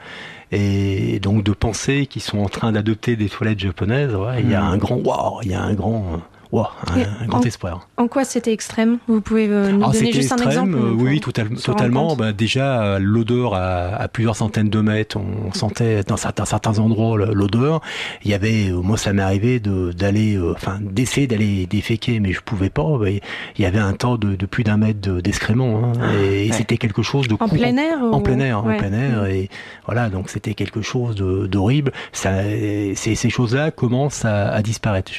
Et 0.51 1.19
donc 1.19 1.43
de 1.43 1.51
penser 1.51 2.07
qu'ils 2.07 2.23
sont 2.23 2.39
en 2.39 2.49
train 2.49 2.71
d'adopter 2.71 3.15
des 3.15 3.29
toilettes 3.29 3.59
japonaises, 3.59 4.15
ouais, 4.15 4.41
il 4.41 4.49
y 4.49 4.55
a 4.55 4.61
Mm. 4.61 4.67
un 4.73 4.77
grand 4.77 4.95
waouh, 4.97 5.41
il 5.43 5.51
y 5.51 5.53
a 5.53 5.61
un 5.61 5.73
grand 5.73 6.21
waouh, 6.51 6.65
un, 6.91 6.97
Et 6.97 7.03
un 7.23 7.25
grand 7.27 7.39
en- 7.39 7.43
espoir. 7.43 7.87
En 7.97 8.07
quoi 8.07 8.23
c'était 8.25 8.51
extrême? 8.53 8.97
Vous 9.07 9.21
pouvez 9.21 9.47
euh, 9.49 9.71
nous 9.71 9.83
Ah, 9.85 9.91
donner 9.91 10.11
juste 10.11 10.31
un 10.31 10.37
exemple 10.37 10.75
euh, 10.75 10.91
oui, 10.95 11.19
total- 11.19 11.49
totalement. 11.55 12.15
Bah, 12.15 12.31
déjà, 12.33 12.97
l'odeur 12.99 13.53
à, 13.55 13.95
à 13.95 14.07
plusieurs 14.07 14.35
centaines 14.35 14.69
de 14.69 14.81
mètres, 14.81 15.17
on 15.17 15.51
sentait 15.53 16.03
dans 16.03 16.17
certains, 16.17 16.45
certains 16.45 16.79
endroits 16.79 17.17
l'odeur. 17.17 17.81
Il 18.23 18.31
y 18.31 18.33
avait, 18.33 18.69
euh, 18.69 18.81
moi, 18.81 18.97
ça 18.97 19.13
m'est 19.13 19.21
arrivé 19.21 19.59
de 19.59 19.91
d'aller, 19.91 20.35
euh, 20.35 20.53
enfin, 20.53 20.79
d'essayer 20.81 21.27
d'aller 21.27 21.65
déféquer, 21.65 22.19
mais 22.19 22.31
je 22.33 22.41
pouvais 22.41 22.69
pas. 22.69 22.97
bah, 22.97 23.09
il 23.09 23.21
y 23.61 23.65
avait 23.65 23.79
un 23.79 23.93
temps 23.93 24.17
de, 24.17 24.35
de 24.35 24.45
plus 24.45 24.63
d'un 24.63 24.77
mètre 24.77 25.01
de- 25.01 25.21
d'excréments, 25.21 25.81
hein, 25.83 25.93
et, 26.23 26.49
ouais. 26.49 26.51
c'était 26.51 26.77
quelque 26.77 27.01
chose 27.03 27.27
de 27.27 27.33
En 27.35 27.37
courant. 27.37 27.49
plein 27.57 27.77
air 27.77 27.99
En 28.01 28.19
ou- 28.19 28.21
plein 28.21 28.39
air, 28.39 28.65
ouais. 28.65 28.75
en 28.75 28.77
plein 28.77 28.93
air, 28.93 29.25
et 29.25 29.49
voilà, 29.85 30.09
donc 30.09 30.29
c'était 30.29 30.53
quelque 30.53 30.81
chose 30.81 31.15
d'horrible. 31.15 31.91
Ces, 32.13 32.95
choses-là 33.29 33.71
commencent 33.71 34.25
à, 34.25 34.49
à 34.49 34.61
disparaître. 34.61 35.11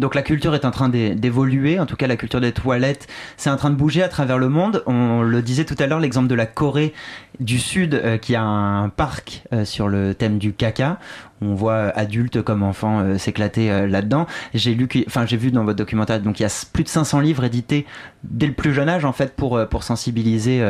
Donc 0.00 0.14
la 0.14 0.22
culture 0.22 0.54
est 0.54 0.64
en 0.64 0.70
train 0.70 0.88
d'é- 0.88 1.14
d'évoluer, 1.14 1.78
en 1.78 1.84
tout 1.86 1.94
cas 1.94 2.06
la 2.06 2.16
culture 2.16 2.40
des 2.40 2.52
toilettes, 2.52 3.06
c'est 3.36 3.50
en 3.50 3.56
train 3.56 3.68
de 3.70 3.76
bouger 3.76 4.02
à 4.02 4.08
travers 4.08 4.38
le 4.38 4.48
monde. 4.48 4.82
On 4.86 5.20
le 5.22 5.42
disait 5.42 5.64
tout 5.64 5.76
à 5.78 5.86
l'heure, 5.86 6.00
l'exemple 6.00 6.26
de 6.26 6.34
la 6.34 6.46
Corée 6.46 6.94
du 7.38 7.58
Sud 7.58 7.94
euh, 7.94 8.16
qui 8.16 8.34
a 8.34 8.42
un 8.42 8.88
parc 8.88 9.42
euh, 9.52 9.64
sur 9.66 9.88
le 9.88 10.14
thème 10.14 10.38
du 10.38 10.52
caca. 10.54 10.98
On 11.42 11.54
voit 11.54 11.72
euh, 11.72 11.90
adultes 11.94 12.42
comme 12.42 12.62
enfants 12.62 13.00
euh, 13.00 13.18
s'éclater 13.18 13.70
euh, 13.70 13.86
là-dedans. 13.86 14.26
J'ai 14.54 14.74
lu, 14.74 14.88
enfin 15.06 15.24
j'ai 15.26 15.36
vu 15.36 15.50
dans 15.50 15.64
votre 15.64 15.78
documentaire, 15.78 16.20
donc 16.20 16.38
il 16.40 16.42
y 16.42 16.46
a 16.46 16.64
plus 16.72 16.84
de 16.84 16.88
500 16.88 17.20
livres 17.20 17.44
édités 17.44 17.86
dès 18.24 18.46
le 18.46 18.52
plus 18.52 18.74
jeune 18.74 18.88
âge 18.88 19.04
en 19.04 19.12
fait 19.12 19.34
pour 19.34 19.58
pour 19.68 19.82
sensibiliser 19.82 20.62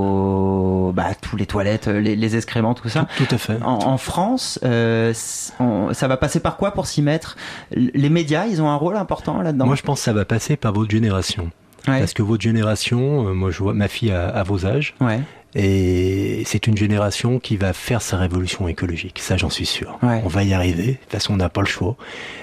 aux 0.00 0.92
bah, 0.94 1.08
tous 1.20 1.36
les 1.36 1.46
toilettes, 1.46 1.86
les, 1.88 2.16
les 2.16 2.36
excréments, 2.36 2.74
tout 2.74 2.88
ça. 2.88 3.06
Tout 3.16 3.26
à 3.30 3.38
fait. 3.38 3.58
En, 3.62 3.78
en 3.86 3.98
France, 3.98 4.58
euh, 4.64 5.12
on- 5.58 5.92
ça 5.92 6.08
va 6.08 6.16
passer 6.16 6.40
par 6.40 6.56
quoi 6.56 6.72
pour 6.72 6.86
s'y 6.86 7.02
mettre? 7.02 7.36
Les 7.74 8.10
médias, 8.10 8.46
ils 8.46 8.60
ont 8.62 8.68
un 8.68 8.76
rôle 8.76 8.96
important 8.96 9.42
là-dedans? 9.42 9.66
Moi, 9.66 9.76
je 9.76 9.82
pense 9.82 10.00
que 10.00 10.04
ça 10.04 10.12
va 10.12 10.24
passer 10.24 10.56
par 10.56 10.72
votre 10.72 10.90
génération. 10.90 11.50
Parce 11.86 12.12
que 12.12 12.22
votre 12.22 12.42
génération, 12.42 13.34
moi, 13.34 13.50
je 13.50 13.58
vois 13.62 13.72
ma 13.72 13.88
fille 13.88 14.10
à, 14.12 14.28
à 14.28 14.42
vos 14.42 14.66
âges. 14.66 14.94
Ouais. 15.00 15.20
Et 15.54 16.42
c'est 16.46 16.66
une 16.66 16.76
génération 16.76 17.38
qui 17.38 17.56
va 17.56 17.72
faire 17.72 18.02
sa 18.02 18.16
révolution 18.16 18.68
écologique. 18.68 19.18
Ça, 19.20 19.36
j'en 19.36 19.50
suis 19.50 19.66
sûr. 19.66 19.98
On 20.02 20.28
va 20.28 20.44
y 20.44 20.54
arriver. 20.54 20.86
De 20.86 20.92
toute 20.92 21.10
façon, 21.10 21.34
on 21.34 21.38
n'a 21.38 21.48
pas 21.48 21.60
le 21.60 21.66
choix. 21.66 21.96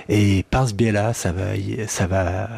Et 0.09 0.43
par 0.49 0.67
ce 0.67 0.73
biais-là, 0.73 1.13
ça 1.13 1.31
va, 1.31 1.51
ça 1.87 2.07
va, 2.07 2.49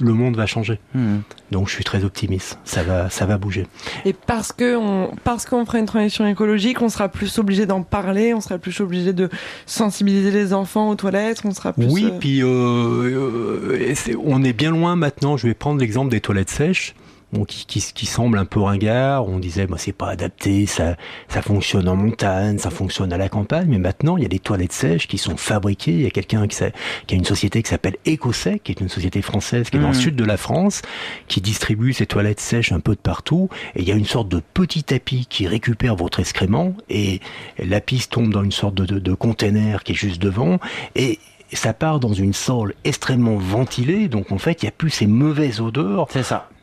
le 0.00 0.12
monde 0.14 0.36
va 0.36 0.46
changer. 0.46 0.78
Hmm. 0.94 1.18
Donc, 1.50 1.68
je 1.68 1.74
suis 1.74 1.84
très 1.84 2.04
optimiste. 2.04 2.58
Ça 2.64 2.82
va, 2.82 3.10
ça 3.10 3.26
va 3.26 3.36
bouger. 3.36 3.66
Et 4.04 4.12
parce 4.14 4.52
que 4.52 4.76
on, 4.76 5.10
parce 5.24 5.44
qu'on 5.44 5.66
fera 5.66 5.78
une 5.78 5.86
transition 5.86 6.26
écologique, 6.26 6.80
on 6.80 6.88
sera 6.88 7.08
plus 7.08 7.38
obligé 7.38 7.66
d'en 7.66 7.82
parler, 7.82 8.32
on 8.32 8.40
sera 8.40 8.58
plus 8.58 8.80
obligé 8.80 9.12
de 9.12 9.28
sensibiliser 9.66 10.30
les 10.30 10.54
enfants 10.54 10.88
aux 10.88 10.94
toilettes, 10.94 11.42
on 11.44 11.52
sera 11.52 11.72
plus. 11.72 11.86
Oui, 11.86 12.06
euh, 12.06 12.18
puis 12.18 12.42
euh, 12.42 12.46
euh, 12.48 13.94
on 14.24 14.42
est 14.44 14.52
bien 14.54 14.70
loin 14.70 14.96
maintenant. 14.96 15.36
Je 15.36 15.46
vais 15.46 15.54
prendre 15.54 15.80
l'exemple 15.80 16.10
des 16.10 16.20
toilettes 16.20 16.50
sèches. 16.50 16.94
Bon, 17.32 17.44
qui, 17.44 17.64
qui, 17.64 17.80
qui 17.94 18.06
semble 18.06 18.38
un 18.38 18.44
peu 18.44 18.58
ringard, 18.58 19.28
on 19.28 19.38
disait 19.38 19.68
bah, 19.68 19.76
c'est 19.78 19.92
pas 19.92 20.08
adapté, 20.08 20.66
ça, 20.66 20.96
ça 21.28 21.42
fonctionne 21.42 21.88
en 21.88 21.94
montagne, 21.94 22.58
ça 22.58 22.70
fonctionne 22.70 23.12
à 23.12 23.18
la 23.18 23.28
campagne, 23.28 23.66
mais 23.68 23.78
maintenant 23.78 24.16
il 24.16 24.24
y 24.24 24.26
a 24.26 24.28
des 24.28 24.40
toilettes 24.40 24.72
sèches 24.72 25.06
qui 25.06 25.16
sont 25.16 25.36
fabriquées. 25.36 25.92
Il 25.92 26.00
y 26.02 26.06
a 26.06 26.10
quelqu'un 26.10 26.48
qui, 26.48 26.58
qui 27.06 27.14
a 27.14 27.16
une 27.16 27.24
société 27.24 27.62
qui 27.62 27.70
s'appelle 27.70 27.96
Ecosec, 28.04 28.64
qui 28.64 28.72
est 28.72 28.80
une 28.80 28.88
société 28.88 29.22
française 29.22 29.70
qui 29.70 29.76
est 29.76 29.80
dans 29.80 29.90
le 29.90 29.94
Mhm. 29.94 30.00
sud 30.00 30.16
de 30.16 30.24
la 30.24 30.36
France, 30.36 30.82
qui 31.28 31.40
distribue 31.40 31.92
ces 31.92 32.06
toilettes 32.06 32.40
sèches 32.40 32.72
un 32.72 32.80
peu 32.80 32.96
de 32.96 33.00
partout. 33.00 33.48
Et 33.76 33.82
il 33.82 33.88
y 33.88 33.92
a 33.92 33.94
une 33.96 34.06
sorte 34.06 34.28
de 34.28 34.40
petit 34.52 34.82
tapis 34.82 35.26
qui 35.30 35.46
récupère 35.46 35.94
votre 35.94 36.18
excrément 36.18 36.74
et 36.88 37.20
la 37.58 37.80
piste 37.80 38.10
tombe 38.10 38.32
dans 38.32 38.42
une 38.42 38.50
sorte 38.50 38.74
de, 38.74 38.86
de, 38.86 38.98
de 38.98 39.14
container 39.14 39.84
qui 39.84 39.92
est 39.92 39.94
juste 39.94 40.20
devant 40.20 40.58
et 40.96 41.20
ça 41.52 41.74
part 41.74 41.98
dans 42.00 42.12
une 42.12 42.32
salle 42.32 42.74
extrêmement 42.84 43.36
ventilée, 43.36 44.06
donc 44.08 44.30
en 44.30 44.38
fait 44.38 44.62
il 44.62 44.66
n'y 44.66 44.68
a 44.68 44.72
plus 44.72 44.90
ces 44.90 45.06
mauvaises 45.08 45.60
odeurs 45.60 46.06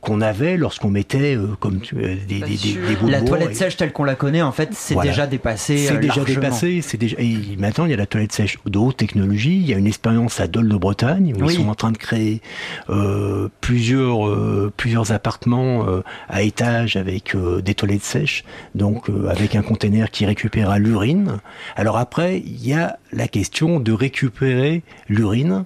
qu'on 0.01 0.21
avait 0.21 0.57
lorsqu'on 0.57 0.89
mettait 0.89 1.36
euh, 1.36 1.47
comme 1.60 1.79
tu- 1.81 1.95
euh, 1.97 2.15
des, 2.27 2.39
des, 2.39 2.55
des, 2.55 2.73
des 2.88 2.95
bouts 2.95 3.07
de 3.07 3.12
La 3.12 3.19
bois 3.19 3.29
toilette 3.29 3.51
et- 3.51 3.55
sèche 3.55 3.77
telle 3.77 3.91
qu'on 3.91 4.03
la 4.03 4.15
connaît, 4.15 4.41
en 4.41 4.51
fait, 4.51 4.69
c'est 4.73 4.93
Voilà. 4.93 5.10
déjà 5.12 5.27
dépassé. 5.27 5.77
C'est 5.77 5.95
euh, 5.95 5.99
déjà 5.99 6.15
largement. 6.17 6.41
dépassé. 6.41 6.81
C'est 6.81 6.97
déjà. 6.97 7.15
Et 7.19 7.36
maintenant, 7.57 7.86
il 7.86 7.91
y 7.91 7.93
a 7.93 7.97
la 7.97 8.05
toilette 8.05 8.31
sèche 8.31 8.57
de 8.65 8.77
haute 8.77 8.97
technologie. 8.97 9.55
Il 9.57 9.65
y 9.67 9.73
a 9.73 9.77
une 9.77 9.88
expérience 9.88 10.39
à 10.39 10.47
Dole 10.47 10.69
de 10.69 10.75
Bretagne 10.77 11.33
où 11.36 11.43
Oui. 11.45 11.53
ils 11.53 11.57
sont 11.63 11.69
en 11.69 11.75
train 11.75 11.91
de 11.91 11.97
créer 11.97 12.41
euh, 12.89 13.49
plusieurs 13.62 14.27
euh, 14.27 14.71
plusieurs 14.77 15.12
appartements 15.12 15.88
euh, 15.88 16.01
à 16.29 16.41
étage 16.43 16.95
avec 16.95 17.36
euh, 17.36 17.62
des 17.62 17.73
toilettes 17.73 18.03
sèches, 18.03 18.43
donc 18.75 19.10
euh, 19.10 19.27
avec 19.29 19.55
un 19.55 19.62
conteneur 19.62 20.12
qui 20.12 20.25
récupérera 20.25 20.79
l'urine. 20.79 21.38
Alors 21.75 21.97
après, 21.97 22.38
il 22.39 22.65
y 22.65 22.73
a 22.73 22.97
la 23.12 23.27
question 23.27 23.79
de 23.79 23.91
récupérer 23.91 24.83
l'urine. 25.10 25.65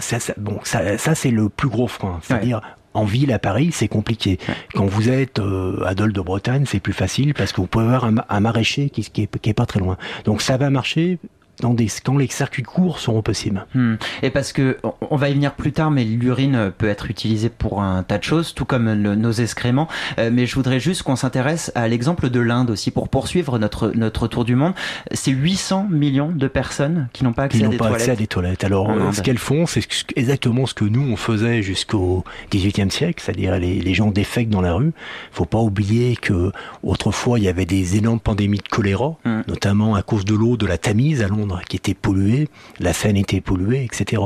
Ça, 0.00 0.18
ça- 0.18 0.34
bon, 0.36 0.58
ça, 0.64 0.98
ça 0.98 1.14
c'est 1.14 1.30
le 1.30 1.48
plus 1.48 1.68
gros 1.68 1.86
frein. 1.88 2.18
C'est-à-dire. 2.22 2.60
En 2.96 3.04
ville 3.04 3.30
à 3.32 3.38
Paris, 3.38 3.70
c'est 3.72 3.88
compliqué. 3.88 4.38
Quand 4.74 4.86
vous 4.86 5.10
êtes 5.10 5.38
euh, 5.38 5.84
à 5.84 5.94
Dole 5.94 6.14
de 6.14 6.20
Bretagne, 6.22 6.64
c'est 6.66 6.80
plus 6.80 6.94
facile 6.94 7.34
parce 7.34 7.52
que 7.52 7.60
vous 7.60 7.66
pouvez 7.66 7.84
avoir 7.84 8.04
un, 8.06 8.12
ma- 8.12 8.26
un 8.30 8.40
maraîcher 8.40 8.88
qui, 8.88 9.02
qui, 9.02 9.22
est, 9.24 9.38
qui 9.38 9.50
est 9.50 9.54
pas 9.54 9.66
très 9.66 9.80
loin. 9.80 9.98
Donc 10.24 10.40
ça 10.40 10.56
va 10.56 10.70
marcher 10.70 11.18
dans 11.60 11.74
des, 11.74 11.88
quand 12.04 12.16
les 12.18 12.28
circuits 12.28 12.62
courts 12.62 12.98
seront 12.98 13.22
possibles. 13.22 13.66
Hmm. 13.74 13.94
Et 14.22 14.30
parce 14.30 14.52
que 14.52 14.78
on- 15.10 15.16
va 15.16 15.30
y 15.30 15.34
venir 15.34 15.54
plus 15.54 15.72
tard, 15.72 15.90
mais 15.90 16.04
l'urine 16.04 16.70
peut 16.76 16.88
être 16.88 17.10
utilisée 17.10 17.48
pour 17.48 17.82
un 17.82 18.02
tas 18.02 18.18
de 18.18 18.22
choses, 18.24 18.54
tout 18.54 18.64
comme 18.66 18.92
le- 18.92 19.14
nos 19.14 19.32
excréments. 19.32 19.88
Euh, 20.18 20.30
mais 20.32 20.46
je 20.46 20.54
voudrais 20.54 20.80
juste 20.80 21.02
qu'on 21.02 21.16
s'intéresse 21.16 21.72
à 21.74 21.88
l'exemple 21.88 22.28
de 22.28 22.40
l'Inde 22.40 22.70
aussi 22.70 22.90
pour 22.90 23.08
poursuivre 23.08 23.58
notre 23.58 23.92
notre 23.94 24.28
tour 24.28 24.44
du 24.44 24.54
monde. 24.56 24.74
C'est 25.12 25.30
800 25.30 25.86
millions 25.90 26.30
de 26.30 26.48
personnes 26.48 27.08
qui 27.12 27.24
n'ont 27.24 27.32
pas 27.32 27.44
accès 27.44 27.58
Qui 27.58 27.64
à 27.64 27.68
des 27.68 27.76
pas 27.78 27.84
toilettes. 27.86 28.00
accès 28.02 28.10
à 28.12 28.16
des 28.16 28.26
toilettes. 28.26 28.64
Alors, 28.64 28.90
euh, 28.90 29.12
ce 29.12 29.22
qu'elles 29.22 29.38
font, 29.38 29.66
c'est 29.66 29.80
ce- 29.80 30.04
exactement 30.16 30.66
ce 30.66 30.74
que 30.74 30.84
nous, 30.84 31.02
on 31.10 31.16
faisait 31.16 31.62
jusqu'au 31.62 32.24
XVIIIe 32.52 32.90
siècle, 32.90 33.22
c'est-à-dire 33.24 33.58
les, 33.58 33.80
les 33.80 33.94
gens 33.94 34.10
défèquent 34.10 34.50
dans 34.50 34.60
la 34.60 34.74
rue. 34.74 34.92
faut 35.32 35.44
pas 35.46 35.58
oublier 35.60 36.16
que 36.16 36.52
autrefois, 36.82 37.38
il 37.38 37.44
y 37.44 37.48
avait 37.48 37.66
des 37.66 37.96
énormes 37.96 38.20
pandémies 38.20 38.58
de 38.58 38.68
choléra, 38.68 39.16
Mm. 39.24 39.42
notamment 39.48 39.94
à 39.94 40.02
cause 40.02 40.24
de 40.24 40.34
l'eau 40.34 40.56
de 40.56 40.66
la 40.66 40.78
Tamise 40.78 41.22
à 41.22 41.28
Londres, 41.28 41.45
qui 41.68 41.76
était 41.76 41.94
polluée, 41.94 42.48
la 42.80 42.92
Seine 42.92 43.16
était 43.16 43.40
polluée, 43.40 43.84
etc. 43.84 44.22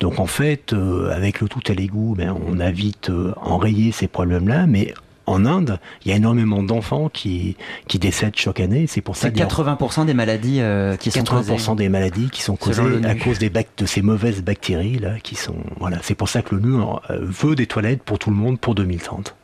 Donc, 0.00 0.18
en 0.18 0.26
fait, 0.26 0.72
euh, 0.72 1.10
avec 1.10 1.40
le 1.40 1.48
tout 1.48 1.62
à 1.68 1.72
l'égout, 1.72 2.14
ben, 2.16 2.36
on 2.46 2.60
a 2.60 2.70
vite 2.70 3.10
euh, 3.10 3.32
enrayé 3.40 3.92
ces 3.92 4.08
problèmes-là, 4.08 4.66
mais 4.66 4.94
en 5.26 5.44
Inde, 5.44 5.78
il 6.04 6.10
y 6.10 6.14
a 6.14 6.16
énormément 6.16 6.62
d'enfants 6.62 7.08
qui, 7.08 7.56
qui 7.88 7.98
décèdent 7.98 8.36
chaque 8.36 8.60
année. 8.60 8.86
C'est 8.86 9.00
pour 9.00 9.16
ça 9.16 9.28
a 9.28 9.30
80% 9.30 10.06
des 10.06 10.14
maladies 10.14 10.60
euh, 10.60 10.96
qui 10.96 11.10
sont 11.10 11.20
80% 11.20 11.46
causées. 11.46 11.74
des 11.76 11.88
maladies 11.88 12.30
qui 12.30 12.42
sont 12.42 12.56
causées 12.56 13.04
à 13.04 13.14
cause 13.14 13.38
des 13.38 13.50
de 13.50 13.86
ces 13.86 14.02
mauvaises 14.02 14.42
bactéries 14.42 14.98
là 14.98 15.18
qui 15.22 15.34
sont 15.34 15.56
voilà 15.78 15.98
c'est 16.02 16.14
pour 16.14 16.28
ça 16.28 16.42
que 16.42 16.54
l'ONU 16.54 16.82
euh, 17.10 17.18
veut 17.22 17.54
des 17.54 17.66
toilettes 17.66 18.02
pour 18.02 18.18
tout 18.18 18.30
le 18.30 18.36
monde 18.36 18.60
pour 18.60 18.74
2030 18.74 19.34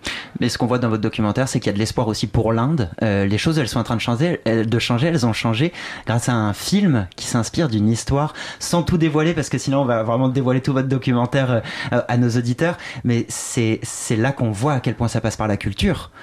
Mais 0.41 0.49
ce 0.49 0.59
qu'on 0.59 0.67
voit 0.67 0.79
dans 0.79 0.89
votre 0.89 1.03
documentaire, 1.03 1.49
c'est 1.49 1.61
qu'il 1.61 1.69
y 1.69 1.71
a 1.71 1.73
de 1.75 1.79
l'espoir 1.79 2.09
aussi 2.09 2.27
pour 2.27 2.53
l'Inde. 2.53 2.91
Euh, 3.03 3.27
les 3.27 3.39
choses, 3.39 3.59
elles 3.59 3.69
sont 3.69 3.79
en 3.79 3.85
train 3.85 3.97
de 3.97 4.01
changer, 4.01 4.41
elles, 4.45 4.69
de 4.69 4.79
changer. 4.79 5.09
Elles 5.09 5.27
ont 5.27 5.33
changé 5.33 5.73
grâce 6.07 6.29
à 6.29 6.35
un 6.35 6.53
film 6.53 7.07
qui 7.17 7.27
s'inspire 7.27 7.69
d'une 7.69 7.89
histoire, 7.89 8.35
sans 8.59 8.83
tout 8.83 8.99
dévoiler, 8.99 9.35
parce 9.35 9.49
que 9.49 9.59
sinon 9.59 9.83
on 9.83 9.85
va 9.85 10.03
vraiment 10.03 10.29
dévoiler 10.29 10.61
tout 10.61 10.73
votre 10.73 10.89
documentaire 10.89 11.63
euh, 11.93 12.01
à 12.09 12.17
nos 12.17 12.31
auditeurs. 12.31 12.77
Mais 13.05 13.27
c'est 13.29 13.81
c'est 13.83 14.17
là 14.17 14.33
qu'on 14.33 14.51
voit 14.51 14.75
à 14.75 14.81
quel 14.81 14.95
point 14.95 15.09
ça 15.09 15.21
passe 15.21 15.37
par 15.37 15.49
la 15.49 15.57
culture. 15.57 15.72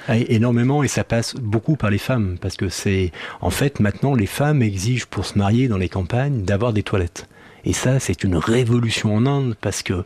Ah, 0.08 0.18
énormément 0.18 0.84
et 0.84 0.88
ça 0.88 1.04
passe 1.04 1.36
beaucoup 1.36 1.76
par 1.76 1.90
les 1.90 1.98
femmes 1.98 2.38
parce 2.42 2.56
que 2.58 2.70
c'est 2.70 3.12
en 3.42 3.50
fait 3.50 3.80
maintenant 3.80 4.16
les 4.16 4.26
femmes 4.28 4.62
exigent 4.62 5.06
pour 5.10 5.26
se 5.26 5.38
marier 5.38 5.68
dans 5.68 5.78
les 5.78 5.90
campagnes 5.90 6.44
d'avoir 6.44 6.74
des 6.74 6.84
toilettes 6.84 7.28
Et 7.66 7.74
ça, 7.74 8.00
c'est 8.00 8.24
une 8.24 8.38
révolution 8.38 9.14
en 9.14 9.26
Inde 9.26 9.56
parce 9.60 9.84
que 9.84 10.06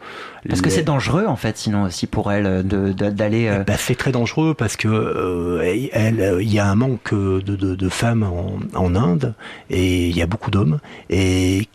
Parce 0.49 0.61
que 0.61 0.69
les- 0.69 0.75
c'est 0.75 0.83
dangereux 0.83 1.25
en 1.27 1.35
fait, 1.35 1.55
sinon 1.57 1.83
aussi 1.83 2.07
pour 2.07 2.31
elle 2.31 2.63
d'aller. 2.63 3.47
euh, 3.47 3.63
bah, 3.63 3.77
c'est 3.77 3.93
très 3.95 4.11
dangereux 4.11 4.55
parce 4.55 4.75
que 4.75 4.87
euh, 4.87 5.87
elle, 5.93 6.19
euh, 6.19 6.41
il 6.41 6.51
y 6.51 6.57
a 6.59 6.67
un 6.67 6.75
manque 6.75 7.13
de, 7.13 7.39
de- 7.41 7.75
de 7.75 7.89
femmes 7.89 8.23
en, 8.23 8.57
en 8.73 8.95
Inde 8.95 9.35
et 9.69 10.09
il 10.09 10.17
y 10.17 10.21
a 10.23 10.25
beaucoup 10.27 10.49
d'hommes 10.49 10.79
et 11.11 11.67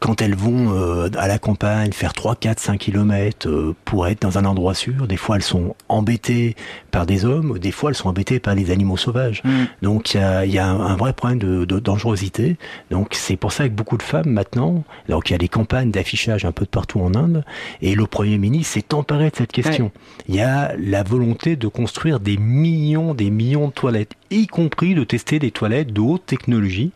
quand 0.00 0.22
elles 0.22 0.34
vont 0.34 0.72
euh, 0.72 1.08
à 1.16 1.28
la 1.28 1.38
campagne 1.38 1.92
faire 1.92 2.12
3, 2.12 2.36
4, 2.36 2.58
5 2.60 2.78
kilomètres 2.78 3.48
euh, 3.48 3.74
pour 3.84 4.06
être 4.06 4.22
dans 4.22 4.38
un 4.38 4.44
endroit 4.44 4.74
sûr, 4.74 5.06
des 5.06 5.16
fois 5.16 5.36
elles 5.36 5.42
sont 5.42 5.74
embêtées 5.88 6.56
par 6.90 7.06
des 7.06 7.24
hommes, 7.24 7.58
des 7.58 7.70
fois 7.70 7.90
elles 7.90 7.96
sont 7.96 8.08
embêtées 8.08 8.40
par 8.40 8.54
les 8.54 8.70
animaux 8.70 8.96
sauvages. 8.96 9.42
Mm. 9.44 9.64
Donc 9.82 10.14
il 10.14 10.18
y 10.18 10.20
a, 10.20 10.44
il 10.44 10.52
y 10.52 10.58
a 10.58 10.66
un, 10.66 10.80
un 10.80 10.96
vrai 10.96 11.12
problème 11.12 11.38
de, 11.38 11.64
de 11.64 11.78
dangerosité. 11.78 12.56
Donc 12.90 13.14
c'est 13.14 13.36
pour 13.36 13.52
ça 13.52 13.68
que 13.68 13.74
beaucoup 13.74 13.96
de 13.96 14.02
femmes 14.02 14.30
maintenant, 14.30 14.84
donc 15.08 15.30
il 15.30 15.32
y 15.32 15.34
a 15.34 15.38
des 15.38 15.48
campagnes 15.48 15.90
d'affichage 15.90 16.44
un 16.44 16.52
peu 16.52 16.64
de 16.64 16.70
partout 16.70 17.00
en 17.00 17.14
Inde, 17.14 17.44
et 17.82 17.94
le 17.94 18.06
Premier 18.06 18.38
ministre 18.38 18.74
s'est 18.74 18.94
emparé 18.94 19.30
de 19.30 19.36
cette 19.36 19.52
question. 19.52 19.90
Il 20.28 20.34
y 20.34 20.40
a 20.40 20.74
la 20.78 21.02
volonté 21.02 21.56
de 21.56 21.68
construire 21.68 22.20
des 22.20 22.36
millions, 22.36 23.14
des 23.14 23.30
millions 23.30 23.68
de 23.68 23.72
toilettes, 23.72 24.12
y 24.30 24.46
compris 24.46 24.94
de 24.94 25.04
tester 25.04 25.38
des 25.38 25.50
toilettes 25.50 25.92
de 25.92 26.00
haute 26.00 26.26
technologie, 26.26 26.92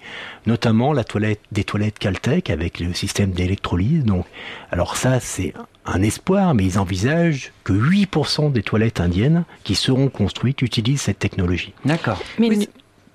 notamment 0.46 0.92
la 0.92 1.04
toilette, 1.04 1.40
des 1.50 1.64
toilettes 1.64 1.98
Caltech 1.98 2.50
avec 2.50 2.78
le 2.82 2.94
système 2.94 3.30
d'électrolyse. 3.30 4.04
Donc, 4.04 4.26
alors 4.70 4.96
ça, 4.96 5.20
c'est 5.20 5.54
un 5.86 6.02
espoir, 6.02 6.54
mais 6.54 6.64
ils 6.64 6.78
envisagent 6.78 7.52
que 7.64 7.72
8% 7.72 8.52
des 8.52 8.62
toilettes 8.62 9.00
indiennes 9.00 9.44
qui 9.64 9.74
seront 9.74 10.08
construites 10.08 10.62
utilisent 10.62 11.02
cette 11.02 11.18
technologie. 11.18 11.74
D'accord. 11.84 12.22
Mais 12.38 12.50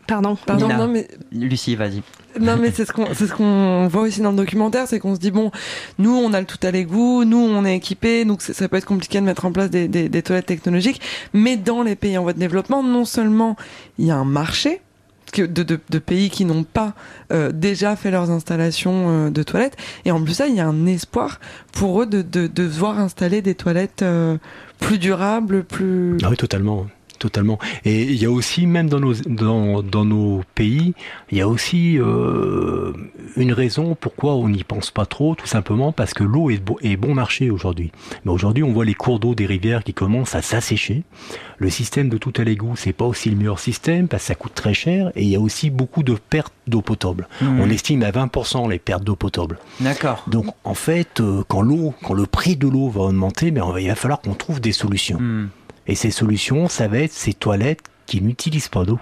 pardon. 0.05 0.37
Pardon, 0.45 0.67
Nina. 0.67 0.77
non, 0.77 0.87
mais 0.87 1.07
Lucie, 1.31 1.75
vas-y. 1.75 2.01
Non, 2.39 2.57
mais 2.57 2.71
c'est 2.71 2.85
ce 2.85 2.93
qu'on, 2.93 3.13
c'est 3.13 3.27
ce 3.27 3.33
qu'on 3.33 3.87
voit 3.87 4.03
aussi 4.03 4.21
dans 4.21 4.31
le 4.31 4.37
documentaire, 4.37 4.87
c'est 4.87 4.99
qu'on 4.99 5.15
se 5.15 5.19
dit 5.19 5.31
bon, 5.31 5.51
nous 5.97 6.15
on 6.15 6.33
a 6.33 6.39
le 6.39 6.45
tout 6.45 6.59
à 6.61 6.71
l'égout, 6.71 7.25
nous 7.25 7.37
on 7.37 7.65
est 7.65 7.75
équipés, 7.75 8.25
donc 8.25 8.41
ça 8.41 8.67
peut 8.69 8.77
être 8.77 8.85
compliqué 8.85 9.19
de 9.19 9.25
mettre 9.25 9.45
en 9.45 9.51
place 9.51 9.69
des, 9.69 9.87
des, 9.87 10.07
des 10.07 10.21
toilettes 10.21 10.45
technologiques, 10.45 11.01
mais 11.33 11.57
dans 11.57 11.81
les 11.81 11.95
pays 11.95 12.17
en 12.17 12.23
voie 12.23 12.33
de 12.33 12.39
développement, 12.39 12.83
non 12.83 13.05
seulement 13.05 13.55
il 13.97 14.05
y 14.05 14.11
a 14.11 14.15
un 14.15 14.25
marché 14.25 14.81
de, 15.35 15.45
de, 15.63 15.79
de 15.89 15.99
pays 15.99 16.29
qui 16.29 16.45
n'ont 16.45 16.63
pas 16.63 16.93
euh, 17.31 17.51
déjà 17.51 17.95
fait 17.95 18.11
leurs 18.11 18.31
installations 18.31 19.27
euh, 19.27 19.29
de 19.29 19.43
toilettes, 19.43 19.77
et 20.05 20.11
en 20.11 20.21
plus 20.23 20.33
ça, 20.33 20.47
il 20.47 20.55
y 20.55 20.59
a 20.59 20.67
un 20.67 20.85
espoir 20.85 21.39
pour 21.73 22.01
eux 22.01 22.05
de, 22.05 22.21
de, 22.21 22.47
de 22.47 22.63
voir 22.63 22.99
installer 22.99 23.41
des 23.41 23.55
toilettes 23.55 24.01
euh, 24.01 24.37
plus 24.79 24.97
durables, 24.99 25.63
plus 25.63 26.17
Ah 26.23 26.27
oui, 26.29 26.37
totalement. 26.37 26.87
Totalement. 27.19 27.57
Et 27.85 28.03
il 28.03 28.15
y 28.21 28.25
a 28.25 28.31
aussi, 28.31 28.67
même 28.67 28.89
dans 28.89 28.99
nos, 28.99 29.13
dans, 29.13 29.81
dans 29.81 30.05
nos 30.05 30.43
pays, 30.55 30.93
il 31.31 31.37
y 31.37 31.41
a 31.41 31.47
aussi 31.47 31.97
euh, 31.99 32.93
une 33.35 33.51
raison 33.53 33.95
pourquoi 33.99 34.35
on 34.35 34.49
n'y 34.49 34.63
pense 34.63 34.91
pas 34.91 35.05
trop, 35.05 35.35
tout 35.35 35.47
simplement 35.47 35.91
parce 35.91 36.13
que 36.13 36.23
l'eau 36.23 36.49
est, 36.49 36.63
bo- 36.63 36.79
est 36.81 36.95
bon 36.97 37.13
marché 37.13 37.49
aujourd'hui. 37.49 37.91
Mais 38.25 38.31
aujourd'hui, 38.31 38.63
on 38.63 38.71
voit 38.71 38.85
les 38.85 38.93
cours 38.93 39.19
d'eau 39.19 39.35
des 39.35 39.45
rivières 39.45 39.83
qui 39.83 39.93
commencent 39.93 40.35
à 40.35 40.41
s'assécher. 40.41 41.03
Le 41.57 41.69
système 41.71 42.09
de 42.09 42.17
tout 42.17 42.33
à 42.37 42.43
l'égout, 42.43 42.75
c'est 42.75 42.93
pas 42.93 43.05
aussi 43.05 43.29
le 43.31 43.35
meilleur 43.35 43.59
système 43.59 44.07
parce 44.07 44.23
que 44.23 44.27
ça 44.27 44.35
coûte 44.35 44.53
très 44.53 44.73
cher 44.75 45.11
et 45.15 45.23
il 45.23 45.29
y 45.29 45.35
a 45.35 45.39
aussi 45.39 45.69
beaucoup 45.71 46.03
de 46.03 46.13
pertes 46.29 46.53
d'eau 46.67 46.81
potable. 46.81 47.27
Mhm. 47.41 47.59
On 47.61 47.69
estime 47.69 48.03
à 48.03 48.11
20% 48.11 48.69
les 48.69 48.77
pertes 48.79 49.03
d'eau 49.03 49.15
potable. 49.15 49.57
D'accord. 49.79 50.23
Donc 50.27 50.45
en 50.63 50.75
fait, 50.75 51.19
euh, 51.19 51.43
quand 51.47 51.61
l'eau, 51.61 51.95
quand 52.03 52.13
le 52.13 52.27
prix 52.27 52.57
de 52.57 52.67
l'eau 52.67 52.89
va 52.89 53.01
augmenter, 53.01 53.49
mais 53.51 53.61
il 53.79 53.87
va 53.87 53.95
falloir 53.95 54.21
qu'on 54.21 54.35
trouve 54.35 54.61
des 54.61 54.71
solutions. 54.71 55.17
Hmm. 55.19 55.47
Et 55.87 55.95
ces 55.95 56.11
solutions, 56.11 56.67
ça 56.67 56.87
va 56.87 56.99
être 56.99 57.13
ces 57.13 57.33
toilettes 57.33 57.83
qui 58.05 58.21
n'utilisent 58.21 58.69
pas 58.69 58.85
d'eau, 58.85 58.99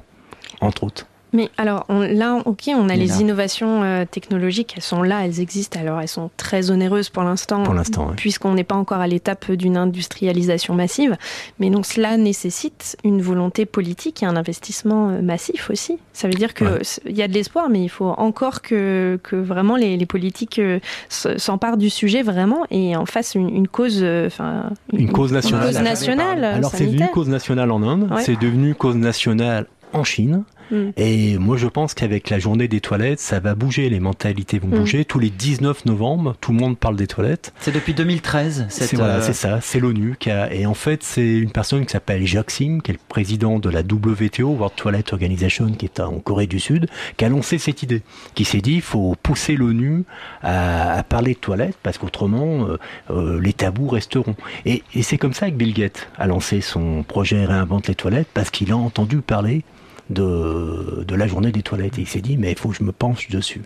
entre 0.61 0.83
autres. 0.83 1.07
Mais 1.35 1.49
alors 1.57 1.85
on- 1.89 1.99
là, 1.99 2.41
ok, 2.45 2.69
on 2.75 2.89
a 2.89 2.95
les 2.95 3.21
innovations 3.21 3.83
euh, 3.83 4.05
technologiques, 4.09 4.73
elles 4.77 4.81
sont 4.83 5.03
là, 5.03 5.25
elles 5.25 5.39
existent. 5.41 5.79
Alors 5.79 5.99
elles 6.01 6.07
sont 6.07 6.29
très 6.37 6.71
onéreuses 6.71 7.09
pour 7.09 7.23
l'instant, 7.23 7.63
Pour 7.63 7.73
l'instant, 7.73 8.07
ouais. 8.07 8.15
puisqu'on 8.15 8.53
n'est 8.53 8.63
pas 8.63 8.75
encore 8.75 8.99
à 8.99 9.07
l'étape 9.07 9.51
d'une 9.51 9.75
industrialisation 9.77 10.73
massive. 10.75 11.17
Mais 11.59 11.69
donc 11.69 11.85
cela 11.85 12.17
nécessite 12.17 12.95
une 13.03 13.21
volonté 13.21 13.65
politique 13.65 14.23
et 14.23 14.25
un 14.25 14.35
investissement 14.35 15.09
euh, 15.09 15.21
massif 15.21 15.69
aussi. 15.69 15.97
Ça 16.13 16.27
veut 16.27 16.33
dire 16.35 16.53
que 16.53 16.63
Ouais. 16.65 17.13
y 17.13 17.21
a 17.21 17.27
de 17.27 17.33
l'espoir, 17.33 17.69
mais 17.69 17.81
il 17.83 17.89
faut 17.89 18.13
encore 18.17 18.61
que, 18.61 19.19
que 19.23 19.35
vraiment 19.35 19.75
les, 19.75 19.97
les 19.97 20.05
politiques 20.05 20.59
euh, 20.59 20.79
s'emparent 21.09 21.77
du 21.77 21.89
sujet 21.89 22.23
vraiment 22.23 22.65
et 22.71 22.95
en 22.95 23.05
fassent 23.05 23.35
une, 23.35 23.49
une 23.49 23.67
cause, 23.67 24.03
enfin 24.25 24.69
Une 24.93 25.11
cause 25.11 25.31
nationale. 25.33 25.67
Une 25.67 25.73
cause 25.73 25.81
nationale. 25.83 26.43
Alors 26.45 26.71
c'est 26.71 26.85
devenu 26.85 27.07
cause 27.11 27.27
nationale 27.29 27.71
en 27.71 27.83
Inde, 27.83 28.09
Ouais. 28.11 28.23
c'est 28.23 28.39
devenu 28.39 28.73
cause 28.75 28.95
nationale 28.95 29.65
en 29.93 30.03
Chine. 30.03 30.43
Mm. 30.71 30.89
Et 30.97 31.37
moi 31.37 31.57
je 31.57 31.67
pense 31.67 31.93
qu'avec 31.93 32.29
la 32.29 32.39
journée 32.39 32.67
des 32.67 32.81
toilettes, 32.81 33.19
ça 33.19 33.39
va 33.39 33.55
bouger, 33.55 33.89
les 33.89 33.99
mentalités 33.99 34.59
vont 34.59 34.67
Mm. 34.67 34.79
bouger. 34.79 35.05
Tous 35.05 35.19
les 35.19 35.29
19 35.29 35.85
novembre, 35.85 36.35
tout 36.41 36.51
le 36.51 36.57
monde 36.59 36.77
parle 36.77 36.95
des 36.95 37.07
toilettes. 37.07 37.53
C'est 37.59 37.73
depuis 37.73 37.93
2013. 37.93 38.65
cette, 38.69 38.89
C'est 38.89 38.95
voilà, 38.95 39.15
euh, 39.15 39.21
c'est 39.21 39.33
ça, 39.33 39.59
c'est 39.61 39.79
l'ONU 39.79 40.15
qui 40.19 40.29
a 40.31 40.53
et 40.53 40.65
en 40.65 40.73
fait 40.73 41.03
c'est 41.03 41.35
une 41.37 41.51
personne 41.51 41.85
qui 41.85 41.91
s'appelle 41.91 42.25
Jacques 42.25 42.51
Sim, 42.51 42.79
qui 42.83 42.91
est 42.91 42.95
le 42.95 42.99
président 43.07 43.59
de 43.59 43.69
la 43.69 43.81
WTO, 43.81 44.49
World 44.49 44.75
Toilet 44.75 45.03
Organization, 45.13 45.71
qui 45.71 45.85
est 45.85 45.99
en 45.99 46.19
Corée 46.19 46.47
du 46.47 46.59
Sud, 46.59 46.87
qui 47.17 47.25
a 47.25 47.29
lancé 47.29 47.57
cette 47.57 47.83
idée, 47.83 48.01
qui 48.33 48.45
s'est 48.45 48.61
dit 48.61 48.75
il 48.75 48.81
faut 48.81 49.15
pousser 49.21 49.55
l'ONU 49.55 50.03
à, 50.41 50.93
à 50.97 51.03
parler 51.03 51.33
de 51.33 51.39
toilettes 51.39 51.77
parce 51.83 51.97
qu'autrement 51.97 52.67
euh, 52.67 52.77
euh, 53.11 53.39
les 53.41 53.53
tabous 53.53 53.87
resteront. 53.89 54.35
Et, 54.65 54.83
et 54.93 55.03
c'est 55.03 55.17
comme 55.17 55.33
ça 55.33 55.49
que 55.49 55.55
Bill 55.55 55.73
Gates 55.73 56.07
a 56.17 56.27
lancé 56.27 56.61
son 56.61 57.03
projet 57.03 57.45
réinvente 57.45 57.87
les 57.87 57.95
toilettes 57.95 58.27
parce 58.33 58.49
qu'il 58.49 58.71
a 58.71 58.77
entendu 58.77 59.17
parler 59.21 59.63
de, 60.09 61.03
de 61.07 61.15
la 61.15 61.27
journée 61.27 61.51
des 61.51 61.61
toilettes 61.63 61.97
et 61.97 62.01
il 62.01 62.07
s'est 62.07 62.21
dit 62.21 62.37
mais 62.37 62.51
il 62.51 62.57
faut 62.57 62.69
que 62.69 62.75
je 62.75 62.83
me 62.83 62.91
penche 62.91 63.29
dessus. 63.29 63.61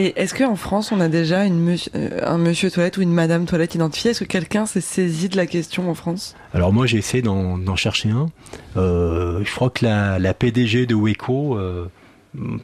Et 0.00 0.12
est-ce 0.20 0.32
qu'en 0.32 0.54
France, 0.54 0.92
on 0.92 1.00
a 1.00 1.08
déjà 1.08 1.44
une 1.44 1.58
monsieur- 1.58 1.90
euh, 1.96 2.20
un 2.24 2.38
monsieur 2.38 2.70
toilette 2.70 2.98
ou 2.98 3.02
une 3.02 3.12
madame 3.12 3.46
toilette 3.46 3.74
identifiée? 3.74 4.12
Est-ce 4.12 4.20
que 4.20 4.28
quelqu'un 4.28 4.64
s'est 4.64 4.80
saisi 4.80 5.28
de 5.28 5.36
la 5.36 5.46
question 5.46 5.90
en 5.90 5.94
France? 5.94 6.36
Alors 6.54 6.72
moi 6.72 6.86
j'ai 6.86 6.98
essayé 6.98 7.20
d'en 7.20 7.58
d'en 7.58 7.74
chercher 7.74 8.10
un. 8.10 8.26
Euh, 8.76 9.40
je 9.44 9.50
crois 9.52 9.70
que 9.70 9.84
la, 9.84 10.20
la 10.20 10.34
PDG 10.34 10.86
de 10.86 10.94
Weko 10.94 11.58
euh, 11.58 11.86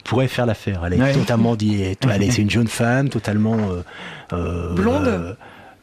pourrait 0.05 0.29
faire 0.29 0.47
l'affaire. 0.47 0.85
Elle 0.87 0.93
est 0.95 1.01
Ouais. 1.01 1.13
totalement 1.13 1.57
dit. 1.57 1.83
Elle 2.09 2.23
est- 2.23 2.31
c'est 2.31 2.43
une 2.43 2.51
jeune 2.51 2.69
femme, 2.69 3.09
totalement 3.09 3.57
euh, 3.59 3.83
euh, 4.33 4.73
Blonde? 4.75 5.37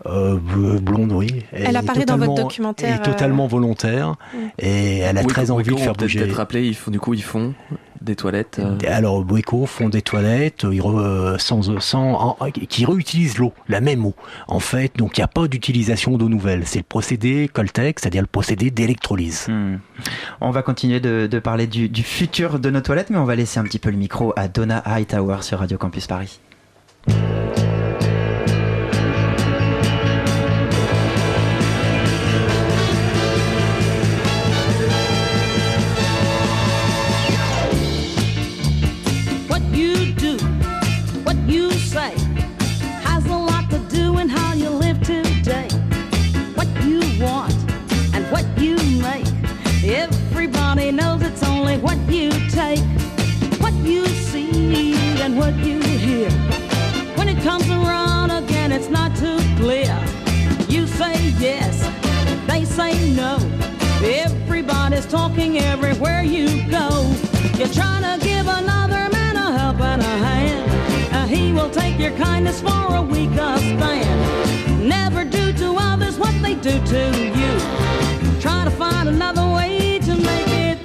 Euh, 0.06 0.36
euh, 0.36 0.38
bl- 0.38 0.80
blonde, 0.80 1.12
oui. 1.12 1.44
Elle 1.52 1.76
apparaît 1.76 2.06
dans 2.06 2.18
votre 2.18 2.36
documentaire, 2.36 3.00
Et 3.00 3.02
totalement 3.04 3.48
volontaire. 3.48 4.16
Et 4.60 5.00
elle 5.00 5.18
a 5.18 5.22
Oui, 5.22 5.28
très 5.28 5.52
envie 5.52 5.72
de 5.74 5.76
faire 5.80 5.94
bouger. 5.94 6.20
peut-être 6.20 6.36
rappeler, 6.36 6.66
ils 6.68 6.76
font, 6.76 6.92
du 6.92 7.00
coup, 7.00 7.14
ils 7.14 7.24
font 7.24 7.54
des 8.02 8.16
toilettes. 8.16 8.58
euh, 8.60 8.78
Alors, 8.88 9.24
Boeco 9.24 9.68
font 9.68 9.88
des 9.88 10.02
toilettes 10.02 10.66
ils 10.72 10.82
re- 10.82 11.38
sans, 11.38 11.80
sans, 11.80 12.36
en- 12.40 12.50
qui 12.52 12.84
réutilisent 12.86 13.38
l'eau, 13.38 13.54
la 13.68 13.80
même 13.80 14.04
eau. 14.06 14.16
En 14.48 14.60
fait, 14.60 14.94
donc 14.98 15.18
il 15.18 15.22
n'y 15.22 15.24
a 15.24 15.28
pas 15.28 15.48
d'utilisation 15.48 16.18
d'eau 16.18 16.28
nouvelle. 16.28 16.64
C'est 16.66 16.80
le 16.80 16.84
procédé 16.84 17.48
Coltec, 17.54 18.00
c'est-à-dire 18.00 18.22
le 18.24 18.28
procédé 18.28 18.72
d'électrolyse. 18.72 19.46
Hmm. 19.50 19.76
On 20.42 20.50
va 20.50 20.64
continuer 20.64 21.00
de, 21.00 21.28
de 21.28 21.40
parler 21.40 21.68
du, 21.68 21.90
du 21.90 22.02
futur 22.02 22.58
de 22.58 22.70
nos 22.72 22.82
toilettes, 22.82 23.12
mais 23.12 23.18
on 23.18 23.26
va 23.26 23.36
laisser 23.36 23.60
un 23.60 23.64
petit 23.64 23.78
peu 23.80 23.92
le 23.92 23.98
micro 23.98 24.34
à 24.36 24.48
Donna 24.48 24.80
Hightower 24.84 25.38
sur 25.42 25.60
Radio 25.60 25.78
Campus 25.78 26.08
Paris. 26.08 26.40
Talking 65.12 65.58
everywhere 65.58 66.24
you 66.24 66.48
go. 66.70 66.88
You're 67.58 67.68
trying 67.68 68.02
to 68.04 68.26
give 68.26 68.48
another 68.48 69.10
man 69.12 69.36
a 69.36 69.52
helping 69.60 70.00
a 70.00 70.18
hand. 70.26 71.14
Uh, 71.14 71.28
he 71.28 71.52
will 71.52 71.70
take 71.70 72.00
your 72.00 72.12
kindness 72.12 72.62
for 72.62 72.96
a 72.96 73.02
weaker 73.02 73.58
stand. 73.58 74.88
Never 74.88 75.26
do 75.26 75.52
to 75.52 75.76
others 75.78 76.18
what 76.18 76.34
they 76.42 76.56
do 76.56 76.80
to 76.86 77.02
you. 77.40 78.40
Try 78.40 78.64
to 78.64 78.72
find 78.72 79.10
another 79.10 79.46
way 79.54 80.00
to 80.00 80.16
make 80.16 80.48
it. 80.48 80.78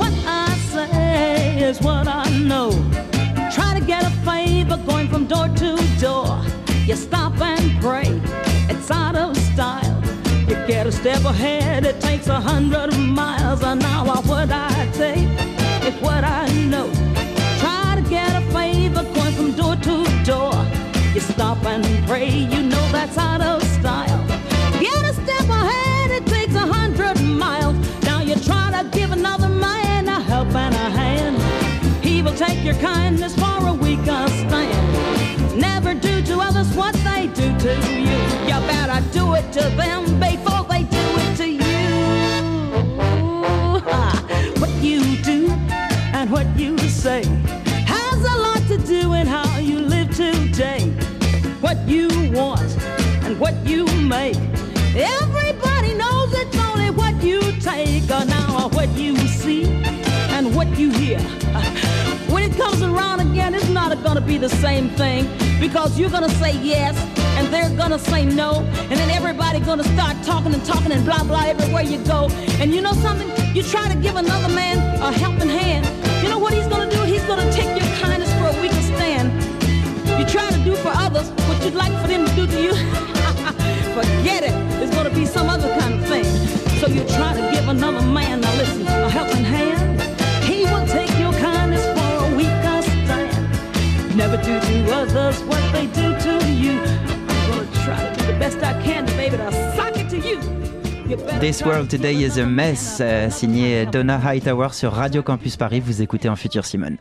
What 0.00 0.12
I 0.26 0.52
say 0.72 1.62
is 1.62 1.80
what 1.80 2.08
I 2.08 2.28
know. 2.40 2.70
Try 3.54 3.78
to 3.78 3.84
get 3.86 4.04
a 4.04 4.10
favor 4.26 4.78
going 4.84 5.08
from 5.08 5.26
door 5.26 5.46
to 5.46 5.76
door. 6.00 6.42
You 6.86 6.96
stop 6.96 7.40
and 7.40 7.80
pray, 7.80 8.20
step 11.00 11.24
ahead. 11.24 11.86
It 11.86 11.98
takes 11.98 12.26
a 12.26 12.38
hundred 12.38 12.94
miles 12.98 13.62
an 13.62 13.82
hour. 13.82 14.16
What 14.30 14.50
I 14.52 14.90
say 14.92 15.24
is 15.88 15.94
what 16.02 16.24
I 16.24 16.46
know. 16.72 16.92
Try 17.58 17.94
to 17.96 18.04
get 18.08 18.30
a 18.36 18.42
favor, 18.52 19.04
going 19.14 19.34
from 19.34 19.52
door 19.52 19.76
to 19.76 20.04
door. 20.24 20.54
You 21.14 21.20
stop 21.20 21.64
and 21.64 21.84
pray, 22.06 22.28
you 22.28 22.62
know 22.62 22.86
that's 22.92 23.16
out 23.16 23.40
of 23.40 23.62
style. 23.78 24.22
Get 24.78 25.02
a 25.10 25.14
step 25.14 25.48
ahead, 25.48 26.10
it 26.10 26.26
takes 26.26 26.54
a 26.54 26.66
hundred 26.76 27.18
miles. 27.22 27.76
Now 28.02 28.20
you 28.20 28.34
try 28.36 28.70
to 28.76 28.86
give 28.90 29.10
another 29.12 29.48
man 29.48 30.06
a 30.06 30.20
help 30.20 30.54
and 30.54 30.74
a 30.74 30.90
hand. 31.00 31.36
He 32.04 32.20
will 32.20 32.34
take 32.34 32.62
your 32.62 32.74
kindness 32.74 33.34
for 33.34 33.58
a 33.66 33.72
weaker 33.72 34.22
stand. 34.42 35.58
Never 35.58 35.94
do 35.94 36.22
to 36.22 36.40
others 36.40 36.68
what 36.76 36.94
they 37.08 37.28
do 37.28 37.48
to 37.64 37.72
you. 38.06 38.18
You 38.48 38.58
better 38.68 39.00
do 39.12 39.34
it 39.34 39.50
to 39.54 39.62
them, 39.80 40.20
baby. 40.20 40.29
What 53.40 53.56
you 53.66 53.86
make. 54.02 54.36
Everybody 54.94 55.94
knows 55.94 56.30
it's 56.34 56.58
only 56.58 56.90
what 56.90 57.14
you 57.22 57.40
take 57.60 58.04
or 58.10 58.26
now 58.26 58.68
what 58.74 58.90
you 58.90 59.16
see 59.16 59.64
and 60.36 60.54
what 60.54 60.68
you 60.78 60.90
hear. 60.90 61.18
When 62.28 62.42
it 62.42 62.54
comes 62.58 62.82
around 62.82 63.20
again, 63.20 63.54
it's 63.54 63.70
not 63.70 63.90
gonna 64.04 64.20
be 64.20 64.36
the 64.36 64.50
same 64.50 64.90
thing 64.90 65.26
because 65.58 65.98
you're 65.98 66.10
gonna 66.10 66.28
say 66.42 66.52
yes 66.58 66.94
and 67.38 67.48
they're 67.48 67.74
gonna 67.76 67.98
say 67.98 68.26
no, 68.26 68.56
and 68.90 68.96
then 69.00 69.10
everybody 69.10 69.58
gonna 69.60 69.84
start 69.84 70.22
talking 70.22 70.52
and 70.52 70.64
talking 70.66 70.92
and 70.92 71.02
blah 71.06 71.24
blah 71.24 71.44
everywhere 71.44 71.82
you 71.82 71.98
go. 72.04 72.28
And 72.60 72.74
you 72.74 72.82
know 72.82 72.92
something? 72.92 73.28
You 73.56 73.62
try 73.62 73.88
to 73.88 73.98
give 73.98 74.16
another 74.16 74.54
man 74.54 74.76
a 75.00 75.10
helping 75.12 75.48
hand. 75.48 75.99
Forget 83.94 84.44
it. 84.44 84.54
It's 84.82 84.94
gonna 84.94 85.10
be 85.10 85.26
some 85.26 85.48
other 85.48 85.68
kind 85.78 85.94
of 85.94 86.06
thing. 86.06 86.24
So 86.80 86.86
you 86.86 87.04
try 87.16 87.34
to 87.34 87.42
give 87.52 87.68
another 87.68 88.04
man, 88.06 88.40
now 88.40 88.54
listen, 88.56 88.86
a 88.86 89.10
helping 89.10 89.44
hand. 89.44 90.00
He 90.44 90.64
will 90.64 90.86
take 90.86 91.10
your 91.18 91.32
kindness 91.32 91.84
for 91.96 92.24
a 92.24 92.36
weaker 92.36 92.82
stand. 92.82 94.16
Never 94.16 94.36
do 94.38 94.60
to 94.60 94.92
others 94.92 95.42
what 95.44 95.62
they 95.72 95.86
do 95.86 96.08
to 96.26 96.52
you. 96.52 96.80
I'm 97.28 97.50
gonna 97.50 97.84
try 97.84 97.98
to 97.98 98.20
do 98.20 98.26
the 98.32 98.38
best 98.38 98.58
I 98.62 98.80
can 98.82 99.06
to 99.06 99.12
baby 99.14 99.36
to 99.36 99.52
sock 99.76 99.96
it 99.96 100.08
to 100.10 100.18
you. 100.18 100.38
This 101.40 101.62
World 101.64 101.90
to 101.90 101.96
Today 101.96 102.22
is 102.22 102.38
a 102.38 102.46
Mess, 102.46 103.00
euh, 103.00 103.30
signé 103.30 103.84
Donna 103.86 104.18
Hightower 104.18 104.72
sur 104.72 104.92
Radio 104.92 105.22
Campus 105.22 105.56
Paris. 105.56 105.80
Vous 105.80 106.02
écoutez 106.02 106.28
en 106.28 106.36
futur 106.36 106.64
Simone. 106.64 106.98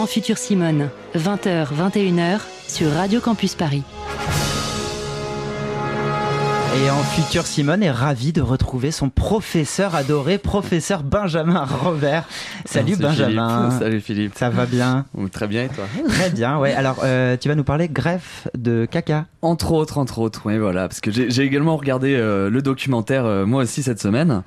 En 0.00 0.06
futur 0.06 0.38
Simone, 0.38 0.88
20h, 1.14 1.74
21h 1.74 2.40
sur 2.66 2.90
Radio 2.90 3.20
Campus 3.20 3.54
Paris. 3.54 3.82
Et 6.72 6.88
en 6.88 7.02
futur 7.02 7.46
Simone 7.46 7.82
est 7.82 7.90
ravie 7.90 8.32
de 8.32 8.40
retrouver 8.40 8.92
son 8.92 9.10
professeur 9.10 9.96
adoré, 9.96 10.38
professeur 10.38 11.02
Benjamin 11.02 11.64
Robert. 11.64 12.28
Salut 12.64 12.94
Merci, 12.98 13.02
Benjamin. 13.02 13.70
Philippe. 13.70 13.82
Salut 13.82 14.00
Philippe. 14.00 14.32
Ça 14.36 14.50
va 14.50 14.66
bien 14.66 15.04
Très 15.32 15.48
bien 15.48 15.64
et 15.64 15.68
toi 15.68 15.84
Très 16.08 16.30
bien, 16.30 16.58
ouais. 16.58 16.72
Alors, 16.72 17.00
euh, 17.02 17.36
tu 17.36 17.48
vas 17.48 17.56
nous 17.56 17.64
parler 17.64 17.88
greffe 17.88 18.46
de 18.56 18.86
caca. 18.88 19.26
Entre 19.42 19.72
autres, 19.72 19.98
entre 19.98 20.20
autres, 20.20 20.42
oui, 20.44 20.58
voilà, 20.58 20.86
parce 20.86 21.00
que 21.00 21.10
j'ai 21.10 21.28
j'ai 21.28 21.42
également 21.42 21.76
regardé 21.76 22.14
euh, 22.14 22.48
le 22.48 22.62
documentaire 22.62 23.24
euh, 23.24 23.46
moi 23.46 23.64
aussi 23.64 23.82
cette 23.82 24.00
semaine. 24.00 24.42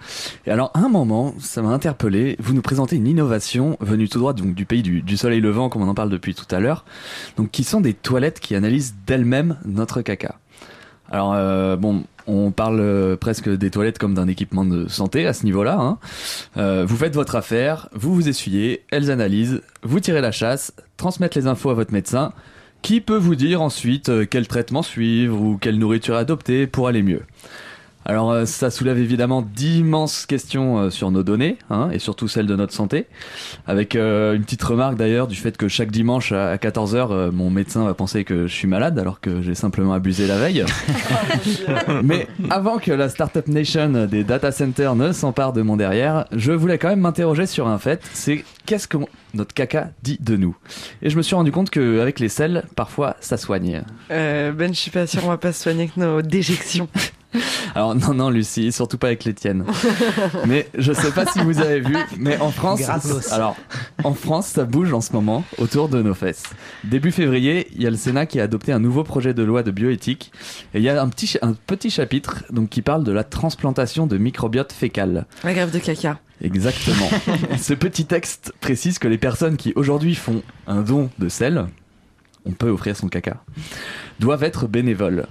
Et 0.45 0.51
alors, 0.51 0.71
à 0.75 0.79
un 0.79 0.89
moment, 0.89 1.35
ça 1.39 1.61
m'a 1.61 1.69
interpellé. 1.69 2.37
Vous 2.39 2.53
nous 2.53 2.61
présentez 2.61 2.95
une 2.95 3.07
innovation 3.07 3.75
venue 3.81 4.07
tout 4.07 4.19
droit 4.19 4.31
donc 4.31 4.55
du 4.55 4.65
pays 4.65 4.81
du, 4.81 5.01
du 5.01 5.17
soleil 5.17 5.41
levant, 5.41 5.67
comme 5.67 5.81
on 5.81 5.89
en 5.89 5.95
parle 5.95 6.09
depuis 6.09 6.35
tout 6.35 6.47
à 6.55 6.61
l'heure. 6.61 6.85
Donc, 7.35 7.51
qui 7.51 7.65
sont 7.65 7.81
des 7.81 7.93
toilettes 7.93 8.39
qui 8.39 8.55
analysent 8.55 8.95
d'elles-mêmes 9.05 9.57
notre 9.65 10.01
caca? 10.01 10.35
Alors, 11.13 11.33
euh, 11.33 11.75
bon, 11.75 12.03
on 12.27 12.51
parle 12.51 12.79
euh, 12.79 13.15
presque 13.17 13.49
des 13.49 13.69
toilettes 13.69 13.97
comme 13.97 14.13
d'un 14.13 14.27
équipement 14.27 14.65
de 14.65 14.87
santé 14.87 15.25
à 15.25 15.33
ce 15.33 15.45
niveau-là. 15.45 15.77
hein. 15.79 15.97
Euh, 16.57 16.85
vous 16.87 16.95
faites 16.95 17.15
votre 17.15 17.35
affaire, 17.35 17.89
vous 17.93 18.13
vous 18.13 18.29
essuyez, 18.29 18.83
elles 18.91 19.11
analysent, 19.11 19.61
vous 19.83 19.99
tirez 19.99 20.21
la 20.21 20.31
chasse, 20.31 20.73
transmettent 20.97 21.35
les 21.35 21.47
infos 21.47 21.69
à 21.69 21.73
votre 21.73 21.93
médecin, 21.93 22.33
qui 22.81 23.01
peut 23.01 23.17
vous 23.17 23.35
dire 23.35 23.61
ensuite 23.61 24.09
euh, 24.09 24.25
quel 24.29 24.47
traitement 24.47 24.81
suivre 24.81 25.41
ou 25.41 25.57
quelle 25.57 25.77
nourriture 25.77 26.15
adopter 26.15 26.67
pour 26.67 26.87
aller 26.87 27.01
mieux? 27.01 27.21
Alors 28.05 28.31
euh, 28.31 28.45
ça 28.45 28.69
soulève 28.69 28.97
évidemment 28.97 29.41
d'immenses 29.41 30.25
questions 30.25 30.79
euh, 30.79 30.89
sur 30.89 31.11
nos 31.11 31.23
données, 31.23 31.57
hein, 31.69 31.89
et 31.91 31.99
surtout 31.99 32.27
celles 32.27 32.47
de 32.47 32.55
notre 32.55 32.73
santé, 32.73 33.07
avec 33.65 33.95
euh, 33.95 34.35
une 34.35 34.43
petite 34.43 34.63
remarque 34.63 34.95
d'ailleurs 34.97 35.27
du 35.27 35.35
fait 35.35 35.55
que 35.55 35.67
chaque 35.67 35.91
dimanche 35.91 36.31
à 36.31 36.55
14h, 36.57 37.31
mon 37.31 37.49
médecin 37.49 37.85
va 37.85 37.93
penser 37.93 38.23
que 38.23 38.47
je 38.47 38.53
suis 38.53 38.67
malade 38.67 38.97
alors 38.99 39.19
que 39.19 39.41
j'ai 39.41 39.55
simplement 39.55 39.93
abusé 39.93 40.27
la 40.27 40.37
veille. 40.37 40.65
Mais 42.03 42.27
avant 42.49 42.77
que 42.77 42.91
la 42.91 43.09
Startup 43.09 43.47
Nation 43.47 44.05
des 44.05 44.23
data 44.23 44.51
centers 44.51 44.95
ne 44.95 45.11
s'empare 45.11 45.53
de 45.53 45.61
mon 45.61 45.77
derrière, 45.77 46.25
je 46.31 46.51
voulais 46.51 46.77
quand 46.77 46.89
même 46.89 47.01
m'interroger 47.01 47.45
sur 47.45 47.67
un 47.67 47.77
fait, 47.77 48.01
c'est 48.13 48.43
qu'est-ce 48.65 48.87
que 48.87 48.97
notre 49.33 49.53
caca 49.53 49.89
dit 50.01 50.17
de 50.19 50.37
nous? 50.37 50.55
Et 51.01 51.09
je 51.09 51.17
me 51.17 51.21
suis 51.21 51.35
rendu 51.35 51.51
compte 51.51 51.69
qu'avec 51.69 52.19
les 52.19 52.29
sels, 52.29 52.63
parfois 52.75 53.15
ça 53.19 53.37
soigne. 53.37 53.83
Euh, 54.11 54.51
ben, 54.51 54.73
je 54.73 54.79
suis 54.79 54.91
pas 54.91 55.07
sûr, 55.07 55.21
on 55.25 55.29
va 55.29 55.37
pas 55.37 55.53
se 55.53 55.63
soigner 55.63 55.83
avec 55.83 55.97
nos 55.97 56.21
déjections. 56.21 56.87
Alors 57.75 57.95
non, 57.95 58.13
non 58.13 58.29
Lucie, 58.29 58.71
surtout 58.71 58.97
pas 58.97 59.07
avec 59.07 59.23
les 59.23 59.33
tiennes. 59.33 59.65
mais 60.47 60.67
je 60.77 60.93
sais 60.93 61.11
pas 61.11 61.25
si 61.25 61.39
vous 61.39 61.59
avez 61.59 61.79
vu, 61.79 61.95
mais 62.17 62.37
en 62.39 62.51
France, 62.51 62.81
Gratos. 62.81 63.31
alors 63.31 63.55
en 64.03 64.13
France, 64.13 64.47
ça 64.47 64.65
bouge 64.65 64.93
en 64.93 65.01
ce 65.01 65.13
moment 65.13 65.43
autour 65.57 65.89
de 65.89 66.01
nos 66.01 66.13
fesses. 66.13 66.43
Début 66.83 67.11
février, 67.11 67.67
il 67.75 67.81
y 67.81 67.87
a 67.87 67.89
le 67.89 67.97
Sénat 67.97 68.25
qui 68.25 68.39
a 68.39 68.43
adopté 68.43 68.71
un 68.71 68.79
nouveau 68.79 69.03
projet 69.03 69.33
de 69.33 69.43
loi 69.43 69.63
de 69.63 69.71
bioéthique 69.71 70.31
et 70.73 70.79
il 70.79 70.83
y 70.83 70.89
a 70.89 71.01
un 71.01 71.09
petit, 71.09 71.37
un 71.41 71.53
petit 71.53 71.89
chapitre 71.89 72.43
donc 72.49 72.69
qui 72.69 72.81
parle 72.81 73.03
de 73.03 73.11
la 73.11 73.23
transplantation 73.23 74.07
de 74.07 74.17
microbiote 74.17 74.71
fécal. 74.71 75.25
La 75.43 75.53
grève 75.53 75.71
de 75.71 75.79
caca. 75.79 76.19
Exactement. 76.41 77.09
Ce 77.57 77.73
petit 77.73 78.05
texte 78.05 78.53
précise 78.59 78.99
que 78.99 79.07
les 79.07 79.17
personnes 79.17 79.57
qui 79.57 79.73
aujourd'hui 79.75 80.15
font 80.15 80.43
un 80.67 80.81
don 80.81 81.09
de 81.19 81.29
sel, 81.29 81.65
on 82.45 82.51
peut 82.51 82.69
offrir 82.69 82.97
son 82.97 83.07
caca, 83.07 83.43
doivent 84.19 84.43
être 84.43 84.67
bénévoles. 84.67 85.25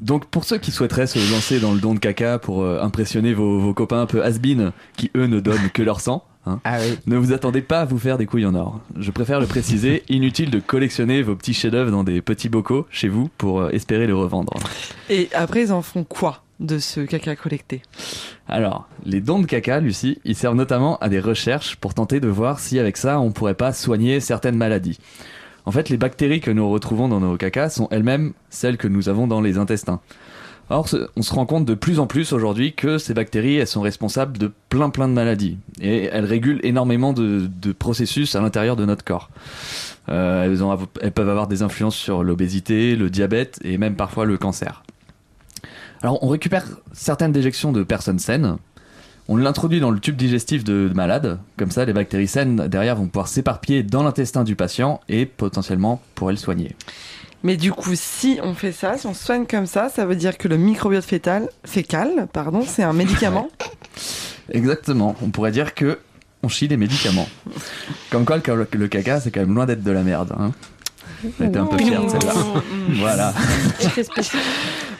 Donc 0.00 0.26
pour 0.26 0.44
ceux 0.44 0.58
qui 0.58 0.70
souhaiteraient 0.72 1.06
se 1.06 1.18
lancer 1.32 1.58
dans 1.58 1.72
le 1.72 1.80
don 1.80 1.94
de 1.94 1.98
caca 1.98 2.38
pour 2.38 2.62
euh, 2.62 2.80
impressionner 2.82 3.32
vos, 3.32 3.58
vos 3.58 3.72
copains 3.74 4.00
un 4.02 4.06
peu 4.06 4.22
has 4.22 4.38
qui 4.96 5.10
eux 5.16 5.26
ne 5.26 5.40
donnent 5.40 5.70
que 5.72 5.82
leur 5.82 6.00
sang, 6.00 6.24
hein, 6.44 6.60
Ah 6.64 6.78
oui. 6.80 6.98
ne 7.06 7.16
vous 7.16 7.32
attendez 7.32 7.62
pas 7.62 7.80
à 7.80 7.84
vous 7.86 7.98
faire 7.98 8.18
des 8.18 8.26
couilles 8.26 8.44
en 8.46 8.54
or. 8.54 8.80
Je 8.98 9.10
préfère 9.10 9.40
le 9.40 9.46
préciser, 9.46 10.02
inutile 10.08 10.50
de 10.50 10.60
collectionner 10.60 11.22
vos 11.22 11.34
petits 11.34 11.54
chefs-d'œuvre 11.54 11.90
dans 11.90 12.04
des 12.04 12.20
petits 12.20 12.50
bocaux 12.50 12.86
chez 12.90 13.08
vous 13.08 13.30
pour 13.38 13.62
euh, 13.62 13.70
espérer 13.70 14.06
les 14.06 14.12
revendre. 14.12 14.52
Et 15.08 15.28
après, 15.32 15.62
ils 15.62 15.72
en 15.72 15.82
font 15.82 16.04
quoi 16.04 16.42
de 16.60 16.78
ce 16.78 17.00
caca 17.00 17.36
collecté? 17.36 17.82
Alors, 18.48 18.88
les 19.04 19.20
dons 19.20 19.40
de 19.40 19.46
caca, 19.46 19.80
Lucie, 19.80 20.18
ils 20.24 20.36
servent 20.36 20.56
notamment 20.56 20.96
à 20.98 21.08
des 21.08 21.20
recherches 21.20 21.76
pour 21.76 21.94
tenter 21.94 22.20
de 22.20 22.28
voir 22.28 22.60
si 22.60 22.78
avec 22.78 22.96
ça 22.96 23.18
on 23.20 23.30
pourrait 23.32 23.54
pas 23.54 23.72
soigner 23.72 24.20
certaines 24.20 24.56
maladies. 24.56 24.98
En 25.66 25.72
fait, 25.72 25.88
les 25.88 25.96
bactéries 25.96 26.40
que 26.40 26.50
nous 26.50 26.68
retrouvons 26.70 27.08
dans 27.08 27.20
nos 27.20 27.36
cacas 27.36 27.70
sont 27.70 27.88
elles-mêmes 27.90 28.32
celles 28.50 28.76
que 28.76 28.88
nous 28.88 29.08
avons 29.08 29.26
dans 29.26 29.40
les 29.40 29.58
intestins. 29.58 30.00
Or, 30.68 30.88
on 31.16 31.22
se 31.22 31.32
rend 31.32 31.46
compte 31.46 31.64
de 31.64 31.74
plus 31.74 32.00
en 32.00 32.06
plus 32.06 32.32
aujourd'hui 32.32 32.72
que 32.72 32.98
ces 32.98 33.14
bactéries, 33.14 33.64
sont 33.66 33.82
responsables 33.82 34.36
de 34.38 34.50
plein 34.68 34.90
plein 34.90 35.08
de 35.08 35.12
maladies. 35.12 35.58
Et 35.80 36.04
elles 36.04 36.24
régulent 36.24 36.60
énormément 36.64 37.12
de, 37.12 37.48
processus 37.78 38.34
à 38.34 38.40
l'intérieur 38.40 38.74
de 38.74 38.84
notre 38.84 39.04
corps. 39.04 39.30
Euh, 40.08 40.80
elles 41.00 41.12
peuvent 41.12 41.28
avoir 41.28 41.46
des 41.46 41.62
influences 41.62 41.96
sur 41.96 42.24
l'obésité, 42.24 42.96
le 42.96 43.10
diabète 43.10 43.58
et 43.62 43.78
même 43.78 43.94
parfois 43.94 44.24
le 44.24 44.38
cancer. 44.38 44.82
Alors, 46.02 46.22
on 46.22 46.28
récupère 46.28 46.64
certaines 46.92 47.32
déjections 47.32 47.72
de 47.72 47.82
personnes 47.82 48.18
saines. 48.18 48.56
On 49.28 49.36
l'introduit 49.36 49.80
dans 49.80 49.90
le 49.90 49.98
tube 49.98 50.16
digestif 50.16 50.62
de, 50.62 50.88
de 50.88 50.94
malades. 50.94 51.38
Comme 51.56 51.70
ça, 51.70 51.84
les 51.84 51.92
bactéries 51.92 52.28
saines 52.28 52.68
derrière 52.68 52.94
vont 52.96 53.06
pouvoir 53.06 53.26
s'éparpiller 53.28 53.82
dans 53.82 54.02
l'intestin 54.04 54.44
du 54.44 54.54
patient 54.54 55.00
et 55.08 55.26
potentiellement 55.26 56.00
pourraient 56.14 56.32
le 56.34 56.38
soigner. 56.38 56.76
Mais 57.42 57.56
du 57.56 57.72
coup, 57.72 57.92
si 57.94 58.38
on 58.42 58.54
fait 58.54 58.72
ça, 58.72 58.96
si 58.98 59.06
on 59.06 59.14
se 59.14 59.24
soigne 59.24 59.46
comme 59.46 59.66
ça, 59.66 59.88
ça 59.88 60.06
veut 60.06 60.16
dire 60.16 60.38
que 60.38 60.48
le 60.48 60.56
microbiote 60.56 61.04
fétal, 61.04 61.48
fécal, 61.64 62.28
pardon, 62.32 62.62
c'est 62.66 62.82
un 62.82 62.92
médicament. 62.92 63.48
Exactement. 64.50 65.16
On 65.22 65.30
pourrait 65.30 65.52
dire 65.52 65.74
que 65.74 65.98
on 66.42 66.48
chie 66.48 66.68
des 66.68 66.76
médicaments. 66.76 67.28
Comme 68.10 68.24
quoi, 68.24 68.36
le, 68.38 68.68
le 68.72 68.88
caca, 68.88 69.20
c'est 69.20 69.30
quand 69.32 69.40
même 69.40 69.54
loin 69.54 69.66
d'être 69.66 69.82
de 69.82 69.90
la 69.90 70.02
merde. 70.02 70.32
Hein. 70.38 70.52
J'étais 71.40 71.58
un 71.58 71.66
peu 71.66 71.78
fier 71.78 72.04
de 72.04 72.08
celle-là. 72.08 72.34
voilà. 73.00 73.34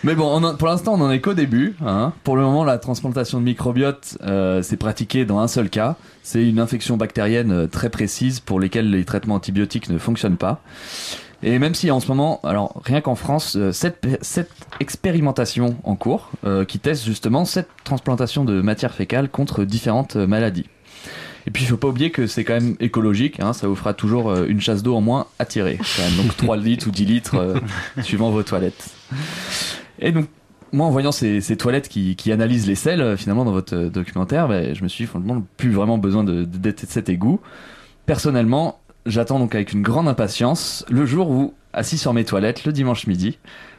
Mais 0.05 0.15
bon, 0.15 0.25
on 0.27 0.45
en- 0.45 0.55
pour 0.55 0.69
l'instant, 0.69 0.95
on 0.95 1.01
en 1.01 1.11
est 1.11 1.21
qu'au 1.21 1.35
début. 1.35 1.75
hein. 1.85 2.13
Pour 2.25 2.37
le 2.37 2.43
moment, 2.43 2.65
la 2.65 2.79
transplantation 2.79 3.39
de 3.41 3.45
microbiote, 3.45 4.19
euh, 4.23 4.63
c'est 4.63 4.77
pratiqué 4.77 5.25
dans 5.25 5.39
un 5.39 5.49
seul 5.49 5.69
cas. 5.69 5.97
C'est 6.23 6.47
une 6.47 6.61
infection 6.61 6.97
bactérienne 6.97 7.51
euh, 7.53 7.67
très 7.67 7.91
précise 7.91 8.41
pour 8.41 8.61
lesquelles 8.61 8.91
les 8.91 9.05
traitements 9.05 9.35
antibiotiques 9.35 9.89
ne 9.89 9.99
fonctionnent 9.99 10.37
pas. 10.37 10.61
Et 11.43 11.59
même 11.59 11.75
si 11.75 11.91
en 11.91 12.01
ce 12.01 12.09
moment, 12.09 12.41
alors 12.45 12.81
rien 12.85 13.01
qu'en 13.01 13.15
France, 13.15 13.57
euh, 13.57 13.73
cette, 13.73 14.07
cette 14.23 14.51
expérimentation 14.81 15.77
en 15.85 15.95
cours 15.97 16.31
euh, 16.45 16.65
qui 16.65 16.79
teste 16.79 17.05
justement 17.05 17.45
cette 17.45 17.69
transplantation 17.85 18.45
de 18.45 18.61
matière 18.63 18.95
fécale 18.95 19.29
contre 19.29 19.65
différentes 19.65 20.17
euh, 20.17 20.27
maladies. 20.27 20.67
Et 21.47 21.51
puis 21.53 21.63
il 21.63 21.67
faut 21.67 21.77
pas 21.77 21.89
oublier 21.89 22.11
que 22.11 22.27
c'est 22.27 22.43
quand 22.43 22.55
même 22.55 22.75
écologique, 22.81 23.39
hein, 23.39 23.53
ça 23.53 23.69
vous 23.69 23.77
fera 23.77 23.95
toujours 23.95 24.31
euh, 24.31 24.47
une 24.49 24.61
chasse 24.61 24.83
d'eau 24.83 24.97
en 24.97 25.01
moins 25.01 25.27
à 25.39 25.45
tirer. 25.45 25.79
quand 25.79 26.03
même. 26.03 26.17
Donc 26.27 26.37
3 26.37 26.57
litres 26.59 26.89
ou 26.89 26.91
10 26.91 27.05
litres 27.05 27.37
euh, 27.37 27.55
suivant 28.03 28.31
vos 28.31 28.43
toilettes. 28.43 28.89
Et 29.99 30.13
donc 30.13 30.27
moi, 30.73 30.87
en 30.87 30.91
voyant 30.91 31.13
ces, 31.13 31.41
toilettes 31.57 31.89
qui, 31.89 32.33
analysent 32.33 32.67
les 32.67 32.75
selles, 32.75 33.01
euh, 33.01 33.17
finalement, 33.17 33.45
dans 33.45 33.53
votre 33.53 33.75
euh, 33.75 33.89
documentaire, 33.89 34.49
ben, 34.49 34.75
je 34.75 34.83
me 34.83 34.89
suis 34.89 35.07
dit, 35.07 35.11
plus 35.57 35.71
vraiment 35.71 35.97
besoin 35.97 36.25
de, 36.25 36.45
de, 36.45 36.75
cet 36.77 37.09
égout. 37.09 37.41
Personnellement, 38.05 38.81
j'attends 39.07 39.39
donc 39.39 39.55
avec 39.55 39.73
une 39.73 39.83
grande 39.83 40.09
impatience 40.09 40.85
le 40.91 41.07
jour 41.07 41.31
où, 41.31 41.55
assis 41.73 41.99
sur 41.99 42.13
mes 42.13 42.25
toilettes, 42.25 42.65
le 42.65 42.73
dimanche 42.73 43.07
midi, 43.07 43.39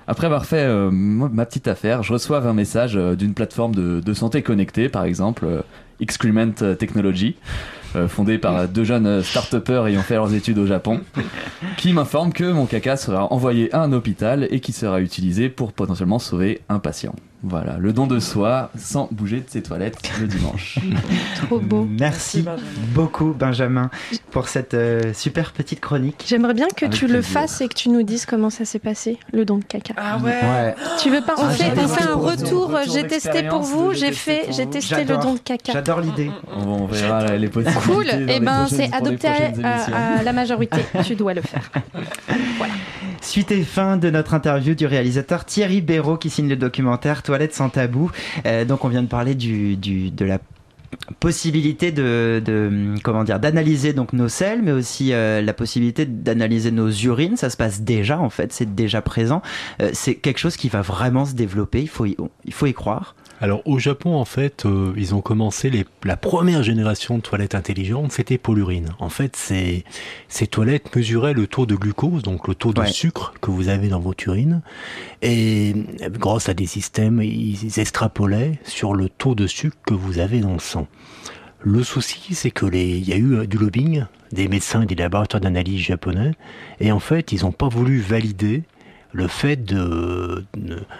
après 0.09 0.25
avoir 0.25 0.45
fait 0.45 0.63
euh, 0.63 0.89
ma 0.89 1.45
petite 1.45 1.67
affaire, 1.67 2.01
je 2.01 2.13
reçois 2.13 2.41
un 2.47 2.53
message 2.53 2.95
euh, 2.95 3.15
d'une 3.15 3.33
plateforme 3.33 3.75
de, 3.75 3.99
de 3.99 4.13
santé 4.13 4.41
connectée, 4.41 4.87
par 4.87 5.03
exemple, 5.03 5.43
euh, 5.45 5.61
Excrement 5.99 6.51
Technology, 6.51 7.35
euh, 7.97 8.07
fondée 8.07 8.37
par 8.37 8.67
deux 8.67 8.83
jeunes 8.83 9.21
start-upers 9.23 9.87
ayant 9.87 10.01
fait 10.01 10.15
leurs 10.15 10.33
études 10.33 10.57
au 10.59 10.65
Japon, 10.67 11.01
qui 11.77 11.93
m'informe 11.93 12.31
que 12.33 12.45
mon 12.45 12.65
caca 12.65 12.95
sera 12.97 13.31
envoyé 13.33 13.73
à 13.73 13.81
un 13.81 13.91
hôpital 13.93 14.47
et 14.51 14.59
qui 14.59 14.71
sera 14.73 15.01
utilisé 15.01 15.49
pour 15.49 15.73
potentiellement 15.73 16.19
sauver 16.19 16.61
un 16.69 16.79
patient. 16.79 17.13
Voilà, 17.43 17.77
le 17.77 17.93
don 17.93 18.07
de 18.07 18.19
soi 18.19 18.71
sans 18.75 19.07
bouger 19.11 19.37
de 19.41 19.45
ses 19.47 19.61
toilettes 19.61 19.97
le 20.19 20.25
dimanche. 20.25 20.79
Trop 21.45 21.59
beau. 21.59 21.87
Merci 21.87 22.43
beaucoup 22.95 23.35
Benjamin 23.37 23.91
pour 24.31 24.47
cette 24.49 24.73
euh, 24.73 25.13
super 25.13 25.51
petite 25.51 25.79
chronique. 25.79 26.25
J'aimerais 26.27 26.55
bien 26.55 26.65
que 26.75 26.85
Avec 26.85 26.97
tu 26.97 27.05
le 27.07 27.21
fasses 27.21 27.61
et 27.61 27.67
que 27.67 27.75
tu 27.75 27.89
nous 27.89 28.01
dises 28.01 28.25
comment 28.25 28.49
ça 28.49 28.65
s'est 28.65 28.79
passé, 28.79 29.19
le 29.31 29.45
don 29.45 29.59
de 29.59 29.63
caca. 29.63 29.93
Ah 29.97 30.17
ouais. 30.17 30.31
Ouais. 30.31 30.75
Tu 30.99 31.11
veux 31.11 31.21
pas 31.21 31.35
On 31.37 31.43
Ah, 31.45 31.49
fait, 31.51 31.65
j'adore. 31.65 31.83
on 31.83 31.87
fait 31.87 32.03
un 32.09 32.15
Retour, 32.15 32.71
J'ai 32.91 33.05
testé 33.05 33.43
pour 33.43 33.61
vous. 33.61 33.93
J'ai 33.93 34.11
fait, 34.13 34.47
testé 34.47 34.53
j'ai 34.53 34.67
testé 34.67 35.03
le 35.05 35.17
don 35.17 35.35
de 35.35 35.39
caca. 35.39 35.73
J'adore 35.73 36.01
l'idée. 36.01 36.31
On, 36.55 36.67
on 36.67 36.85
verra 36.87 37.37
les 37.37 37.47
possibilités. 37.49 37.86
Cool. 37.87 38.07
Et 38.09 38.25
les 38.25 38.39
ben, 38.39 38.67
c'est 38.69 38.93
adopté 38.93 39.27
à, 39.27 40.23
la 40.23 40.33
majorité. 40.41 40.77
tu 41.05 41.15
dois 41.15 41.33
le 41.33 41.41
faire. 41.41 41.69
Suite 43.21 43.51
et 43.51 43.63
fin 43.63 43.97
de 43.97 44.09
notre 44.09 44.33
interview 44.33 44.75
du 44.75 44.85
réalisateur 44.85 45.45
Thierry 45.45 45.81
Béraud 45.81 46.17
qui 46.17 46.29
signe 46.29 46.47
le 46.49 46.55
documentaire 46.55 47.23
Toilettes 47.23 47.53
sans 47.53 47.69
tabou. 47.69 48.11
Euh, 48.45 48.63
donc 48.65 48.85
on 48.85 48.89
vient 48.89 49.01
de 49.03 49.07
parler 49.07 49.35
du, 49.35 49.75
du- 49.75 50.11
de 50.11 50.25
la 50.25 50.37
possibilité 51.19 51.91
de, 51.91 52.41
de 52.43 52.95
comment 53.03 53.23
dire 53.25 53.39
d'analyser 53.39 53.91
donc 53.93 54.13
nos 54.13 54.29
selles 54.29 54.61
mais 54.61 54.71
aussi 54.71 55.11
euh, 55.13 55.41
la 55.41 55.53
possibilité 55.53 56.05
d'analyser 56.05 56.71
nos 56.71 56.89
urines 56.89 57.35
ça 57.35 57.49
se 57.49 57.57
passe 57.57 57.81
déjà 57.81 58.17
en 58.19 58.29
fait 58.29 58.53
c'est 58.53 58.73
déjà 58.73 59.01
présent 59.01 59.41
Euh, 59.81 59.89
c'est 59.93 60.15
quelque 60.15 60.37
chose 60.39 60.55
qui 60.55 60.69
va 60.69 60.81
vraiment 60.81 61.25
se 61.25 61.33
développer 61.33 61.81
il 61.81 61.89
faut 61.89 62.05
y, 62.05 62.15
il 62.45 62.53
faut 62.53 62.67
y 62.67 62.73
croire 62.73 63.15
Alors 63.39 63.61
au 63.65 63.77
Japon, 63.77 64.15
en 64.15 64.25
fait, 64.25 64.65
euh, 64.65 64.93
ils 64.97 65.13
ont 65.13 65.21
commencé 65.21 65.69
les, 65.69 65.85
la 66.03 66.17
première 66.17 66.63
génération 66.63 67.17
de 67.17 67.21
toilettes 67.21 67.53
intelligentes, 67.53 68.11
c'était 68.11 68.39
pour 68.39 68.55
l'urine. 68.55 68.89
En 68.99 69.09
fait, 69.09 69.35
ces, 69.35 69.83
ces 70.27 70.47
toilettes 70.47 70.95
mesuraient 70.95 71.33
le 71.35 71.45
taux 71.45 71.67
de 71.67 71.75
glucose, 71.75 72.23
donc 72.23 72.47
le 72.47 72.55
taux 72.55 72.73
de 72.73 72.81
Ouais. 72.81 72.87
sucre 72.87 73.33
que 73.39 73.51
vous 73.51 73.69
avez 73.69 73.89
dans 73.89 73.99
votre 73.99 74.27
urine, 74.27 74.61
et 75.21 75.75
euh, 76.01 76.09
grâce 76.09 76.49
à 76.49 76.55
des 76.55 76.65
systèmes, 76.65 77.21
ils 77.21 77.79
extrapolaient 77.79 78.59
sur 78.63 78.93
le 78.95 79.07
taux 79.07 79.35
de 79.35 79.45
sucre 79.45 79.77
que 79.85 79.93
vous 79.93 80.17
avez 80.17 80.39
dans 80.39 80.53
le 80.53 80.59
sang. 80.59 80.87
Le 81.61 81.83
souci, 81.83 82.33
c'est 82.33 82.51
que 82.51 82.65
les, 82.65 82.97
il 82.97 83.07
y 83.07 83.13
a 83.13 83.17
eu 83.17 83.33
euh, 83.35 83.45
du 83.45 83.57
lobbying 83.59 84.05
des 84.31 84.47
médecins 84.47 84.81
et 84.81 84.85
des 84.87 84.95
laboratoires 84.95 85.41
d'analyse 85.41 85.81
japonais, 85.81 86.31
et 86.79 86.91
en 86.91 86.99
fait, 86.99 87.31
ils 87.31 87.41
n'ont 87.43 87.51
pas 87.51 87.69
voulu 87.69 87.99
valider 87.99 88.63
le 89.13 89.27
fait 89.27 89.73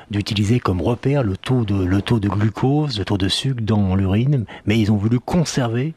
d'utiliser 0.10 0.60
comme 0.60 0.82
repère 0.82 1.24
le 1.24 1.38
taux 1.38 1.66
de 1.66 1.76
le 1.76 2.02
taux 2.02 2.20
de 2.20 2.30
glucose, 2.30 3.00
le 3.00 3.06
taux 3.06 3.18
de 3.18 3.28
sucre 3.28 3.62
dans 3.62 3.96
l'urine, 3.96 4.46
mais 4.66 4.80
ils 4.80 4.92
ont 4.92 4.98
voulu 4.98 5.20
conserver 5.20 5.94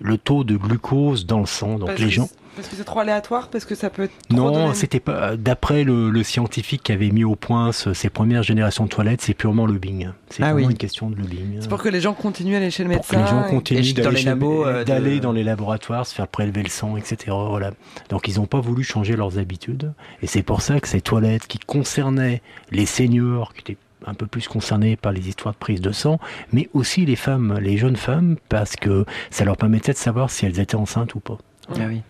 le 0.00 0.18
taux 0.18 0.44
de 0.44 0.56
glucose 0.56 1.26
dans 1.26 1.40
le 1.40 1.46
sang. 1.46 1.78
Donc 1.78 1.88
Parce 1.88 2.00
les 2.00 2.10
gens 2.10 2.28
Parce 2.54 2.68
que 2.68 2.76
c'est 2.76 2.84
trop 2.84 3.00
aléatoire, 3.00 3.48
parce 3.48 3.64
que 3.64 3.74
ça 3.74 3.88
peut 3.88 4.02
être 4.04 4.12
trop 4.28 4.36
non, 4.36 4.74
c'était 4.74 5.00
pas. 5.00 5.36
D'après 5.38 5.84
le, 5.84 6.10
le 6.10 6.22
scientifique 6.22 6.82
qui 6.82 6.92
avait 6.92 7.10
mis 7.10 7.24
au 7.24 7.34
point 7.34 7.72
ce- 7.72 7.94
ces 7.94 8.10
premières 8.10 8.42
générations 8.42 8.84
de 8.84 8.90
toilettes, 8.90 9.22
c'est 9.22 9.32
purement 9.32 9.64
lobbying. 9.66 10.10
C'est 10.28 10.42
Ah 10.42 10.54
oui. 10.54 10.64
une 10.64 10.74
question 10.74 11.08
de 11.08 11.16
lobbying. 11.16 11.58
C'est 11.60 11.68
pour 11.68 11.82
que 11.82 11.88
les 11.88 12.00
gens 12.02 12.12
continuent 12.12 12.54
à 12.54 12.58
aller 12.58 12.70
chez 12.70 12.84
le 12.84 12.90
Pour 12.90 13.06
que 13.08 13.16
médecin. 13.16 13.24
les 13.24 13.42
gens 13.42 13.48
continuent 13.50 13.94
d'aller 13.94 14.26
euh, 14.28 14.84
d'aller 14.84 15.20
dans 15.20 15.32
les 15.32 15.44
laboratoires, 15.44 16.06
se 16.06 16.14
faire 16.14 16.28
prélever 16.28 16.62
le 16.62 16.68
sang, 16.68 16.96
etc. 16.98 17.16
Voilà. 17.48 17.70
Donc 18.10 18.28
ils 18.28 18.36
n'ont 18.36 18.46
pas 18.46 18.60
voulu 18.60 18.82
changer 18.84 19.16
leurs 19.16 19.38
habitudes. 19.38 19.92
Et 20.20 20.26
c'est 20.26 20.42
pour 20.42 20.60
ça 20.60 20.78
que 20.78 20.88
ces 20.88 21.00
toilettes 21.00 21.46
qui 21.46 21.58
concernaient 21.58 22.42
les 22.70 22.84
seniors, 22.86 23.54
qui 23.54 23.60
étaient 23.72 23.78
un 24.04 24.14
peu 24.14 24.26
plus 24.26 24.46
concernés 24.48 24.96
par 24.96 25.12
les 25.12 25.28
histoires 25.28 25.54
de 25.54 25.58
prise 25.58 25.80
de 25.80 25.92
sang, 25.92 26.18
mais 26.52 26.68
aussi 26.74 27.06
les 27.06 27.16
femmes, 27.16 27.58
les 27.62 27.78
jeunes 27.78 27.96
femmes, 27.96 28.36
parce 28.48 28.76
que 28.76 29.06
ça 29.30 29.44
leur 29.44 29.56
permettait 29.56 29.92
de 29.92 29.96
savoir 29.98 30.28
si 30.28 30.44
elles 30.44 30.58
étaient 30.60 30.74
enceintes 30.74 31.14
ou 31.14 31.20
pas. 31.20 31.38
ah 31.70 31.74
oui 31.88 32.02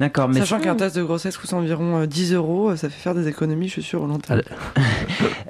d'accord 0.00 0.28
mais 0.28 0.40
Sachant 0.40 0.58
qu'un 0.58 0.74
test 0.74 0.96
de 0.96 1.02
grossesse 1.04 1.36
coûte 1.38 1.52
environ 1.52 1.98
euh, 2.00 2.06
10 2.06 2.32
euros, 2.34 2.70
euh, 2.70 2.76
ça 2.76 2.88
fait 2.90 3.00
faire 3.00 3.14
des 3.14 3.28
économies, 3.28 3.68
je 3.68 3.74
suis 3.74 3.82
sûr, 3.82 4.02
au 4.02 4.06
long 4.06 4.18
terme. 4.18 4.42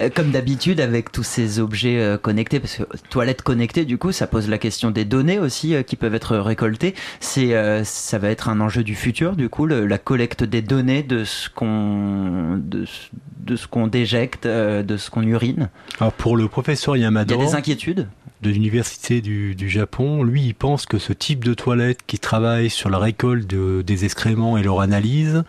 Euh, 0.00 0.10
Comme 0.14 0.30
d'habitude 0.30 0.80
avec 0.80 1.12
tous 1.12 1.22
ces 1.22 1.58
objets 1.60 1.98
euh, 1.98 2.18
connectés, 2.18 2.58
parce 2.60 2.76
que 2.76 2.82
toilettes 3.10 3.42
connectées, 3.42 3.84
du 3.84 3.96
coup, 3.98 4.12
ça 4.12 4.26
pose 4.26 4.48
la 4.48 4.58
question 4.58 4.90
des 4.90 5.04
données 5.04 5.38
aussi 5.38 5.74
euh, 5.74 5.82
qui 5.82 5.96
peuvent 5.96 6.14
être 6.14 6.36
récoltées. 6.36 6.94
C'est, 7.20 7.54
euh, 7.54 7.84
ça 7.84 8.18
va 8.18 8.28
être 8.30 8.48
un 8.48 8.60
enjeu 8.60 8.82
du 8.82 8.94
futur, 8.94 9.36
du 9.36 9.48
coup, 9.48 9.66
le- 9.66 9.86
la 9.86 9.98
collecte 9.98 10.42
des 10.44 10.62
données 10.62 11.02
de 11.02 11.24
ce 11.24 11.48
qu'on, 11.50 12.56
de, 12.62 12.84
ce- 12.86 13.08
de 13.44 13.56
ce 13.56 13.66
qu'on 13.66 13.86
déjecte, 13.86 14.46
euh, 14.46 14.82
de 14.82 14.96
ce 14.96 15.10
qu'on 15.10 15.22
urine. 15.22 15.68
Alors 16.00 16.12
pour 16.12 16.36
le 16.36 16.48
professeur 16.48 16.96
Il 16.96 17.00
y 17.00 17.02
a 17.02 17.06
Yamada, 17.06 17.36
des 17.36 17.54
inquiétudes. 17.54 18.08
De 18.42 18.50
l'université 18.50 19.20
du, 19.20 19.54
du 19.54 19.68
Japon, 19.68 20.22
lui, 20.22 20.42
il 20.42 20.54
pense 20.54 20.86
que 20.86 20.98
ce 20.98 21.12
type 21.12 21.44
de 21.44 21.52
toilette 21.54 22.00
qui 22.06 22.18
travaille 22.18 22.70
sur 22.70 22.88
la 22.90 22.98
récolte 22.98 23.46
de- 23.46 23.82
des 23.82 24.04
excréments 24.04 24.56
et 24.56 24.62
leur 24.62 24.80
analyse, 24.80 25.44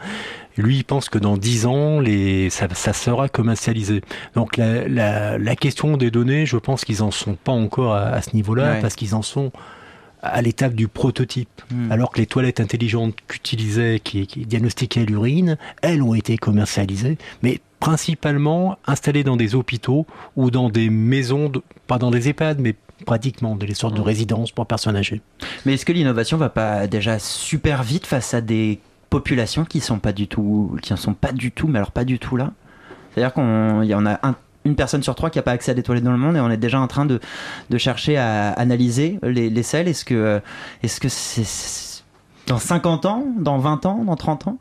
lui, 0.57 0.77
il 0.79 0.83
pense 0.83 1.07
que 1.07 1.17
dans 1.17 1.37
10 1.37 1.65
ans, 1.65 1.99
les, 2.01 2.49
ça, 2.49 2.67
ça 2.73 2.91
sera 2.91 3.29
commercialisé. 3.29 4.01
Donc 4.35 4.57
la, 4.57 4.87
la, 4.87 5.37
la 5.37 5.55
question 5.55 5.95
des 5.95 6.11
données, 6.11 6.45
je 6.45 6.57
pense 6.57 6.83
qu'ils 6.83 7.01
en 7.01 7.11
sont 7.11 7.35
pas 7.35 7.53
encore 7.53 7.93
à, 7.93 8.07
à 8.09 8.21
ce 8.21 8.35
niveau-là, 8.35 8.73
Ouais. 8.73 8.81
parce 8.81 8.95
qu'ils 8.95 9.15
en 9.15 9.21
sont 9.21 9.51
à 10.21 10.41
l'étape 10.41 10.73
du 10.75 10.87
prototype. 10.87 11.61
Hmm. 11.71 11.91
Alors 11.91 12.11
que 12.11 12.19
les 12.19 12.27
toilettes 12.27 12.59
intelligentes 12.59 13.15
qu'utilisaient, 13.27 13.99
qui, 14.03 14.27
qui 14.27 14.45
diagnostiquaient 14.45 15.05
l'urine, 15.05 15.57
elles 15.81 16.03
ont 16.03 16.13
été 16.13 16.37
commercialisées, 16.37 17.17
mais 17.41 17.59
principalement 17.81 18.77
installées 18.87 19.25
dans 19.25 19.35
des 19.35 19.53
hôpitaux 19.55 20.05
ou 20.37 20.49
dans 20.51 20.69
des 20.69 20.89
maisons, 20.89 21.49
de, 21.49 21.61
pas 21.87 21.97
dans 21.97 22.11
des 22.11 22.29
EHPAD, 22.29 22.59
mais 22.59 22.75
pratiquement 23.05 23.55
des 23.57 23.73
sortes 23.73 23.95
de 23.95 24.01
résidences 24.01 24.51
pour 24.51 24.65
personnes 24.67 24.95
âgées. 24.95 25.19
Mais 25.65 25.73
est-ce 25.73 25.85
que 25.85 25.91
l'innovation 25.91 26.37
va 26.37 26.49
pas 26.49 26.87
déjà 26.87 27.19
super 27.19 27.83
vite 27.83 28.05
face 28.07 28.33
à 28.33 28.39
des 28.39 28.79
populations 29.09 29.65
qui 29.65 29.81
sont 29.81 29.97
pas 29.99 30.13
du 30.13 30.27
tout, 30.27 30.77
qui 30.81 30.93
en 30.93 30.97
sont 30.97 31.15
pas 31.15 31.31
du 31.33 31.51
tout, 31.51 31.67
mais 31.67 31.79
alors 31.79 31.91
pas 31.91 32.05
du 32.05 32.19
tout 32.19 32.37
là? 32.37 32.51
C'est-à-dire 33.13 33.33
qu'on, 33.33 33.81
y 33.81 33.93
en 33.95 34.05
a 34.05 34.19
un- 34.25 34.35
une 34.63 34.75
personne 34.75 35.01
sur 35.01 35.15
trois 35.15 35.31
qui 35.31 35.39
n'a 35.39 35.41
pas 35.41 35.51
accès 35.51 35.71
à 35.71 35.73
des 35.73 35.81
toilettes 35.83 36.03
dans 36.03 36.11
le 36.11 36.17
monde 36.19 36.37
et 36.37 36.39
on 36.39 36.51
est 36.51 36.57
déjà 36.57 36.79
en 36.79 36.87
train 36.87 37.05
de, 37.07 37.19
de 37.71 37.77
chercher 37.79 38.15
à 38.15 38.51
analyser 38.51 39.17
les, 39.23 39.49
les 39.49 39.63
selles. 39.63 39.87
Est-ce 39.87 40.05
que, 40.05 40.13
euh, 40.13 40.39
est-ce 40.83 40.99
que 41.01 41.09
c'est 41.09 41.43
c'est- 41.43 42.03
dans 42.47 42.59
50 42.59 43.05
ans, 43.05 43.25
dans 43.39 43.57
20 43.57 43.85
ans, 43.87 44.03
dans 44.05 44.15
30 44.15 44.47
ans, 44.47 44.57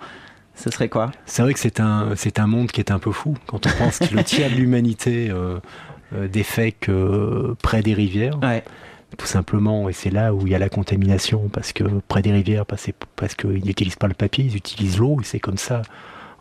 ce 0.61 0.71
serait 0.71 0.89
quoi 0.89 1.11
C'est 1.25 1.43
vrai 1.43 1.55
que 1.55 1.59
c'est 1.59 1.81
un, 1.81 2.15
c'est 2.17 2.39
un 2.39 2.47
monde 2.47 2.71
qui 2.71 2.81
est 2.81 2.91
un 2.91 2.99
peu 2.99 3.13
fou 3.13 3.35
quand 3.47 3.67
on 3.67 3.71
pense 3.71 3.99
que 3.99 4.15
le 4.15 4.23
tiers 4.23 4.51
de 4.51 4.57
l'humanité 4.57 5.31
euh, 5.31 5.59
euh, 6.15 6.29
défèque 6.29 6.89
euh, 6.89 7.55
près 7.63 7.83
des 7.83 7.95
rivières. 7.95 8.39
Tout 9.19 9.27
simplement, 9.27 9.89
et 9.89 9.93
c'est 9.93 10.11
là 10.11 10.33
où 10.33 10.47
il 10.47 10.53
y 10.53 10.55
a 10.55 10.59
la 10.61 10.69
contamination, 10.69 11.49
parce 11.53 11.73
que 11.73 11.83
près 12.07 12.23
des 12.23 12.31
rivières, 12.31 12.65
parce, 12.65 12.89
parce 13.17 13.35
qu'ils 13.35 13.65
n'utilisent 13.65 13.97
pas 13.97 14.07
le 14.07 14.15
papier, 14.15 14.45
ils 14.45 14.57
utilisent 14.57 14.99
l'eau, 14.99 15.19
et 15.21 15.25
c'est 15.25 15.41
comme 15.41 15.59
ça, 15.59 15.83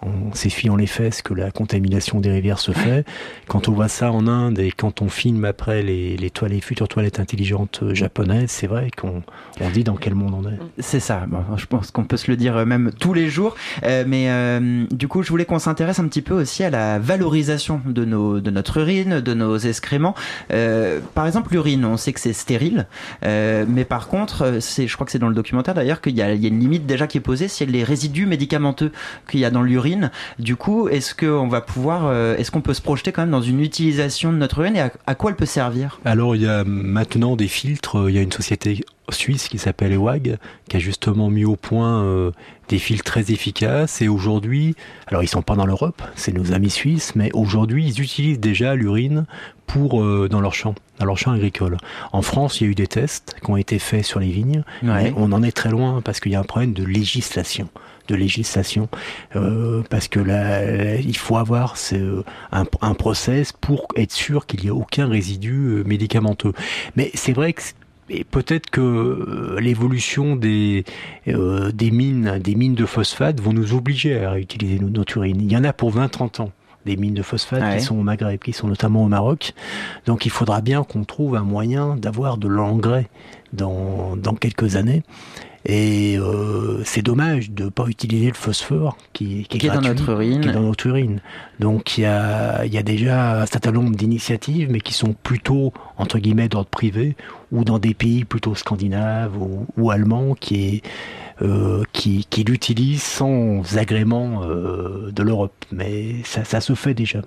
en 0.01 0.31
les 0.77 0.87
fesses 0.87 1.21
que 1.21 1.33
la 1.33 1.51
contamination 1.51 2.19
des 2.19 2.31
rivières 2.31 2.59
se 2.59 2.71
fait. 2.71 3.05
Quand 3.47 3.67
on 3.67 3.73
voit 3.73 3.87
ça 3.87 4.11
en 4.11 4.27
Inde 4.27 4.59
et 4.59 4.71
quand 4.71 5.01
on 5.01 5.09
filme 5.09 5.45
après 5.45 5.81
les, 5.81 6.17
les, 6.17 6.61
futures 6.61 6.87
toilettes 6.87 7.19
intelligentes 7.19 7.81
euh, 7.83 7.93
japonaises, 7.93 8.49
c'est 8.49 8.67
vrai 8.67 8.89
qu'on 8.95 9.23
on 9.59 9.69
dit 9.69 9.83
dans 9.83 9.95
quel 9.95 10.15
monde 10.15 10.33
on 10.33 10.49
est. 10.49 10.57
C'est 10.79 10.99
ça, 10.99 11.25
je 11.57 11.65
pense 11.65 11.91
qu'on 11.91 12.05
peut 12.05 12.17
se 12.17 12.31
le 12.31 12.37
dire 12.37 12.55
euh, 12.57 12.65
même 12.65 12.91
tous 12.97 13.13
les 13.13 13.29
jours. 13.29 13.55
Euh, 13.83 14.03
mais 14.07 14.29
du 14.91 15.07
coup, 15.07 15.23
je 15.23 15.29
voulais 15.29 15.45
qu'on 15.45 15.59
s'intéresse 15.59 15.99
un 15.99 16.07
petit 16.07 16.21
peu 16.21 16.33
aussi 16.33 16.63
à 16.63 16.69
la 16.69 16.99
valorisation 16.99 17.81
de, 17.85 18.05
nos, 18.05 18.39
de 18.39 18.51
notre 18.51 18.77
urine, 18.77 19.19
de 19.19 19.33
nos 19.33 19.57
excréments. 19.57 20.15
Par 20.49 21.27
exemple, 21.27 21.51
l'urine, 21.51 21.85
on 21.85 21.97
sait 21.97 22.13
que 22.13 22.19
c'est 22.19 22.33
stérile, 22.33 22.87
mais 23.23 23.85
par 23.85 24.07
contre, 24.07 24.59
je 24.59 24.93
crois 24.93 25.05
que 25.05 25.11
c'est 25.11 25.19
dans 25.19 25.29
le 25.29 25.35
documentaire 25.35 25.73
d'ailleurs 25.73 26.01
qu'il 26.01 26.13
y 26.13 26.19
y 26.19 26.21
a 26.21 26.33
une 26.33 26.59
limite 26.59 26.85
déjà 26.85 27.07
qui 27.07 27.17
est 27.17 27.21
posée, 27.21 27.47
c'est 27.47 27.65
les 27.65 27.83
résidus 27.83 28.25
médicamenteux 28.25 28.91
qu'il 29.29 29.39
y 29.39 29.45
a 29.45 29.51
dans 29.51 29.63
l'urine. 29.63 29.88
Du 30.39 30.55
coup, 30.55 30.87
est-ce 30.89 31.13
qu'on 31.15 31.47
va 31.47 31.61
pouvoir, 31.61 32.07
euh, 32.07 32.35
est-ce 32.37 32.51
qu'on 32.51 32.61
peut 32.61 32.73
se 32.73 32.81
projeter 32.81 33.11
quand 33.11 33.21
même 33.21 33.31
dans 33.31 33.41
une 33.41 33.59
utilisation 33.61 34.31
de 34.31 34.37
notre 34.37 34.59
urine 34.59 34.75
et 34.75 34.81
à, 34.81 34.91
à 35.07 35.15
quoi 35.15 35.31
elle 35.31 35.37
peut 35.37 35.45
servir? 35.45 35.99
Alors 36.05 36.35
il 36.35 36.41
y 36.43 36.47
a 36.47 36.63
maintenant 36.63 37.35
des 37.35 37.47
filtres, 37.47 38.05
il 38.09 38.15
y 38.15 38.17
a 38.17 38.21
une 38.21 38.31
société 38.31 38.83
suisse 39.09 39.47
qui 39.47 39.57
s'appelle 39.57 39.91
EWAG, 39.93 40.37
qui 40.69 40.77
a 40.77 40.79
justement 40.79 41.29
mis 41.31 41.43
au 41.45 41.55
point 41.55 42.03
euh, 42.03 42.31
des 42.67 42.77
filtres 42.77 43.03
très 43.03 43.31
efficaces. 43.31 44.01
Et 44.03 44.07
aujourd'hui, 44.07 44.75
alors 45.07 45.23
ils 45.23 45.27
sont 45.27 45.41
pas 45.41 45.55
dans 45.55 45.65
l'Europe, 45.65 46.01
c'est 46.15 46.31
nos 46.33 46.53
amis 46.53 46.69
suisses, 46.69 47.15
mais 47.15 47.31
aujourd'hui 47.33 47.87
ils 47.87 48.01
utilisent 48.01 48.39
déjà 48.39 48.75
l'urine 48.75 49.25
pour 49.65 50.01
euh, 50.03 50.27
dans 50.29 50.41
leurs 50.41 50.53
champs, 50.53 50.75
dans 50.99 51.05
leurs 51.05 51.17
champs 51.17 51.31
agricoles. 51.31 51.77
En 52.11 52.21
France, 52.21 52.59
il 52.61 52.63
y 52.65 52.67
a 52.67 52.69
eu 52.71 52.75
des 52.75 52.87
tests 52.87 53.35
qui 53.43 53.49
ont 53.49 53.57
été 53.57 53.79
faits 53.79 54.05
sur 54.05 54.19
les 54.19 54.29
vignes, 54.29 54.63
Ouais. 54.83 55.05
mais 55.05 55.13
on 55.17 55.31
en 55.31 55.41
est 55.41 55.51
très 55.55 55.69
loin 55.69 56.01
parce 56.03 56.19
qu'il 56.19 56.31
y 56.31 56.35
a 56.35 56.39
un 56.39 56.43
problème 56.43 56.73
de 56.73 56.83
législation 56.83 57.67
de 58.09 58.15
législation 58.15 58.89
euh, 59.35 59.81
parce 59.89 60.07
que 60.07 60.19
là 60.19 60.95
il 60.99 61.15
faut 61.15 61.37
avoir 61.37 61.75
un, 62.51 62.65
un 62.81 62.93
process 62.95 63.51
pour 63.53 63.87
être 63.95 64.11
sûr 64.11 64.45
qu'il 64.45 64.61
n'y 64.63 64.69
a 64.69 64.73
aucun 64.73 65.07
résidu 65.07 65.53
euh, 65.53 65.83
médicamenteux 65.83 66.53
mais 66.95 67.11
c'est 67.13 67.33
vrai 67.33 67.53
que 67.53 67.61
et 68.11 68.23
peut-être 68.23 68.71
que 68.71 68.81
euh, 68.81 69.59
l'évolution 69.59 70.35
des, 70.35 70.83
euh, 71.27 71.71
des 71.71 71.91
mines 71.91 72.39
des 72.43 72.55
mines 72.55 72.73
de 72.73 72.87
phosphate 72.87 73.39
vont 73.39 73.53
nous 73.53 73.75
obliger 73.75 74.17
à 74.25 74.39
utiliser 74.39 74.79
no- 74.79 74.89
notre 74.89 75.17
urine. 75.17 75.37
Il 75.39 75.51
y 75.51 75.55
en 75.55 75.63
a 75.63 75.73
pour 75.73 75.91
20-30 75.95 76.41
ans 76.41 76.51
des 76.87 76.95
mines 76.97 77.13
de 77.13 77.21
phosphate 77.21 77.61
Ouais. 77.61 77.77
qui 77.77 77.83
sont 77.83 77.95
au 77.99 78.01
Maghreb, 78.01 78.39
qui 78.39 78.51
sont 78.51 78.67
notamment 78.67 79.03
au 79.03 79.09
Maroc. 79.09 79.53
Donc 80.07 80.25
il 80.25 80.31
faudra 80.31 80.61
bien 80.61 80.83
qu'on 80.83 81.03
trouve 81.03 81.35
un 81.35 81.43
moyen 81.43 81.95
d'avoir 81.97 82.37
de 82.37 82.47
l'engrais 82.47 83.07
dans, 83.53 84.15
dans 84.17 84.33
quelques 84.33 84.75
années. 84.75 85.03
Et 85.65 86.17
euh, 86.17 86.81
c'est 86.85 87.01
dommage 87.01 87.51
de 87.51 87.65
ne 87.65 87.69
pas 87.69 87.85
utiliser 87.87 88.27
le 88.27 88.33
phosphore 88.33 88.97
qui, 89.11 89.43
Qui 89.43 89.57
est 89.57 89.69
dans 89.69 89.73
gratuit, 89.81 89.89
notre 89.89 90.09
urine. 90.09 90.41
qui 90.41 90.49
est 90.49 90.53
dans 90.53 90.61
notre 90.61 90.87
urine. 90.87 91.21
Donc 91.59 91.97
il 91.97 92.01
y 92.01 92.05
a, 92.05 92.65
y 92.65 92.77
a 92.77 92.83
déjà 92.83 93.41
un 93.41 93.45
certain 93.45 93.71
nombre 93.71 93.95
d'initiatives, 93.95 94.69
mais 94.71 94.79
qui 94.79 94.93
sont 94.93 95.13
plutôt, 95.13 95.73
entre 95.97 96.17
guillemets, 96.19 96.47
d'ordre 96.47 96.69
privé, 96.69 97.15
ou 97.51 97.63
dans 97.65 97.77
des 97.79 97.93
pays 97.93 98.23
plutôt 98.23 98.55
scandinaves 98.55 99.37
ou, 99.37 99.65
ou 99.77 99.91
allemands, 99.91 100.33
qui, 100.33 100.75
est, 100.77 100.81
euh, 101.41 101.83
qui, 101.91 102.25
qui 102.29 102.43
l'utilisent 102.45 103.03
sans 103.03 103.77
agrément 103.77 104.43
euh, 104.43 105.11
de 105.11 105.23
l'Europe. 105.23 105.53
Mais 105.73 106.15
ça, 106.23 106.45
ça 106.45 106.61
se 106.61 106.73
fait 106.73 106.93
déjà. 106.93 107.21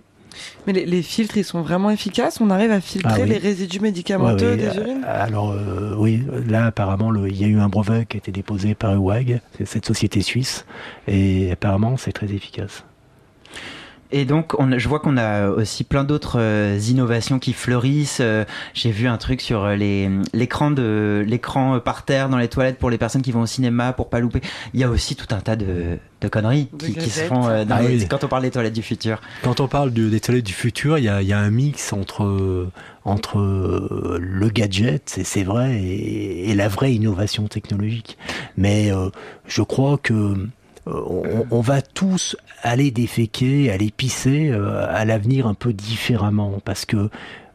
Mais 0.66 0.72
les, 0.72 0.85
les 0.87 1.03
filtres, 1.03 1.37
ils 1.37 1.45
sont 1.45 1.62
vraiment 1.62 1.91
efficaces 1.91 2.41
On 2.41 2.51
arrive 2.51 2.70
à 2.70 2.80
filtrer 2.80 3.12
Ah 3.14 3.22
oui. 3.22 3.28
les 3.28 3.39
résidus 3.39 3.80
médicamenteux 3.80 4.51
Ouais, 4.53 4.57
des 4.57 4.68
oui, 4.68 4.76
urines? 4.76 5.05
euh, 5.07 5.24
Alors 5.24 5.51
euh, 5.53 5.95
oui, 5.97 6.22
là 6.49 6.66
apparemment 6.66 7.11
le- 7.11 7.28
il 7.28 7.41
y 7.41 7.45
a 7.45 7.49
eu 7.49 7.59
un 7.59 7.68
brevet 7.68 8.07
qui 8.07 8.16
a 8.16 8.18
été 8.18 8.33
déposé 8.33 8.74
par 8.74 8.93
c'est 9.57 9.66
cette 9.66 9.87
société 9.87 10.20
suisse, 10.22 10.64
et 11.09 11.51
apparemment 11.53 11.97
c'est 11.97 12.12
très 12.12 12.33
efficace. 12.33 12.85
Et 14.15 14.25
donc, 14.27 14.53
on, 14.61 14.79
je 14.79 14.89
vois 14.89 15.01
qu'on 15.01 15.17
a 15.17 15.49
aussi 15.49 15.85
plein 15.85 16.05
d'autres 16.05 16.39
euh, 16.39 16.79
innovations 16.89 17.39
qui 17.39 17.53
fleurissent. 17.55 18.19
Euh, 18.21 18.45
J'ai 18.75 18.91
vu 18.91 19.09
un 19.09 19.17
truc 19.17 19.41
sur 19.41 19.65
euh, 19.65 19.75
les- 19.75 20.11
l'écran 20.35 20.71
de 20.71 21.25
l'écran 21.27 21.81
par 21.81 22.05
terre 22.05 22.29
dans 22.29 22.37
les 22.37 22.49
toilettes 22.49 22.79
pour 22.79 22.91
les 22.91 22.99
personnes 22.99 23.23
qui 23.23 23.33
vont 23.33 23.41
au 23.43 23.47
cinéma 23.47 23.93
pour 23.95 24.11
pas 24.11 24.21
louper. 24.21 24.43
Il 24.75 24.81
y 24.81 24.85
a 24.85 24.91
aussi 24.91 25.17
tout 25.17 25.35
un 25.35 25.41
tas 25.41 25.57
de, 25.57 25.97
de 26.21 26.29
conneries 26.29 26.69
De 26.75 26.87
qui, 26.87 26.95
qui 26.95 27.09
se 27.11 27.21
font 27.23 27.49
euh, 27.49 27.65
dans 27.65 27.77
Ah 27.77 27.83
les- 27.83 28.01
oui. 28.01 28.07
quand 28.09 28.23
on 28.23 28.29
parle 28.29 28.43
des 28.43 28.51
toilettes 28.51 28.75
du 28.75 28.83
futur. 28.83 29.21
Quand 29.43 29.61
on 29.61 29.67
parle 29.69 29.93
de- 29.93 30.11
des 30.11 30.21
toilettes 30.21 30.45
du 30.47 30.53
futur, 30.53 30.99
il 30.99 31.05
y 31.05 31.09
a, 31.09 31.23
il 31.23 31.29
y 31.29 31.33
a 31.33 31.39
un 31.39 31.51
mix 31.51 31.93
entre, 31.95 32.69
entre 33.07 33.39
le 34.21 34.49
gadget, 34.51 35.03
c'est- 35.07 35.25
c'est 35.25 35.43
vrai, 35.45 35.81
et, 35.81 36.51
et 36.51 36.55
la 36.55 36.69
vraie 36.69 36.93
innovation 36.95 37.49
technologique. 37.49 38.19
Mais 38.57 38.93
euh, 38.93 39.09
je 39.47 39.63
crois 39.63 39.99
que 39.99 40.13
euh, 40.13 40.49
on, 40.87 41.47
on 41.51 41.61
va 41.61 41.83
tous 41.83 42.37
aller 42.62 42.91
déféquer, 42.91 43.70
aller 43.70 43.91
pisser 43.91 44.51
euh, 44.51 44.87
à 44.89 45.05
l'avenir 45.05 45.47
un 45.47 45.55
peu 45.55 45.72
différemment, 45.72 46.61
parce 46.64 46.85
que 46.85 47.09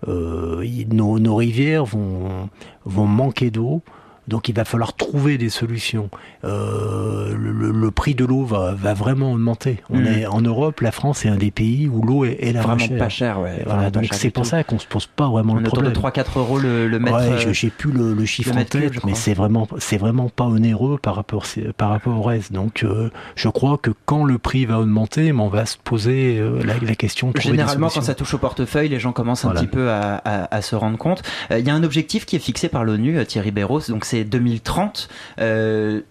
euh, 0.08 0.66
nos, 0.92 1.20
nos 1.20 1.36
rivières 1.36 1.86
vont, 1.86 2.50
vont 2.86 3.08
manquer 3.08 3.52
d'eau. 3.52 3.82
Donc 4.28 4.50
il 4.50 4.56
va 4.56 4.66
falloir 4.66 4.94
trouver 4.96 5.38
des 5.38 5.50
solutions. 5.50 6.10
Euh, 6.44 7.36
le, 7.38 7.92
prix 7.92 8.14
de 8.16 8.26
l'eau 8.26 8.44
va, 8.44 8.74
va 8.74 8.94
vraiment 8.94 9.32
augmenter. 9.34 9.78
On 9.90 9.98
Mm. 10.00 10.06
est 10.08 10.26
en 10.28 10.42
Europe, 10.42 10.82
la 10.82 10.92
France 10.92 11.26
est 11.26 11.30
un 11.30 11.36
des 11.38 11.50
pays 11.52 11.88
où 11.88 12.02
l'eau 12.02 12.26
est, 12.26 12.38
est 12.42 12.52
la 12.54 12.62
Vraiment 12.62 12.78
chère. 12.86 12.98
pas 12.98 13.10
cher, 13.10 13.40
ouais, 13.40 13.64
Voilà, 13.66 13.90
donc 13.90 14.08
c'est 14.12 14.30
pour 14.30 14.44
tout. 14.44 14.50
ça 14.50 14.64
qu'on 14.64 14.78
se 14.80 14.86
pose 14.88 15.08
pas 15.08 15.28
vraiment 15.30 15.54
On 15.54 15.56
le 15.58 15.64
problème. 15.64 15.94
3-4 15.94 16.38
euros 16.40 16.60
le, 16.60 16.88
le 16.88 17.00
mètre. 17.00 17.18
Ouais, 17.18 17.24
euh, 17.24 17.38
je 17.40 17.54
sais 17.60 17.70
plus 17.70 17.92
le, 17.92 18.14
le 18.14 18.26
chiffre 18.26 18.52
le 18.54 18.58
en 18.62 18.64
cube, 18.66 18.70
tête, 18.82 18.94
je 18.94 19.00
mais 19.06 19.16
c'est 19.16 19.34
vraiment, 19.34 19.68
c'est 19.80 19.98
vraiment 19.98 20.30
pas 20.30 20.46
onéreux 20.46 20.98
par 21.02 21.16
rapport, 21.16 21.46
par 21.78 21.90
rapport 21.90 22.18
au 22.20 22.22
reste. 22.22 22.52
Donc, 22.52 22.84
euh, 22.84 23.10
je 23.36 23.48
crois 23.50 23.78
que 23.78 23.92
quand 24.06 24.24
le 24.26 24.38
prix 24.38 24.66
va 24.66 24.80
augmenter, 24.80 25.32
on 25.32 25.48
va 25.50 25.66
se 25.66 25.78
poser 25.78 26.38
euh, 26.40 26.62
la, 26.64 26.74
la 26.82 26.96
question 26.96 27.32
de 27.32 27.40
Généralement, 27.40 27.90
quand 27.90 28.02
ça 28.02 28.14
touche 28.16 28.34
au 28.34 28.38
portefeuille, 28.40 28.90
les 28.90 29.00
gens 29.00 29.14
commencent 29.14 29.46
un 29.46 29.50
Voilà. 29.50 29.62
petit 29.62 29.68
peu 29.72 29.90
à, 29.90 30.16
à- 30.26 30.54
à 30.56 30.62
se 30.62 30.76
rendre 30.76 30.98
compte. 30.98 31.24
Il 31.52 31.66
y 31.66 31.70
a 31.70 31.74
un 31.74 31.84
objectif 31.84 32.26
qui 32.26 32.36
est 32.36 32.40
fixé 32.40 32.68
par 32.68 32.84
l'ONU, 32.84 33.24
Thierry 33.26 33.52
Béros, 33.52 33.82
donc 33.90 34.04
c'est 34.06 34.17
2030. 34.24 35.10
euh, 35.40 36.02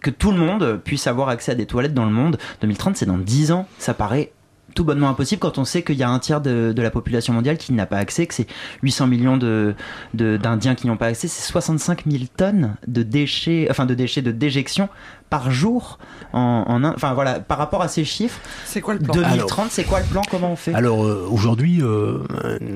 que 0.00 0.08
tout 0.10 0.32
le 0.32 0.38
monde 0.38 0.80
puisse 0.82 1.06
avoir 1.06 1.28
accès 1.28 1.52
à 1.52 1.54
des 1.54 1.66
toilettes 1.66 1.92
dans 1.92 2.06
le 2.06 2.10
monde. 2.10 2.38
2030, 2.62 2.96
c'est 2.96 3.04
dans 3.04 3.18
10 3.18 3.52
ans. 3.52 3.66
Ça 3.78 3.92
paraît 3.92 4.32
tout 4.74 4.84
bonnement 4.84 5.10
impossible 5.10 5.40
quand 5.40 5.58
on 5.58 5.64
sait 5.64 5.82
qu'il 5.82 5.96
y 5.96 6.02
a 6.02 6.08
un 6.08 6.18
tiers 6.18 6.40
de, 6.40 6.72
la 6.74 6.90
population 6.90 7.34
mondiale 7.34 7.58
qui 7.58 7.72
n'a 7.72 7.84
pas 7.86 7.98
accès, 7.98 8.26
que 8.26 8.32
c'est 8.32 8.46
800 8.82 9.08
millions 9.08 9.36
de- 9.36 9.74
d'Indiens 10.14 10.74
qui 10.74 10.86
n'y 10.86 10.90
ont 10.90 10.96
pas 10.96 11.08
accès, 11.08 11.28
c'est 11.28 11.42
65 11.42 12.04
000 12.10 12.24
tonnes 12.36 12.76
de 12.86 13.02
déchets, 13.02 13.66
enfin 13.70 13.84
de 13.84 13.94
déchets 13.94 14.22
de 14.22 14.30
déjection 14.32 14.88
par 15.30 15.50
jour 15.50 15.98
en. 16.32 16.82
Enfin 16.84 17.14
voilà, 17.14 17.40
par 17.40 17.58
rapport 17.58 17.82
à 17.82 17.88
ces 17.88 18.04
chiffres, 18.04 18.40
c'est 18.64 18.80
quoi 18.80 18.94
le 18.94 19.00
plan 19.00 19.14
2030, 19.14 19.70
c'est 19.70 19.84
quoi 19.84 20.00
le 20.00 20.06
plan? 20.06 20.22
Comment 20.30 20.52
on 20.52 20.56
fait? 20.56 20.74
Alors 20.74 21.04
euh, 21.04 21.26
aujourd'hui, 21.30 21.80
euh, 21.80 22.18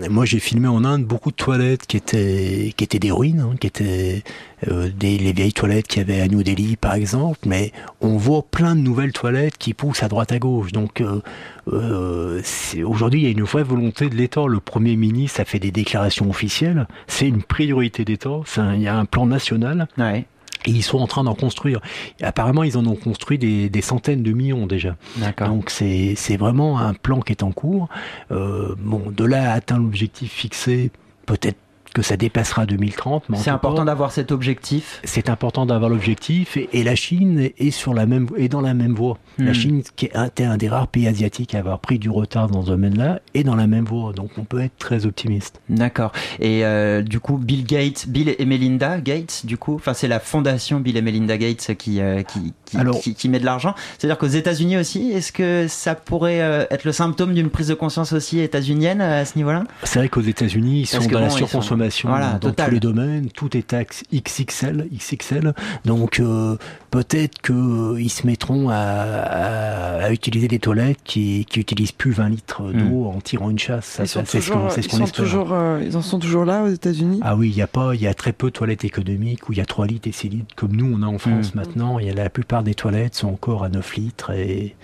moi 0.08 0.24
j'ai 0.24 0.38
filmé 0.38 0.68
en 0.68 0.84
Inde 0.84 1.04
beaucoup 1.04 1.30
de 1.30 1.36
toilettes 1.36 1.86
qui 1.86 1.96
étaient 1.96 2.72
qui 2.76 2.84
étaient 2.84 2.98
des 2.98 3.10
ruines, 3.10 3.40
hein, 3.40 3.56
qui 3.60 3.66
étaient 3.66 4.22
euh, 4.68 4.88
des 4.94 5.18
les 5.18 5.32
vieilles 5.32 5.52
toilettes 5.52 5.88
qu'il 5.88 6.00
y 6.00 6.04
avait 6.04 6.20
à 6.20 6.28
New 6.28 6.42
Delhi 6.42 6.76
par 6.76 6.94
exemple, 6.94 7.40
mais 7.46 7.72
on 8.00 8.16
voit 8.16 8.42
plein 8.42 8.74
de 8.74 8.80
nouvelles 8.80 9.12
toilettes 9.12 9.58
qui 9.58 9.74
poussent 9.74 10.02
à 10.02 10.08
droite 10.08 10.32
à 10.32 10.38
gauche. 10.38 10.72
Donc 10.72 11.00
euh, 11.00 11.20
euh, 11.72 12.40
aujourd'hui 12.84 13.20
il 13.20 13.24
y 13.24 13.26
a 13.26 13.30
une 13.30 13.42
vraie 13.42 13.62
volonté 13.62 14.08
de 14.08 14.14
l'État. 14.14 14.46
Le 14.46 14.60
Premier 14.60 14.96
ministre 14.96 15.40
a 15.40 15.44
fait 15.44 15.58
des 15.58 15.70
déclarations 15.70 16.30
officielles. 16.30 16.86
C'est 17.08 17.28
une 17.28 17.42
priorité 17.42 18.04
d'État. 18.04 18.40
Il 18.56 18.80
y 18.80 18.88
a 18.88 18.96
un 18.96 19.04
plan 19.04 19.26
national. 19.26 19.88
Et 20.66 20.70
ils 20.70 20.82
sont 20.82 20.98
en 20.98 21.06
train 21.06 21.24
d'en 21.24 21.34
construire. 21.34 21.80
Et 22.20 22.24
apparemment, 22.24 22.62
ils 22.62 22.78
en 22.78 22.86
ont 22.86 22.96
construit 22.96 23.38
des, 23.38 23.68
des 23.68 23.82
centaines 23.82 24.22
de 24.22 24.32
millions 24.32 24.66
déjà. 24.66 24.96
Donc 25.46 25.70
c'est 25.70 26.14
c'est 26.16 26.36
vraiment 26.36 26.78
un 26.78 26.94
plan 26.94 27.20
qui 27.20 27.32
est 27.32 27.42
en 27.42 27.52
cours. 27.52 27.88
Euh, 28.30 28.74
bon, 28.78 29.02
de 29.10 29.24
là 29.24 29.52
à 29.52 29.54
atteindre 29.54 29.82
l'objectif 29.82 30.32
fixé, 30.32 30.90
peut-être 31.26 31.58
que 31.94 32.02
ça 32.02 32.18
dépassera 32.18 32.66
2030. 32.66 33.30
mais 33.30 33.38
en 33.38 33.40
C'est 33.40 33.50
important 33.50 33.86
d'avoir 33.86 34.12
cet 34.12 34.32
objectif. 34.32 35.00
C'est 35.04 35.30
important 35.30 35.64
d'avoir 35.64 35.88
l'objectif 35.88 36.58
et, 36.58 36.68
et 36.72 36.82
la 36.82 36.96
Chine 36.96 37.50
est 37.56 37.70
sur 37.70 37.94
la 37.94 38.04
même 38.04 38.26
est 38.36 38.48
dans 38.48 38.60
la 38.60 38.74
même 38.74 38.94
voie. 38.94 39.16
La 39.38 39.52
Hmm. 39.52 39.54
Chine 39.54 39.82
qui 39.96 40.06
est 40.06 40.16
un, 40.16 40.26
était 40.26 40.44
un 40.44 40.56
des 40.56 40.68
rares 40.68 40.88
pays 40.88 41.06
asiatiques 41.06 41.54
à 41.54 41.58
avoir 41.58 41.78
pris 41.78 41.98
du 41.98 42.10
retard 42.10 42.48
dans 42.48 42.62
ce 42.62 42.68
domaine-là 42.68 43.20
est 43.34 43.44
dans 43.44 43.54
la 43.54 43.66
même 43.66 43.84
voie. 43.84 44.12
Donc 44.12 44.30
on 44.36 44.44
peut 44.44 44.60
être 44.60 44.76
très 44.78 45.06
optimiste. 45.06 45.60
D'accord. 45.68 46.12
Et 46.40 46.64
euh, 46.64 47.02
du 47.02 47.20
coup, 47.20 47.38
Bill 47.38 47.64
Gates, 47.64 48.08
Bill 48.08 48.34
et 48.36 48.44
Melinda 48.44 49.00
Gates, 49.00 49.42
du 49.44 49.56
coup, 49.56 49.74
enfin 49.76 49.94
c'est 49.94 50.08
la 50.08 50.20
fondation 50.20 50.80
Bill 50.80 50.96
et 50.96 51.02
Melinda 51.02 51.38
Gates 51.38 51.74
qui 51.78 52.00
euh, 52.00 52.22
qui, 52.22 52.52
qui, 52.74 53.00
qui, 53.00 53.14
qui 53.14 53.28
met 53.28 53.38
de 53.40 53.44
l'argent. 53.44 53.74
C'est-à-dire 53.98 54.18
qu'aux 54.18 54.26
États-Unis 54.26 54.76
aussi, 54.76 55.10
est-ce 55.12 55.32
que 55.32 55.66
ça 55.68 55.94
pourrait 55.94 56.40
euh, 56.42 56.64
être 56.70 56.84
le 56.84 56.92
symptôme 56.92 57.34
d'une 57.34 57.50
prise 57.50 57.68
de 57.68 57.74
conscience 57.74 58.12
aussi 58.12 58.40
états-unienne 58.40 59.00
euh, 59.00 59.22
à 59.22 59.24
ce 59.24 59.36
niveau-là? 59.36 59.64
C'est 59.82 59.98
vrai 59.98 60.08
qu'aux 60.08 60.20
États-Unis, 60.20 60.80
ils 60.82 60.86
sont 60.86 61.06
dans 61.06 61.20
la 61.20 61.30
sont- 61.30 61.38
surconsommation 61.38 62.08
Voilà, 62.08 62.32
dans 62.34 62.38
total. 62.50 62.66
tous 62.68 62.74
les 62.74 62.80
domaines. 62.80 63.28
Tout 63.30 63.56
est 63.56 63.72
à 63.72 63.82
XXL, 63.84 64.88
XXL. 64.94 65.54
Donc 65.84 66.20
euh, 66.20 66.56
peut-être 66.90 67.40
qu'ils 67.42 68.10
se 68.10 68.26
mettront 68.26 68.68
à, 68.70 68.74
à- 68.76 70.04
à 70.04 70.10
utiliser 70.10 70.48
des 70.48 70.58
toilettes 70.58 70.98
qui, 71.04 71.44
qui 71.48 71.60
utilisent 71.60 71.92
plus 71.92 72.12
20 72.12 72.28
litres 72.28 72.62
d'eau 72.72 73.06
en 73.06 73.20
tirant 73.20 73.50
une 73.50 73.58
chasse. 73.58 73.98
Ils 74.00 74.08
sont 74.08 74.20
ça, 74.20 74.26
c'est 74.26 74.40
ce 74.40 74.46
toujours, 74.48 74.62
qu'on 74.64 74.70
c'est 74.70 74.82
ce 74.82 74.86
ils 74.86 74.90
qu'on 74.90 74.96
sont 74.98 75.04
espère. 75.04 75.24
toujours, 75.24 75.52
euh, 75.52 75.80
ils 75.84 75.96
en 75.96 76.02
sont 76.02 76.18
toujours 76.18 76.44
là 76.44 76.62
aux 76.62 76.68
États-Unis? 76.68 77.20
Ah 77.22 77.36
oui, 77.36 77.48
il 77.50 77.56
y 77.56 77.62
a 77.62 77.66
pas, 77.66 77.94
il 77.94 78.00
y 78.00 78.06
a 78.06 78.14
très 78.14 78.32
peu 78.32 78.48
de 78.48 78.52
toilettes 78.52 78.84
économiques 78.84 79.48
où 79.48 79.52
il 79.52 79.58
y 79.58 79.60
a 79.62 79.66
3 79.66 79.86
litres 79.86 80.08
et 80.08 80.12
6 80.12 80.28
litres 80.28 80.54
comme 80.56 80.74
nous 80.76 80.92
on 80.98 81.02
a 81.02 81.06
en 81.06 81.18
France 81.18 81.54
Mm. 81.54 81.58
maintenant. 81.58 81.98
Il 81.98 82.06
y 82.06 82.10
a 82.10 82.14
la 82.14 82.28
plupart 82.30 82.62
des 82.64 82.74
toilettes 82.74 83.14
sont 83.14 83.28
encore 83.28 83.62
à 83.64 83.68
9 83.68 83.94
litres 83.96 84.30
et 84.32 84.74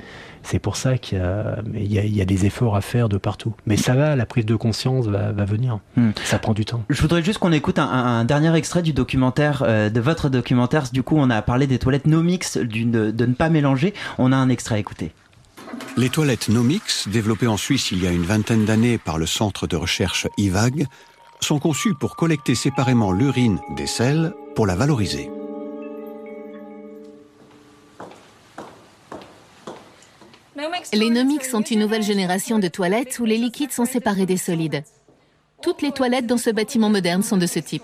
c'est 0.43 0.59
pour 0.59 0.77
ça 0.77 0.97
qu'il 0.97 1.19
y 1.19 1.85
y 1.95 1.99
a, 1.99 2.05
il 2.05 2.15
y 2.17 2.23
a 2.23 2.25
des 2.25 2.47
efforts 2.47 2.75
à 2.77 2.81
faire 2.81 3.09
de 3.11 3.19
partout. 3.19 3.53
Mais 3.67 3.77
ça 3.77 3.95
va, 3.95 4.17
la 4.17 4.25
prise 4.27 4.47
de 4.47 4.55
conscience 4.57 5.07
va, 5.07 5.33
va 5.33 5.45
venir. 5.45 5.81
Mm. 5.97 6.11
Ça 6.25 6.39
prend 6.39 6.55
du 6.55 6.65
temps. 6.65 6.83
Je 6.89 7.03
voudrais 7.03 7.23
juste 7.23 7.39
qu'on 7.39 7.53
écoute 7.53 7.79
un, 7.79 7.85
un- 7.89 8.21
un 8.21 8.25
dernier 8.25 8.55
extrait 8.57 8.81
du 8.83 8.93
documentaire, 8.93 9.63
euh, 9.67 9.91
de 9.91 10.01
votre 10.01 10.29
documentaire. 10.31 10.85
Du 10.93 11.03
coup, 11.03 11.17
on 11.19 11.29
a 11.29 11.43
parlé 11.43 11.67
des 11.67 11.79
toilettes 11.79 12.07
no 12.07 12.23
mix, 12.23 12.57
de 12.57 13.11
ne 13.27 13.35
pas 13.35 13.51
mélanger. 13.51 13.93
On 14.19 14.33
a 14.33 14.37
un 14.37 14.49
extrait 14.49 14.77
à 14.77 14.79
écouter. 14.79 15.13
Les 15.97 16.09
toilettes 16.09 16.49
Nomix, 16.49 17.07
développées 17.09 17.47
en 17.47 17.57
Suisse 17.57 17.91
il 17.93 18.03
y 18.03 18.07
a 18.07 18.11
une 18.11 18.23
vingtaine 18.25 18.65
d'années 18.65 18.99
par 18.99 19.19
le 19.19 19.27
centre 19.27 19.67
de 19.69 19.77
recherche 19.77 20.27
IVAG, 20.37 20.87
sont 21.41 21.59
conçues 21.59 21.95
pour 21.95 22.17
collecter 22.17 22.55
séparément 22.55 23.13
l'urine 23.13 23.61
des 23.77 23.87
selles 23.87 24.33
pour 24.57 24.67
la 24.67 24.75
valoriser. 24.75 25.31
Les 30.93 31.11
Nomix 31.11 31.49
sont 31.49 31.63
une 31.63 31.81
nouvelle 31.81 32.03
génération 32.03 32.59
de 32.59 32.69
toilettes 32.69 33.19
où 33.19 33.25
les 33.25 33.39
liquides 33.39 33.73
sont 33.73 33.85
séparés 33.85 34.27
des 34.27 34.37
solides. 34.37 34.83
Toutes 35.63 35.83
les 35.83 35.93
toilettes 35.93 36.27
dans 36.27 36.39
ce 36.39 36.51
bâtiment 36.51 36.91
moderne 36.91 37.23
sont 37.23 37.37
de 37.37 37.47
ce 37.47 37.59
type. 37.59 37.83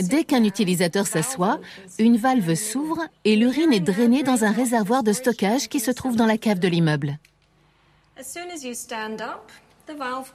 Dès 0.00 0.24
qu'un 0.24 0.44
utilisateur 0.44 1.06
s'assoit, 1.06 1.60
une 1.98 2.16
valve 2.16 2.54
s'ouvre 2.54 3.00
et 3.24 3.36
l'urine 3.36 3.72
est 3.72 3.80
drainée 3.80 4.22
dans 4.22 4.44
un 4.44 4.50
réservoir 4.50 5.02
de 5.02 5.12
stockage 5.12 5.68
qui 5.68 5.80
se 5.80 5.90
trouve 5.90 6.16
dans 6.16 6.26
la 6.26 6.36
cave 6.36 6.58
de 6.58 6.68
l'immeuble. 6.68 7.18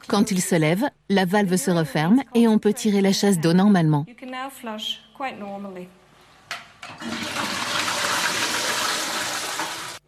Quand 0.08 0.32
il 0.32 0.42
se 0.42 0.56
lève, 0.56 0.90
la 1.10 1.26
valve 1.26 1.56
se 1.56 1.72
referme 1.72 2.24
et 2.34 2.48
on 2.48 2.58
peut 2.58 2.74
tirer 2.74 3.02
la 3.02 3.14
chasse 3.14 3.40
d'eau 3.40 3.54
normalement. 3.54 4.06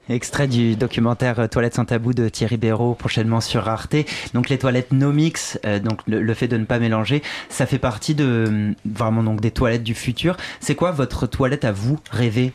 Extrait 0.10 0.48
du 0.48 0.76
documentaire 0.76 1.40
euh, 1.40 1.48
Toilettes 1.48 1.76
sans 1.76 1.86
tabou 1.86 2.14
de 2.14 2.30
Thierry 2.30 2.58
Béraud, 2.58 2.94
prochainement 2.96 3.42
sur 3.42 3.68
Arte. 3.68 3.96
Donc 4.34 4.50
les 4.50 4.58
toilettes 4.58 4.94
no 4.94 5.12
mix, 5.12 5.60
euh, 5.66 5.80
donc 5.80 6.00
le, 6.08 6.22
le 6.22 6.34
fait 6.34 6.48
de 6.48 6.56
ne 6.58 6.66
pas 6.66 6.80
mélanger, 6.80 7.22
ça 7.50 7.66
fait 7.66 7.78
partie 7.80 8.16
de 8.16 8.26
euh, 8.26 8.72
vraiment 8.86 9.22
donc 9.24 9.42
des 9.42 9.52
toilettes 9.52 9.84
du 9.84 9.94
futur. 9.96 10.38
C'est 10.62 10.76
quoi 10.76 10.92
votre 10.92 11.28
toilette 11.28 11.66
à 11.66 11.72
vous 11.74 12.00
rêver 12.10 12.54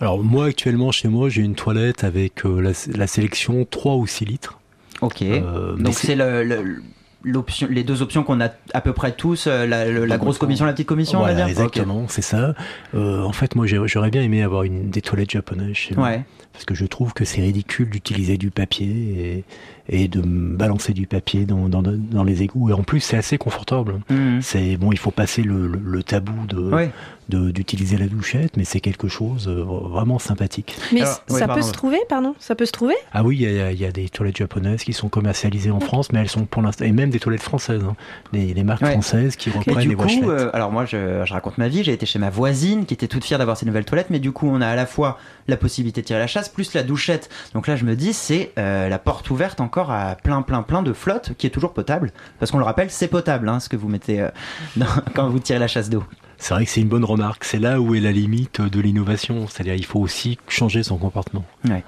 Alors 0.00 0.22
moi 0.22 0.46
actuellement 0.46 0.92
chez 0.92 1.08
moi 1.08 1.28
j'ai 1.28 1.42
une 1.42 1.54
toilette 1.54 2.04
avec 2.04 2.46
euh, 2.46 2.60
la, 2.60 2.70
la 2.96 3.06
sélection 3.06 3.66
3 3.70 3.96
ou 3.96 4.06
6 4.06 4.24
litres. 4.24 4.58
Ok. 5.02 5.20
Euh, 5.22 5.74
mais 5.76 5.82
donc 5.84 5.94
c'est 5.94 6.14
le, 6.16 6.42
le- 6.42 6.82
l'option, 7.22 7.66
les 7.70 7.82
deux 7.82 8.02
options 8.02 8.22
qu'on 8.22 8.40
a 8.40 8.48
à 8.72 8.80
peu 8.80 8.92
près 8.92 9.10
tous, 9.12 9.46
la, 9.48 10.16
grosse 10.16 10.38
commission, 10.38 10.64
la 10.64 10.72
petite 10.72 10.86
commission, 10.86 11.18
Voilà, 11.18 11.32
on 11.34 11.36
va 11.38 11.44
dire? 11.44 11.50
exactement, 11.50 12.04
c'est 12.08 12.22
ça. 12.22 12.54
Euh, 12.94 13.20
en 13.22 13.32
fait, 13.32 13.56
moi, 13.56 13.66
j'aurais 13.66 14.10
bien 14.10 14.22
aimé 14.22 14.44
avoir 14.44 14.62
une, 14.62 14.90
des 14.90 15.00
toilettes 15.02 15.32
japonaises 15.32 15.74
chez 15.74 15.96
moi. 15.96 16.04
Ouais. 16.06 16.24
Parce 16.56 16.64
que 16.64 16.74
je 16.74 16.86
trouve 16.86 17.12
que 17.12 17.26
c'est 17.26 17.42
ridicule 17.42 17.90
d'utiliser 17.90 18.38
du 18.38 18.50
papier 18.50 19.44
et, 19.88 20.08
de 20.08 20.20
me 20.22 20.56
balancer 20.56 20.92
du 20.92 21.06
papier 21.06 21.44
dans, 21.46 21.68
dans, 21.68 21.82
dans 21.82 22.24
les 22.24 22.42
égouts. 22.42 22.70
Et 22.70 22.72
en 22.72 22.82
plus, 22.82 23.00
c'est 23.00 23.16
assez 23.16 23.38
confortable. 23.38 24.00
Mhm. 24.10 24.40
C'est 24.42 24.76
bon, 24.76 24.92
il 24.92 24.98
faut 24.98 25.10
passer 25.10 25.42
le, 25.42 25.66
le- 25.66 25.80
le 25.82 26.02
tabou 26.02 26.46
de 26.46 26.56
Ouais. 26.70 26.90
d'utiliser 27.28 27.96
la 27.96 28.06
douchette, 28.06 28.56
mais 28.56 28.64
c'est 28.64 28.80
quelque 28.80 29.08
chose 29.08 29.48
euh, 29.48 29.64
vraiment 29.64 30.18
sympathique. 30.20 30.76
Mais 30.92 31.02
ça 31.04 31.48
peut 31.48 31.62
se 31.62 31.72
trouver, 31.72 31.98
pardon 32.08 32.34
Ça 32.38 32.54
peut 32.54 32.66
se 32.66 32.72
trouver? 32.72 32.94
Ah 33.12 33.24
oui, 33.24 33.36
il 33.40 33.42
y, 33.52 33.60
a- 33.60 33.72
il 33.72 33.80
y 33.80 33.84
a 33.84 33.90
des 33.90 34.08
toilettes 34.08 34.36
japonaises 34.36 34.84
qui 34.84 34.92
sont 34.92 35.08
commercialisées 35.08 35.70
en 35.72 35.80
France, 35.80 36.12
mais 36.12 36.20
elles 36.20 36.28
sont 36.28 36.46
pour 36.46 36.62
l'instant 36.62 36.84
et 36.84 36.92
même 36.92 37.10
des 37.10 37.18
toilettes 37.18 37.42
françaises, 37.42 37.82
hein. 37.84 37.96
les, 38.32 38.54
les 38.54 38.62
marques 38.64 38.82
Ouais. 38.82 38.92
françaises 38.92 39.34
qui 39.36 39.50
Mais 39.50 39.56
reprennent 39.58 39.78
du 39.82 39.88
les 39.90 39.94
coup, 39.96 40.30
euh, 40.30 40.50
alors 40.52 40.70
moi 40.70 40.84
je, 40.84 41.24
je 41.24 41.32
raconte 41.32 41.58
ma 41.58 41.68
vie, 41.68 41.82
j'ai 41.82 41.92
été 41.92 42.06
chez 42.06 42.18
ma 42.18 42.30
voisine 42.30 42.86
qui 42.86 42.94
était 42.94 43.08
toute 43.08 43.24
fière 43.24 43.38
d'avoir 43.38 43.56
ses 43.56 43.66
nouvelles 43.66 43.84
toilettes, 43.84 44.10
mais 44.10 44.18
du 44.20 44.30
coup 44.32 44.48
on 44.48 44.60
a 44.60 44.66
à 44.68 44.76
la 44.76 44.86
fois 44.86 45.18
la 45.48 45.56
possibilité 45.56 46.02
de 46.02 46.06
tirer 46.06 46.18
la 46.20 46.26
chasse 46.26 46.48
plus 46.48 46.74
la 46.74 46.82
douchette. 46.82 47.28
Donc 47.54 47.66
là 47.66 47.74
je 47.76 47.84
me 47.84 47.96
dis 47.96 48.12
c'est 48.12 48.52
euh, 48.58 48.88
la 48.88 48.98
porte 48.98 49.30
ouverte 49.30 49.60
encore 49.60 49.75
à 49.84 50.16
plein 50.22 50.42
plein 50.42 50.62
plein 50.62 50.82
de 50.82 50.92
flotte 50.92 51.32
qui 51.38 51.46
est 51.46 51.50
toujours 51.50 51.72
potable, 51.72 52.12
parce 52.38 52.50
qu'on 52.50 52.58
le 52.58 52.64
rappelle 52.64 52.90
c'est 52.90 53.08
potable 53.08 53.48
hein, 53.48 53.60
ce 53.60 53.68
que 53.68 53.76
vous 53.76 53.88
mettez 53.88 54.20
euh, 54.20 54.28
dans- 54.76 54.86
quand 55.14 55.28
vous 55.28 55.38
tirez 55.38 55.58
la 55.58 55.68
chasse 55.68 55.90
d'eau. 55.90 56.02
C'est 56.38 56.52
vrai 56.52 56.66
que 56.66 56.70
c'est 56.70 56.82
une 56.82 56.88
bonne 56.88 57.04
remarque. 57.04 57.44
C'est 57.44 57.58
là 57.58 57.80
où 57.80 57.94
est 57.94 58.00
la 58.00 58.12
limite 58.12 58.60
de 58.60 58.78
l'innovation. 58.78 59.46
C'est-à-dire, 59.48 59.74
il 59.74 59.86
faut 59.86 60.00
aussi 60.00 60.38
changer 60.48 60.82
son 60.82 60.98
comportement. 60.98 61.46
Ouais. 61.66 61.82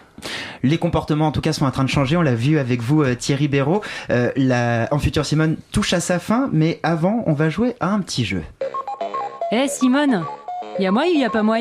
Les 0.63 0.79
comportements 0.79 1.27
en 1.27 1.33
tout 1.33 1.43
cas 1.43 1.53
sont 1.53 1.67
en 1.67 1.71
train 1.71 1.85
de 1.85 1.91
changer, 1.91 2.17
on 2.17 2.23
l'a 2.23 2.35
vu 2.35 2.59
avec 2.59 2.81
vous 2.81 3.03
euh, 3.03 3.15
Thierry 3.15 3.47
Béraud. 3.47 3.83
Euh, 4.09 4.33
la, 4.37 4.89
en 4.91 4.99
futur 4.99 5.27
Simone 5.27 5.59
touche 5.71 5.93
à 5.93 6.01
sa 6.01 6.19
fin, 6.19 6.49
mais 6.51 6.81
avant 6.83 7.23
on 7.27 7.35
va 7.35 7.51
jouer 7.51 7.77
à 7.81 7.89
un 7.93 8.01
petit 8.01 8.25
jeu. 8.25 8.43
Eh 9.53 9.69
Simone, 9.69 10.25
y 10.79 10.87
a 10.87 10.93
moi 10.93 11.03
ou 11.03 11.19
y 11.19 11.25
a 11.27 11.31
pas 11.31 11.43
moi? 11.43 11.59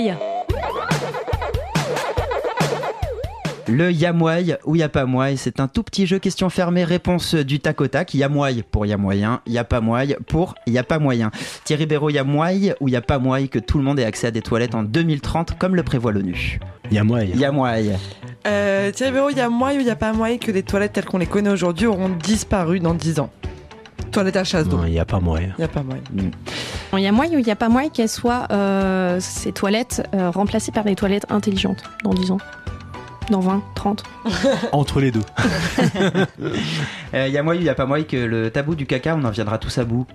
Le 3.70 3.92
Yamouaï 3.92 4.56
ou 4.66 4.76
Y'a 4.76 4.88
pas 4.88 5.06
mouaï, 5.06 5.36
c'est 5.36 5.60
un 5.60 5.68
tout 5.68 5.84
petit 5.84 6.06
jeu 6.08 6.20
question 6.20 6.50
fermée, 6.50 6.86
réponse 6.86 7.36
du 7.36 7.60
tac 7.60 7.82
au 7.82 7.88
tac. 7.88 8.14
Yamouaï 8.14 8.64
pour 8.64 8.86
Y'a 8.86 8.96
moyen, 8.96 9.42
Y'a 9.46 9.66
pas 9.66 9.82
mouaï 9.82 10.16
pour 10.28 10.56
Y'a 10.68 10.84
pas 10.84 11.00
moyen. 11.00 11.32
Thierry 11.66 11.86
Béraud, 11.86 12.10
Yamouaï 12.10 12.74
ou 12.80 12.88
Y'a 12.88 13.02
pas 13.02 13.20
mouaï 13.20 13.50
que 13.50 13.60
tout 13.60 13.78
le 13.78 13.84
monde 13.84 14.00
ait 14.00 14.06
accès 14.06 14.28
à 14.28 14.32
des 14.32 14.42
toilettes 14.42 14.74
en 14.74 14.84
2030 14.84 15.58
comme 15.58 15.76
le 15.76 15.84
prévoit 15.84 16.14
l'ONU. 16.14 16.60
Yamouaï. 16.92 17.32
Yamouaï. 17.36 17.98
Euh, 18.48 18.92
Thierry 18.92 19.12
Béraud, 19.12 19.30
il 19.32 19.38
y 19.38 19.42
a 19.42 19.50
moyen 19.50 19.82
ou 19.82 20.16
moyen 20.16 20.38
que 20.38 20.52
les 20.52 20.64
toilettes 20.64 20.94
telles 20.94 21.06
qu'on 21.06 21.18
les 21.18 21.26
connaît 21.26 21.50
aujourd'hui 21.50 21.88
auront 21.88 22.10
disparu 22.10 22.80
dans 22.80 22.94
10 22.94 23.20
ans 23.20 23.30
Toilettes 24.12 24.38
à 24.38 24.46
chasse 24.46 24.70
d'eau. 24.70 24.78
Non, 24.78 24.86
il 24.86 24.92
n'y 24.92 25.00
a 25.00 25.06
pas 25.06 25.20
moyen. 25.20 25.50
Il 25.58 25.62
n'y 25.62 25.66
a 25.66 25.68
pas 25.68 25.84
moyen. 25.84 26.02
Il 26.94 27.00
y 27.00 27.08
a 27.08 27.12
moyen 27.12 27.36
ou 27.36 27.40
il 27.40 27.46
n'y 27.46 27.52
a 27.52 27.58
pas 27.58 27.68
moyen 27.68 27.90
qu'elles 27.90 28.08
soient, 28.08 28.48
euh, 28.52 29.18
ces 29.20 29.52
toilettes, 29.52 30.08
euh, 30.14 30.30
remplacées 30.30 30.72
par 30.72 30.86
des 30.86 30.96
toilettes 30.96 31.26
intelligentes 31.30 31.84
dans 32.06 32.14
10 32.14 32.32
ans? 32.32 32.38
Dans 33.30 33.40
20, 33.42 33.62
30 33.76 34.04
Entre 34.72 35.00
les 35.02 35.12
deux. 35.12 35.24
Euh, 37.14 37.28
Y'a 37.28 37.42
moyen 37.42 37.62
ou 37.62 37.64
Y'a 37.64 37.74
pas 37.76 37.86
moyen 37.86 38.04
que 38.04 38.18
le 38.18 38.52
tabou 38.52 38.76
du 38.76 38.86
caca, 38.86 39.16
on 39.16 39.24
en 39.24 39.30
viendra 39.30 39.58
tous 39.58 39.78
à 39.78 39.86
bout. 39.86 40.06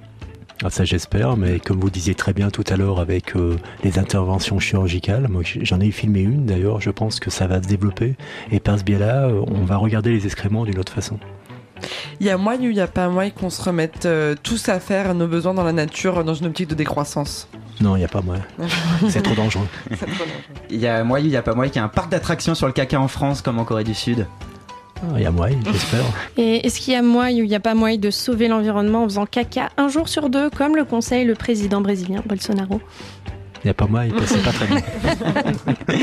Ah, 0.64 0.70
ça 0.70 0.84
j'espère, 0.84 1.36
mais 1.36 1.58
comme 1.58 1.80
vous 1.80 1.90
disiez 1.90 2.14
très 2.14 2.32
bien 2.32 2.50
tout 2.50 2.62
à 2.68 2.76
l'heure 2.76 3.00
avec 3.00 3.34
euh, 3.34 3.56
les 3.82 3.98
interventions 3.98 4.60
chirurgicales, 4.60 5.26
moi 5.28 5.42
j'en 5.44 5.80
ai 5.80 5.90
filmé 5.90 6.20
une 6.20 6.46
d'ailleurs, 6.46 6.80
je 6.80 6.90
pense 6.90 7.18
que 7.18 7.30
ça 7.30 7.48
va 7.48 7.60
se 7.60 7.66
développer 7.66 8.14
et 8.52 8.60
par 8.60 8.78
ce 8.78 8.84
biais-là, 8.84 9.24
euh, 9.24 9.42
on 9.48 9.64
va 9.64 9.76
regarder 9.76 10.10
les 10.12 10.24
excréments 10.26 10.64
d'une 10.64 10.78
autre 10.78 10.92
façon. 10.92 11.18
Il 12.20 12.26
y 12.26 12.30
a 12.30 12.36
moyen 12.36 12.60
ou 12.60 12.70
il 12.70 12.74
n'y 12.74 12.80
a 12.80 12.86
pas 12.86 13.08
moyen 13.08 13.30
qu'on 13.30 13.50
se 13.50 13.62
remette 13.62 14.06
euh, 14.06 14.34
tous 14.42 14.68
à 14.68 14.80
faire 14.80 15.14
nos 15.14 15.26
besoins 15.26 15.54
dans 15.54 15.64
la 15.64 15.72
nature 15.72 16.24
dans 16.24 16.34
une 16.34 16.46
optique 16.46 16.68
de 16.68 16.74
décroissance 16.74 17.48
Non, 17.80 17.96
il 17.96 18.00
n'y 18.00 18.04
a 18.04 18.08
pas 18.08 18.20
moyen. 18.22 18.42
C'est 19.08 19.22
trop 19.22 19.34
dangereux. 19.34 19.66
Il 20.70 20.78
y 20.80 20.86
a 20.86 21.02
moyen 21.04 21.26
ou 21.26 21.30
Y'a 21.30 21.42
pas 21.42 21.54
moyen 21.54 21.70
qu'il 21.70 21.80
y 21.80 21.82
ait 21.82 21.86
un 21.86 21.88
parc 21.88 22.10
d'attractions 22.10 22.54
sur 22.54 22.66
le 22.66 22.72
caca 22.72 23.00
en 23.00 23.08
France 23.08 23.42
comme 23.42 23.58
en 23.58 23.64
Corée 23.64 23.84
du 23.84 23.94
Sud. 23.94 24.26
Ah, 25.02 25.14
Il 25.16 25.22
y 25.22 25.26
a 25.26 25.32
moyen, 25.32 25.58
j'espère. 25.66 26.04
Et 26.36 26.64
est-ce 26.64 26.80
qu'il 26.80 26.92
y 26.92 26.96
a 26.96 27.02
moyen 27.02 27.40
ou 27.40 27.44
il 27.44 27.48
n'y 27.48 27.56
a 27.56 27.60
pas 27.60 27.74
moyen 27.74 27.98
de 27.98 28.10
sauver 28.10 28.46
l'environnement 28.46 29.02
en 29.02 29.08
faisant 29.08 29.26
caca 29.26 29.70
un 29.76 29.88
jour 29.88 30.08
sur 30.08 30.30
deux, 30.30 30.48
comme 30.48 30.76
le 30.76 30.84
conseille 30.84 31.24
le 31.24 31.34
président 31.34 31.80
brésilien 31.80 32.22
Bolsonaro? 32.24 32.80
Il 33.64 33.68
n'y 33.68 33.70
a 33.70 33.74
pas 33.74 33.86
moyen, 33.86 34.12
c'est 34.26 34.42
pas 34.42 34.52
très 34.52 34.66
bien. 34.66 34.80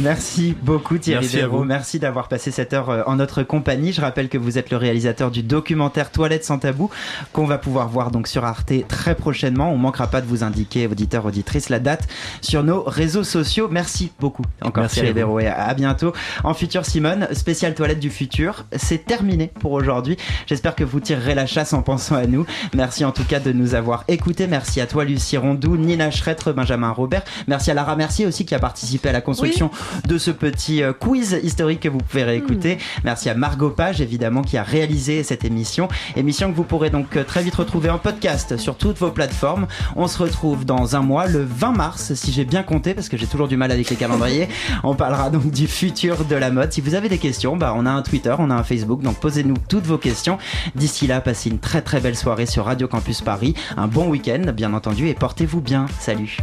Merci 0.00 0.54
beaucoup 0.62 0.98
Thierry 0.98 1.28
Merci. 1.32 1.64
Merci 1.66 1.98
d'avoir 1.98 2.28
passé 2.28 2.50
cette 2.50 2.72
heure 2.72 2.90
euh, 2.90 3.02
en 3.06 3.16
notre 3.16 3.42
compagnie. 3.42 3.92
Je 3.92 4.00
rappelle 4.00 4.28
que 4.28 4.38
vous 4.38 4.58
êtes 4.58 4.70
le 4.70 4.76
réalisateur 4.76 5.30
du 5.30 5.42
documentaire 5.42 6.10
Toilettes 6.10 6.44
sans 6.44 6.58
tabou 6.58 6.90
qu'on 7.32 7.46
va 7.46 7.58
pouvoir 7.58 7.88
voir 7.88 8.10
donc 8.10 8.26
sur 8.26 8.44
Arte 8.44 8.72
très 8.88 9.14
prochainement. 9.14 9.72
On 9.72 9.76
manquera 9.76 10.08
pas 10.08 10.20
de 10.20 10.26
vous 10.26 10.42
indiquer, 10.44 10.86
auditeurs, 10.86 11.24
auditrices, 11.24 11.70
la 11.70 11.80
date 11.80 12.06
sur 12.42 12.62
nos 12.62 12.82
réseaux 12.82 13.24
sociaux. 13.24 13.68
Merci 13.70 14.12
beaucoup 14.20 14.44
encore 14.60 14.82
Merci 14.82 15.00
Thierry. 15.00 15.14
Béraud 15.14 15.40
et 15.40 15.46
à 15.46 15.72
bientôt. 15.74 16.12
En 16.44 16.52
futur 16.54 16.84
Simone, 16.84 17.28
spécial 17.32 17.74
Toilettes 17.74 18.00
du 18.00 18.10
futur. 18.10 18.64
C'est 18.76 19.06
terminé 19.06 19.52
pour 19.60 19.72
aujourd'hui. 19.72 20.16
J'espère 20.46 20.74
que 20.74 20.84
vous 20.84 21.00
tirerez 21.00 21.34
la 21.34 21.46
chasse 21.46 21.72
en 21.72 21.82
pensant 21.82 22.16
à 22.16 22.26
nous. 22.26 22.46
Merci 22.74 23.04
en 23.04 23.12
tout 23.12 23.24
cas 23.24 23.40
de 23.40 23.52
nous 23.52 23.74
avoir 23.74 24.04
écoutés. 24.08 24.46
Merci 24.46 24.80
à 24.82 24.86
toi 24.86 25.04
Lucie 25.04 25.38
Rondou, 25.38 25.76
Nina 25.78 26.10
Schrettre, 26.10 26.52
Benjamin 26.52 26.89
Robert. 26.92 27.22
Merci 27.46 27.70
à 27.70 27.74
Lara 27.74 27.96
Mercier 27.96 28.26
aussi 28.26 28.44
qui 28.44 28.54
a 28.54 28.58
participé 28.58 29.08
à 29.08 29.12
la 29.12 29.20
construction 29.20 29.70
de 30.06 30.18
ce 30.18 30.30
petit 30.30 30.82
euh, 30.82 30.92
quiz 30.92 31.38
historique 31.42 31.80
que 31.80 31.88
vous 31.88 31.98
pouvez 31.98 32.24
réécouter. 32.24 32.78
Merci 33.04 33.28
à 33.28 33.34
Margot 33.34 33.70
Page 33.70 34.00
évidemment 34.00 34.42
qui 34.42 34.56
a 34.56 34.62
réalisé 34.62 35.22
cette 35.22 35.44
émission. 35.44 35.88
Émission 36.16 36.50
que 36.50 36.56
vous 36.56 36.64
pourrez 36.64 36.90
donc 36.90 37.16
euh, 37.16 37.24
très 37.24 37.42
vite 37.42 37.54
retrouver 37.54 37.90
en 37.90 37.98
podcast 37.98 38.56
sur 38.56 38.76
toutes 38.76 38.98
vos 38.98 39.10
plateformes. 39.10 39.66
On 39.96 40.08
se 40.08 40.18
retrouve 40.18 40.64
dans 40.64 40.96
un 40.96 41.00
mois, 41.00 41.26
le 41.26 41.44
20 41.44 41.72
mars, 41.72 42.14
si 42.14 42.32
j'ai 42.32 42.44
bien 42.44 42.62
compté, 42.62 42.94
parce 42.94 43.08
que 43.08 43.16
j'ai 43.16 43.26
toujours 43.26 43.48
du 43.48 43.56
mal 43.56 43.70
avec 43.70 43.88
les 43.90 43.96
calendriers. 43.96 44.48
On 44.84 44.94
parlera 44.94 45.30
donc 45.30 45.50
du 45.50 45.66
futur 45.66 46.24
de 46.24 46.36
la 46.36 46.50
mode. 46.50 46.72
Si 46.72 46.80
vous 46.80 46.94
avez 46.94 47.08
des 47.08 47.18
questions, 47.18 47.56
bah, 47.56 47.74
on 47.76 47.86
a 47.86 47.90
un 47.90 48.02
Twitter, 48.02 48.34
on 48.38 48.50
a 48.50 48.54
un 48.54 48.62
Facebook, 48.62 49.02
donc 49.02 49.18
posez-nous 49.20 49.56
toutes 49.68 49.86
vos 49.86 49.98
questions. 49.98 50.38
D'ici 50.74 51.06
là, 51.06 51.20
passez 51.20 51.50
une 51.50 51.58
très 51.58 51.82
très 51.82 52.00
belle 52.00 52.16
soirée 52.16 52.46
sur 52.46 52.64
Radio 52.64 52.88
Campus 52.88 53.20
Paris. 53.20 53.54
Un 53.76 53.86
bon 53.86 54.08
week-end, 54.08 54.52
bien 54.54 54.72
entendu, 54.72 55.08
et 55.08 55.14
portez-vous 55.14 55.60
bien. 55.60 55.86
Salut. 55.98 56.38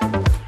Thank 0.00 0.28
you. 0.28 0.39